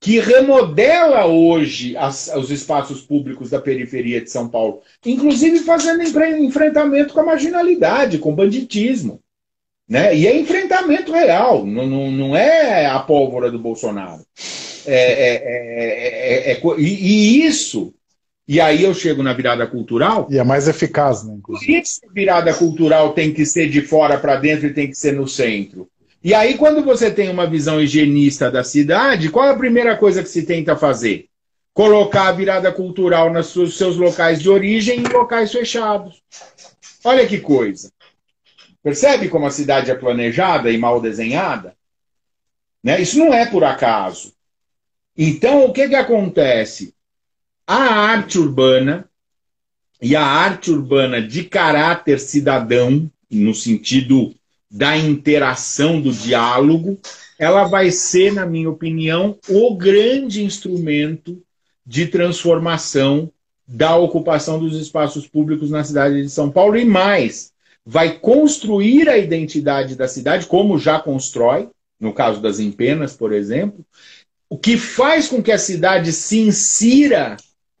que 0.00 0.20
remodela 0.20 1.26
hoje 1.26 1.96
as, 1.96 2.30
os 2.36 2.50
espaços 2.50 3.00
públicos 3.00 3.50
da 3.50 3.60
periferia 3.60 4.20
de 4.20 4.30
São 4.30 4.48
Paulo, 4.48 4.82
inclusive 5.04 5.58
fazendo 5.60 6.02
enfrentamento 6.02 7.14
com 7.14 7.20
a 7.20 7.26
marginalidade, 7.26 8.18
com 8.18 8.30
o 8.30 8.36
banditismo. 8.36 9.20
Né? 9.88 10.14
E 10.14 10.26
é 10.26 10.38
enfrentamento 10.38 11.10
real, 11.10 11.64
não, 11.64 11.86
não, 11.86 12.10
não 12.10 12.36
é 12.36 12.86
a 12.86 12.98
pólvora 13.00 13.50
do 13.50 13.58
Bolsonaro. 13.58 14.22
É, 14.86 14.92
é, 14.92 16.52
é, 16.52 16.60
e, 16.78 16.82
e 16.82 17.46
isso 17.46 17.94
e 18.48 18.62
aí 18.62 18.82
eu 18.82 18.94
chego 18.94 19.22
na 19.22 19.34
virada 19.34 19.66
cultural. 19.66 20.26
E 20.30 20.38
é 20.38 20.42
mais 20.42 20.66
eficaz, 20.66 21.22
né? 21.22 21.34
Inclusive. 21.34 21.70
Por 21.70 21.82
isso 21.82 22.00
a 22.08 22.12
virada 22.14 22.54
cultural 22.54 23.12
tem 23.12 23.30
que 23.30 23.44
ser 23.44 23.68
de 23.68 23.82
fora 23.82 24.16
para 24.16 24.36
dentro 24.36 24.66
e 24.66 24.72
tem 24.72 24.88
que 24.88 24.94
ser 24.94 25.12
no 25.12 25.28
centro. 25.28 25.86
E 26.24 26.32
aí, 26.32 26.56
quando 26.56 26.82
você 26.82 27.10
tem 27.10 27.28
uma 27.28 27.46
visão 27.46 27.78
higienista 27.78 28.50
da 28.50 28.64
cidade, 28.64 29.28
qual 29.28 29.46
é 29.46 29.50
a 29.50 29.56
primeira 29.56 29.96
coisa 29.98 30.22
que 30.22 30.30
se 30.30 30.46
tenta 30.46 30.74
fazer? 30.76 31.26
Colocar 31.74 32.28
a 32.28 32.32
virada 32.32 32.72
cultural 32.72 33.30
nos 33.30 33.52
seus 33.76 33.96
locais 33.96 34.40
de 34.40 34.48
origem 34.48 35.00
em 35.00 35.08
locais 35.12 35.52
fechados. 35.52 36.20
Olha 37.04 37.26
que 37.26 37.38
coisa. 37.38 37.92
Percebe 38.82 39.28
como 39.28 39.46
a 39.46 39.50
cidade 39.50 39.90
é 39.90 39.94
planejada 39.94 40.70
e 40.70 40.78
mal 40.78 41.00
desenhada? 41.02 41.76
Né? 42.82 43.00
Isso 43.00 43.18
não 43.18 43.32
é 43.32 43.44
por 43.44 43.62
acaso. 43.62 44.32
Então, 45.16 45.66
o 45.66 45.72
que, 45.72 45.88
que 45.88 45.94
acontece? 45.94 46.94
A 47.68 47.74
arte 47.74 48.38
urbana 48.38 49.06
e 50.00 50.16
a 50.16 50.24
arte 50.24 50.70
urbana 50.70 51.20
de 51.20 51.44
caráter 51.44 52.18
cidadão, 52.18 53.10
no 53.30 53.54
sentido 53.54 54.34
da 54.70 54.96
interação, 54.96 56.00
do 56.00 56.10
diálogo, 56.10 56.98
ela 57.38 57.64
vai 57.64 57.90
ser, 57.90 58.32
na 58.32 58.46
minha 58.46 58.70
opinião, 58.70 59.38
o 59.46 59.76
grande 59.76 60.42
instrumento 60.42 61.42
de 61.86 62.06
transformação 62.06 63.30
da 63.66 63.94
ocupação 63.96 64.58
dos 64.58 64.74
espaços 64.80 65.26
públicos 65.26 65.70
na 65.70 65.84
cidade 65.84 66.22
de 66.22 66.30
São 66.30 66.50
Paulo. 66.50 66.74
E 66.74 66.86
mais, 66.86 67.52
vai 67.84 68.18
construir 68.18 69.10
a 69.10 69.18
identidade 69.18 69.94
da 69.94 70.08
cidade, 70.08 70.46
como 70.46 70.78
já 70.78 70.98
constrói, 70.98 71.68
no 72.00 72.14
caso 72.14 72.40
das 72.40 72.60
empenas, 72.60 73.14
por 73.14 73.30
exemplo, 73.30 73.84
o 74.48 74.56
que 74.56 74.78
faz 74.78 75.28
com 75.28 75.42
que 75.42 75.52
a 75.52 75.58
cidade 75.58 76.14
se 76.14 76.38
insira 76.38 77.36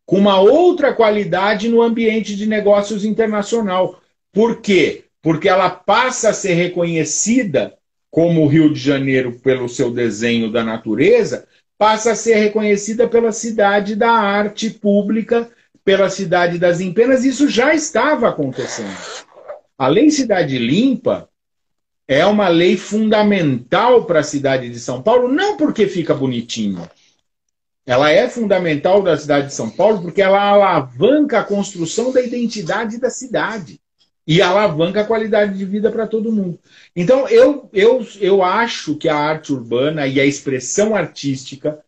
com 0.08 0.16
uma 0.16 0.40
outra 0.40 0.94
qualidade 0.94 1.68
no 1.68 1.82
ambiente 1.82 2.34
de 2.34 2.46
negócios 2.46 3.04
internacional. 3.04 4.00
Por 4.32 4.62
quê? 4.62 5.04
Porque 5.20 5.50
ela 5.50 5.68
passa 5.68 6.30
a 6.30 6.32
ser 6.32 6.54
reconhecida 6.54 7.74
como 8.10 8.42
o 8.42 8.46
Rio 8.46 8.72
de 8.72 8.80
Janeiro 8.80 9.32
pelo 9.32 9.68
seu 9.68 9.90
desenho 9.90 10.50
da 10.50 10.64
natureza, 10.64 11.46
passa 11.76 12.12
a 12.12 12.14
ser 12.14 12.36
reconhecida 12.36 13.06
pela 13.06 13.32
cidade 13.32 13.94
da 13.94 14.10
arte 14.10 14.70
pública, 14.70 15.50
pela 15.84 16.08
cidade 16.08 16.58
das 16.58 16.80
empenas, 16.80 17.22
isso 17.22 17.46
já 17.46 17.74
estava 17.74 18.30
acontecendo. 18.30 18.96
A 19.76 19.88
Lei 19.88 20.10
Cidade 20.10 20.56
Limpa 20.56 21.28
é 22.08 22.24
uma 22.24 22.48
lei 22.48 22.78
fundamental 22.78 24.06
para 24.06 24.20
a 24.20 24.24
cidade 24.24 24.70
de 24.70 24.80
São 24.80 25.02
Paulo, 25.02 25.28
não 25.28 25.58
porque 25.58 25.86
fica 25.86 26.14
bonitinho, 26.14 26.88
ela 27.88 28.10
é 28.10 28.28
fundamental 28.28 29.02
da 29.02 29.16
cidade 29.16 29.46
de 29.46 29.54
São 29.54 29.70
Paulo 29.70 30.02
porque 30.02 30.20
ela 30.20 30.38
alavanca 30.38 31.38
a 31.38 31.44
construção 31.44 32.12
da 32.12 32.20
identidade 32.20 32.98
da 32.98 33.08
cidade 33.08 33.80
e 34.26 34.42
alavanca 34.42 35.00
a 35.00 35.06
qualidade 35.06 35.56
de 35.56 35.64
vida 35.64 35.90
para 35.90 36.06
todo 36.06 36.30
mundo. 36.30 36.60
Então, 36.94 37.26
eu, 37.28 37.66
eu, 37.72 38.06
eu 38.20 38.42
acho 38.42 38.94
que 38.94 39.08
a 39.08 39.16
arte 39.16 39.54
urbana 39.54 40.06
e 40.06 40.20
a 40.20 40.26
expressão 40.26 40.94
artística 40.94 41.78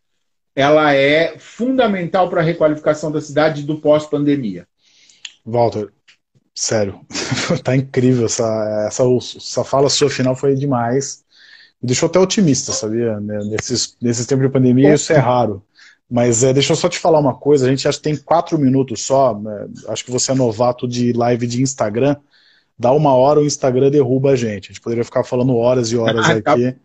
ela 0.55 0.91
é 0.91 1.37
fundamental 1.37 2.31
para 2.31 2.41
a 2.41 2.43
requalificação 2.43 3.11
da 3.11 3.21
cidade 3.21 3.61
do 3.61 3.79
pós-pandemia. 3.79 4.67
Walter, 5.45 5.89
sério, 6.55 6.99
tá 7.63 7.75
incrível 7.75 8.25
essa, 8.25 8.87
essa, 8.87 9.03
essa 9.37 9.63
fala 9.63 9.87
sua 9.87 10.09
final 10.09 10.35
foi 10.35 10.55
demais. 10.55 11.23
Deixou 11.79 12.09
até 12.09 12.17
otimista, 12.17 12.71
sabia? 12.71 13.19
Nesses, 13.19 13.95
nesses 14.01 14.25
tempos 14.25 14.47
de 14.47 14.51
pandemia, 14.51 14.95
isso 14.95 15.13
é 15.13 15.17
raro. 15.17 15.63
Mas 16.11 16.43
é, 16.43 16.51
deixa 16.51 16.73
eu 16.73 16.75
só 16.75 16.89
te 16.89 16.99
falar 16.99 17.19
uma 17.19 17.33
coisa, 17.33 17.65
a 17.65 17.69
gente 17.69 17.87
acha 17.87 17.97
que 17.97 18.03
tem 18.03 18.17
quatro 18.17 18.59
minutos 18.59 19.01
só, 19.01 19.33
né? 19.33 19.67
acho 19.87 20.03
que 20.03 20.11
você 20.11 20.33
é 20.33 20.35
novato 20.35 20.85
de 20.85 21.13
live 21.13 21.47
de 21.47 21.61
Instagram, 21.61 22.17
dá 22.77 22.91
uma 22.91 23.15
hora 23.15 23.39
o 23.39 23.45
Instagram 23.45 23.89
derruba 23.89 24.31
a 24.31 24.35
gente, 24.35 24.65
a 24.65 24.73
gente 24.73 24.81
poderia 24.81 25.05
ficar 25.05 25.23
falando 25.23 25.55
horas 25.55 25.89
e 25.89 25.95
horas 25.95 26.27
aqui. 26.45 26.75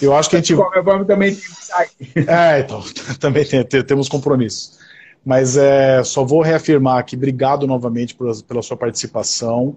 Eu 0.00 0.14
acho 0.14 0.30
que 0.30 0.36
a 0.36 0.38
gente... 0.38 0.54
Vamos 0.54 1.06
também 1.08 1.36
É, 2.28 2.60
então, 2.60 2.80
também 3.18 3.44
tem, 3.44 3.64
temos 3.64 4.08
compromisso. 4.08 4.78
Mas 5.26 5.56
é, 5.56 6.04
só 6.04 6.24
vou 6.24 6.40
reafirmar 6.40 6.98
aqui, 6.98 7.16
obrigado 7.16 7.66
novamente 7.66 8.14
por, 8.14 8.30
pela 8.44 8.62
sua 8.62 8.76
participação. 8.76 9.76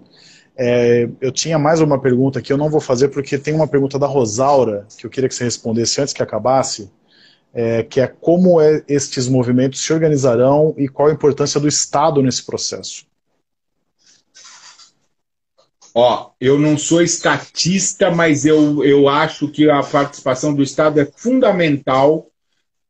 É, 0.56 1.08
eu 1.20 1.32
tinha 1.32 1.58
mais 1.58 1.80
uma 1.80 2.00
pergunta 2.00 2.40
que 2.40 2.52
eu 2.52 2.56
não 2.56 2.70
vou 2.70 2.80
fazer, 2.80 3.08
porque 3.08 3.36
tem 3.38 3.54
uma 3.54 3.66
pergunta 3.66 3.98
da 3.98 4.06
Rosaura, 4.06 4.86
que 4.96 5.04
eu 5.04 5.10
queria 5.10 5.28
que 5.28 5.34
você 5.34 5.42
respondesse 5.42 6.00
antes 6.00 6.14
que 6.14 6.22
acabasse, 6.22 6.88
é, 7.54 7.82
que 7.84 8.00
é 8.00 8.06
como 8.06 8.60
é, 8.60 8.82
estes 8.88 9.28
movimentos 9.28 9.80
se 9.80 9.92
organizarão 9.92 10.74
e 10.76 10.88
qual 10.88 11.08
a 11.08 11.12
importância 11.12 11.60
do 11.60 11.68
Estado 11.68 12.20
nesse 12.20 12.44
processo. 12.44 13.06
Ó, 15.94 16.30
eu 16.40 16.58
não 16.58 16.76
sou 16.76 17.00
estatista, 17.00 18.10
mas 18.10 18.44
eu, 18.44 18.84
eu 18.84 19.08
acho 19.08 19.48
que 19.48 19.70
a 19.70 19.80
participação 19.80 20.52
do 20.52 20.62
Estado 20.62 21.00
é 21.00 21.04
fundamental 21.04 22.28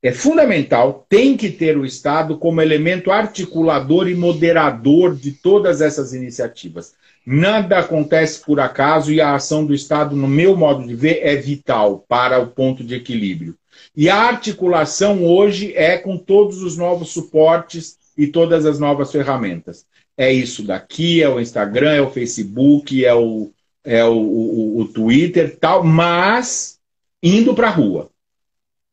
é 0.04 0.12
fundamental, 0.12 1.06
tem 1.08 1.34
que 1.34 1.48
ter 1.48 1.78
o 1.78 1.86
Estado 1.86 2.36
como 2.36 2.60
elemento 2.60 3.10
articulador 3.10 4.06
e 4.06 4.14
moderador 4.14 5.16
de 5.16 5.32
todas 5.32 5.80
essas 5.80 6.12
iniciativas. 6.12 6.92
Nada 7.24 7.78
acontece 7.78 8.44
por 8.44 8.60
acaso 8.60 9.10
e 9.10 9.18
a 9.18 9.34
ação 9.34 9.64
do 9.64 9.72
Estado, 9.72 10.14
no 10.14 10.28
meu 10.28 10.54
modo 10.58 10.86
de 10.86 10.94
ver, 10.94 11.20
é 11.22 11.34
vital 11.36 12.04
para 12.06 12.38
o 12.38 12.48
ponto 12.48 12.84
de 12.84 12.94
equilíbrio. 12.94 13.56
E 13.96 14.08
a 14.08 14.16
articulação 14.16 15.24
hoje 15.24 15.72
é 15.74 15.96
com 15.98 16.16
todos 16.16 16.62
os 16.62 16.76
novos 16.76 17.10
suportes 17.10 17.96
e 18.16 18.26
todas 18.26 18.64
as 18.66 18.78
novas 18.78 19.10
ferramentas. 19.10 19.84
É 20.16 20.32
isso 20.32 20.62
daqui, 20.62 21.22
é 21.22 21.28
o 21.28 21.40
Instagram, 21.40 21.92
é 21.92 22.00
o 22.00 22.10
Facebook, 22.10 23.04
é 23.04 23.14
o, 23.14 23.50
é 23.84 24.04
o, 24.04 24.16
o, 24.16 24.80
o 24.80 24.88
Twitter, 24.88 25.56
tal, 25.58 25.82
mas 25.82 26.78
indo 27.22 27.54
para 27.54 27.68
a 27.68 27.72
rua. 27.72 28.10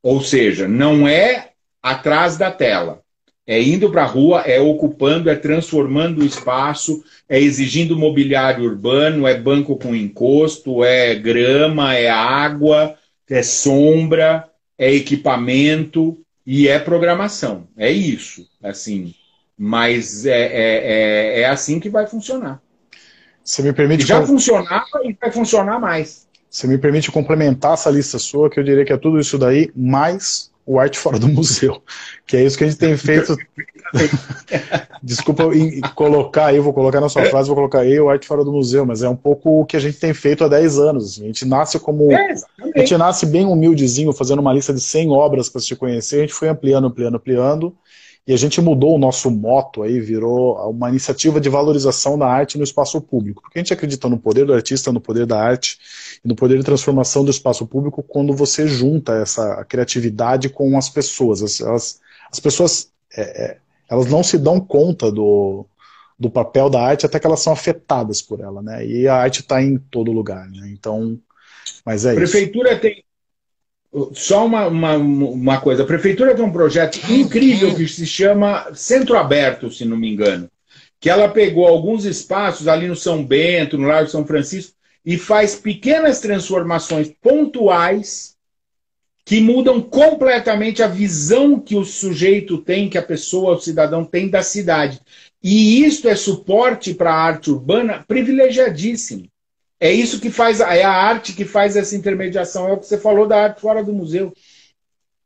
Ou 0.01 0.21
seja, 0.21 0.67
não 0.67 1.07
é 1.07 1.51
atrás 1.81 2.37
da 2.37 2.51
tela. 2.51 3.01
É 3.45 3.61
indo 3.61 3.91
para 3.91 4.03
a 4.03 4.07
rua, 4.07 4.41
é 4.41 4.59
ocupando, 4.59 5.29
é 5.29 5.35
transformando 5.35 6.21
o 6.21 6.25
espaço, 6.25 7.03
é 7.27 7.39
exigindo 7.39 7.97
mobiliário 7.97 8.63
urbano, 8.63 9.27
é 9.27 9.37
banco 9.37 9.75
com 9.75 9.95
encosto, 9.95 10.83
é 10.83 11.15
grama, 11.15 11.95
é 11.95 12.09
água, 12.09 12.95
é 13.29 13.43
sombra, 13.43 14.47
é 14.77 14.93
equipamento 14.93 16.17
e 16.45 16.67
é 16.67 16.79
programação. 16.79 17.67
É 17.77 17.89
isso, 17.91 18.47
assim. 18.63 19.13
Mas 19.57 20.25
é, 20.25 20.31
é, 20.31 21.37
é, 21.37 21.41
é 21.41 21.45
assim 21.45 21.79
que 21.79 21.89
vai 21.89 22.07
funcionar. 22.07 22.61
Você 23.43 23.61
me 23.61 23.73
permite. 23.73 24.03
E 24.03 24.07
já 24.07 24.25
funcionava 24.25 25.01
e 25.03 25.15
vai 25.19 25.31
funcionar 25.31 25.79
mais. 25.79 26.27
Você 26.49 26.67
me 26.67 26.77
permite 26.77 27.11
complementar 27.11 27.73
essa 27.73 27.89
lista 27.89 28.19
sua, 28.19 28.49
que 28.49 28.59
eu 28.59 28.63
diria 28.63 28.83
que 28.83 28.91
é 28.91 28.97
tudo 28.97 29.19
isso 29.19 29.37
daí, 29.37 29.71
mais 29.75 30.50
o 30.71 30.79
arte 30.79 30.97
fora 30.97 31.19
do 31.19 31.27
museu. 31.27 31.81
Que 32.25 32.37
é 32.37 32.45
isso 32.45 32.57
que 32.57 32.63
a 32.63 32.67
gente 32.67 32.79
tem 32.79 32.95
feito. 32.95 33.35
Desculpa 35.03 35.43
colocar 35.95 36.45
aí, 36.45 36.59
vou 36.59 36.71
colocar 36.71 37.01
na 37.01 37.09
sua 37.09 37.25
frase, 37.25 37.47
vou 37.47 37.57
colocar 37.57 37.79
aí 37.79 37.99
o 37.99 38.09
arte 38.09 38.25
fora 38.25 38.45
do 38.45 38.53
museu, 38.53 38.85
mas 38.85 39.03
é 39.03 39.09
um 39.09 39.15
pouco 39.15 39.61
o 39.61 39.65
que 39.65 39.75
a 39.75 39.79
gente 39.81 39.99
tem 39.99 40.13
feito 40.13 40.45
há 40.45 40.47
10 40.47 40.79
anos. 40.79 41.05
Assim. 41.05 41.23
A 41.23 41.27
gente 41.27 41.43
nasce 41.45 41.77
como. 41.77 42.09
É, 42.09 42.35
a 42.73 42.79
gente 42.79 42.95
nasce 42.95 43.25
bem 43.25 43.45
humildezinho, 43.45 44.13
fazendo 44.13 44.39
uma 44.39 44.53
lista 44.53 44.73
de 44.73 44.79
100 44.79 45.11
obras 45.11 45.49
para 45.49 45.59
se 45.59 45.75
conhecer, 45.75 46.17
a 46.17 46.21
gente 46.21 46.33
foi 46.33 46.47
ampliando, 46.47 46.87
ampliando, 46.87 47.15
ampliando. 47.15 47.75
E 48.27 48.33
a 48.33 48.37
gente 48.37 48.61
mudou 48.61 48.95
o 48.95 48.99
nosso 48.99 49.31
moto 49.31 49.81
aí, 49.81 49.99
virou 49.99 50.55
uma 50.69 50.89
iniciativa 50.89 51.41
de 51.41 51.49
valorização 51.49 52.17
da 52.17 52.27
arte 52.27 52.57
no 52.57 52.63
espaço 52.63 53.01
público. 53.01 53.41
Porque 53.41 53.57
a 53.57 53.61
gente 53.61 53.73
acredita 53.73 54.07
no 54.07 54.17
poder 54.17 54.45
do 54.45 54.53
artista, 54.53 54.91
no 54.91 55.01
poder 55.01 55.25
da 55.25 55.41
arte 55.41 55.79
e 56.23 56.27
no 56.27 56.35
poder 56.35 56.57
de 56.57 56.63
transformação 56.63 57.25
do 57.25 57.31
espaço 57.31 57.65
público 57.65 58.03
quando 58.03 58.33
você 58.33 58.67
junta 58.67 59.13
essa 59.13 59.65
criatividade 59.65 60.49
com 60.49 60.77
as 60.77 60.87
pessoas. 60.87 61.41
As, 61.41 61.61
as, 61.61 61.99
as 62.31 62.39
pessoas 62.39 62.91
é, 63.15 63.21
é, 63.21 63.57
elas 63.89 64.05
não 64.05 64.23
se 64.23 64.37
dão 64.37 64.59
conta 64.59 65.11
do, 65.11 65.65
do 66.17 66.29
papel 66.29 66.69
da 66.69 66.81
arte 66.81 67.05
até 67.05 67.19
que 67.19 67.27
elas 67.27 67.41
são 67.41 67.51
afetadas 67.51 68.21
por 68.21 68.39
ela, 68.39 68.61
né? 68.61 68.85
E 68.85 69.07
a 69.07 69.15
arte 69.15 69.41
está 69.41 69.61
em 69.61 69.77
todo 69.77 70.11
lugar, 70.11 70.49
né? 70.49 70.69
Então, 70.71 71.19
mas 71.85 72.05
é 72.05 72.13
Prefeitura 72.13 72.73
isso. 72.73 72.81
tem 72.81 73.03
só 74.13 74.45
uma, 74.45 74.67
uma, 74.67 74.95
uma 74.95 75.59
coisa, 75.59 75.83
a 75.83 75.85
prefeitura 75.85 76.33
tem 76.33 76.43
um 76.43 76.51
projeto 76.51 76.99
incrível 77.11 77.75
que 77.75 77.87
se 77.87 78.05
chama 78.05 78.71
Centro 78.73 79.17
Aberto, 79.17 79.69
se 79.69 79.83
não 79.83 79.97
me 79.97 80.09
engano, 80.09 80.49
que 80.99 81.09
ela 81.09 81.27
pegou 81.27 81.67
alguns 81.67 82.05
espaços 82.05 82.67
ali 82.67 82.87
no 82.87 82.95
São 82.95 83.25
Bento, 83.25 83.77
no 83.77 83.87
Largo 83.87 84.09
São 84.09 84.25
Francisco, 84.25 84.73
e 85.05 85.17
faz 85.17 85.55
pequenas 85.55 86.21
transformações 86.21 87.11
pontuais 87.21 88.35
que 89.25 89.39
mudam 89.39 89.81
completamente 89.81 90.81
a 90.81 90.87
visão 90.87 91.59
que 91.59 91.75
o 91.75 91.85
sujeito 91.85 92.57
tem, 92.57 92.89
que 92.89 92.97
a 92.97 93.03
pessoa, 93.03 93.55
o 93.55 93.59
cidadão 93.59 94.03
tem 94.03 94.29
da 94.29 94.41
cidade. 94.41 94.99
E 95.43 95.83
isto 95.83 96.07
é 96.07 96.15
suporte 96.15 96.93
para 96.93 97.13
a 97.13 97.21
arte 97.21 97.51
urbana 97.51 98.03
privilegiadíssimo. 98.07 99.27
É 99.81 99.91
isso 99.91 100.21
que 100.21 100.29
faz, 100.29 100.59
é 100.59 100.83
a 100.83 100.91
arte 100.91 101.33
que 101.33 101.43
faz 101.43 101.75
essa 101.75 101.95
intermediação, 101.95 102.69
é 102.69 102.73
o 102.73 102.77
que 102.77 102.85
você 102.85 102.99
falou 102.99 103.27
da 103.27 103.45
arte 103.45 103.61
fora 103.61 103.83
do 103.83 103.91
museu. 103.91 104.31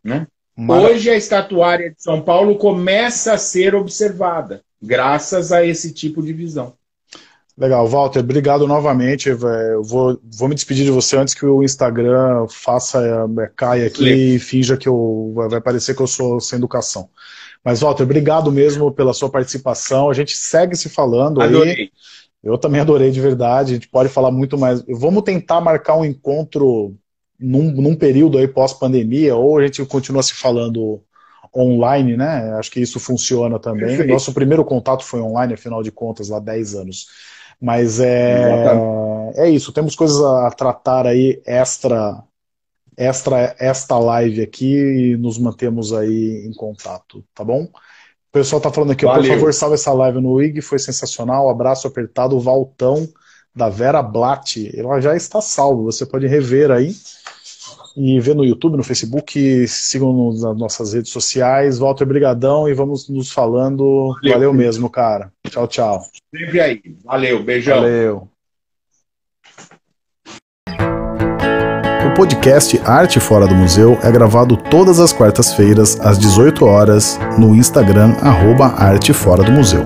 Né? 0.02 0.26
Hoje 0.58 1.10
a 1.10 1.18
estatuária 1.18 1.90
de 1.90 2.02
São 2.02 2.22
Paulo 2.22 2.56
começa 2.56 3.34
a 3.34 3.38
ser 3.38 3.76
observada, 3.76 4.62
graças 4.82 5.52
a 5.52 5.66
esse 5.66 5.92
tipo 5.92 6.24
de 6.24 6.32
visão. 6.32 6.74
Legal, 7.58 7.86
Walter, 7.86 8.20
obrigado 8.20 8.66
novamente. 8.66 9.28
Eu 9.28 9.84
vou, 9.84 10.20
vou 10.24 10.48
me 10.48 10.56
despedir 10.56 10.86
de 10.86 10.92
você 10.92 11.18
antes 11.18 11.34
que 11.34 11.46
o 11.46 11.62
Instagram 11.62 12.48
faça 12.50 13.02
é, 13.40 13.52
caia 13.56 13.88
aqui 13.88 14.36
e 14.36 14.40
finja 14.40 14.78
que 14.78 14.88
eu, 14.88 15.34
vai 15.50 15.60
parecer 15.60 15.96
que 15.96 16.02
eu 16.02 16.08
sou 16.08 16.40
sem 16.40 16.58
educação. 16.58 17.10
Mas, 17.64 17.82
Walter, 17.82 18.04
obrigado 18.04 18.52
mesmo 18.52 18.92
pela 18.92 19.14
sua 19.14 19.30
participação. 19.30 20.10
A 20.10 20.14
gente 20.14 20.36
segue 20.38 20.76
se 20.76 20.88
falando 20.88 21.42
Adorei. 21.42 21.74
aí. 21.74 21.92
Eu 22.46 22.60
também 22.60 22.80
adorei 22.80 23.10
de 23.10 23.20
verdade. 23.20 23.72
A 23.72 23.74
gente 23.74 23.90
pode 23.90 24.08
falar 24.08 24.30
muito 24.30 24.56
mais. 24.56 24.84
Vamos 24.88 25.24
tentar 25.24 25.60
marcar 25.60 25.98
um 25.98 26.06
encontro 26.06 26.96
num, 27.40 27.72
num 27.72 27.96
período 27.96 28.38
aí 28.38 28.48
pós-pandemia, 28.48 29.36
ou 29.36 29.58
a 29.58 29.66
gente 29.66 29.84
continua 29.86 30.22
se 30.22 30.36
falando 30.36 31.02
online, 31.56 32.16
né? 32.16 32.54
Acho 32.60 32.70
que 32.70 32.80
isso 32.80 33.00
funciona 33.00 33.58
também. 33.58 33.88
Perfeito. 33.88 34.12
Nosso 34.12 34.32
primeiro 34.32 34.64
contato 34.64 35.04
foi 35.04 35.22
online, 35.22 35.56
afinal 35.56 35.82
de 35.82 35.92
contas, 35.92 36.32
há 36.32 36.40
10 36.40 36.76
anos. 36.76 37.08
Mas 37.60 38.00
é, 38.00 38.74
é 39.36 39.50
isso, 39.50 39.72
temos 39.72 39.96
coisas 39.96 40.22
a 40.22 40.52
tratar 40.52 41.08
aí 41.08 41.42
extra, 41.46 42.22
extra 42.98 43.56
esta 43.58 43.98
live 43.98 44.42
aqui 44.42 44.76
e 44.76 45.18
nos 45.18 45.40
mantemos 45.40 45.94
aí 45.94 46.46
em 46.46 46.54
contato, 46.54 47.24
tá 47.34 47.44
bom? 47.44 47.68
O 48.36 48.38
pessoal 48.38 48.60
tá 48.60 48.70
falando 48.70 48.92
aqui, 48.92 49.06
por 49.06 49.26
favor, 49.26 49.54
salve 49.54 49.76
essa 49.76 49.94
live 49.94 50.20
no 50.20 50.42
IG, 50.42 50.60
foi 50.60 50.78
sensacional. 50.78 51.50
Abraço 51.50 51.88
apertado, 51.88 52.38
Valtão, 52.38 53.08
da 53.56 53.70
Vera 53.70 54.04
Blatt. 54.04 54.78
Ela 54.78 55.00
já 55.00 55.16
está 55.16 55.40
salvo, 55.40 55.84
você 55.84 56.06
pode 56.06 56.28
rever 56.28 56.70
aí 56.70 56.94
e 57.96 58.20
ver 58.20 58.36
no 58.36 58.44
YouTube, 58.44 58.76
no 58.76 58.84
Facebook, 58.84 59.66
sigam 59.70 60.34
nas 60.34 60.58
nossas 60.58 60.92
redes 60.92 61.14
sociais. 61.14 61.80
Walter, 61.80 62.04
brigadão 62.04 62.68
e 62.68 62.74
vamos 62.74 63.08
nos 63.08 63.32
falando. 63.32 64.14
Valeu, 64.22 64.34
Valeu 64.34 64.54
mesmo, 64.54 64.90
cara. 64.90 65.32
Tchau, 65.50 65.66
tchau. 65.66 66.02
Sempre 66.36 66.60
aí. 66.60 66.82
Valeu, 67.06 67.42
beijão. 67.42 67.78
Valeu. 67.78 68.35
Podcast 72.16 72.82
Arte 72.86 73.20
Fora 73.20 73.46
do 73.46 73.54
Museu 73.54 74.00
é 74.02 74.10
gravado 74.10 74.56
todas 74.56 75.02
as 75.02 75.12
quartas-feiras, 75.12 76.00
às 76.00 76.18
18 76.18 76.66
horas, 76.66 77.20
no 77.38 77.54
Instagram, 77.54 78.16
arroba 78.22 78.68
Arte 78.68 79.12
Fora 79.12 79.44
do 79.44 79.52
Museu. 79.52 79.84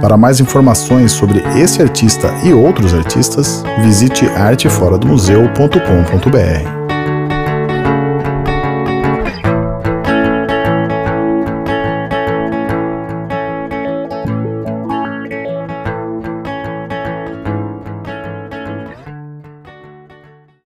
Para 0.00 0.16
mais 0.16 0.40
informações 0.40 1.12
sobre 1.12 1.40
esse 1.60 1.82
artista 1.82 2.32
e 2.42 2.54
outros 2.54 2.94
artistas, 2.94 3.62
visite 3.82 4.24
arteforadomuseu.com.br. 4.26 6.79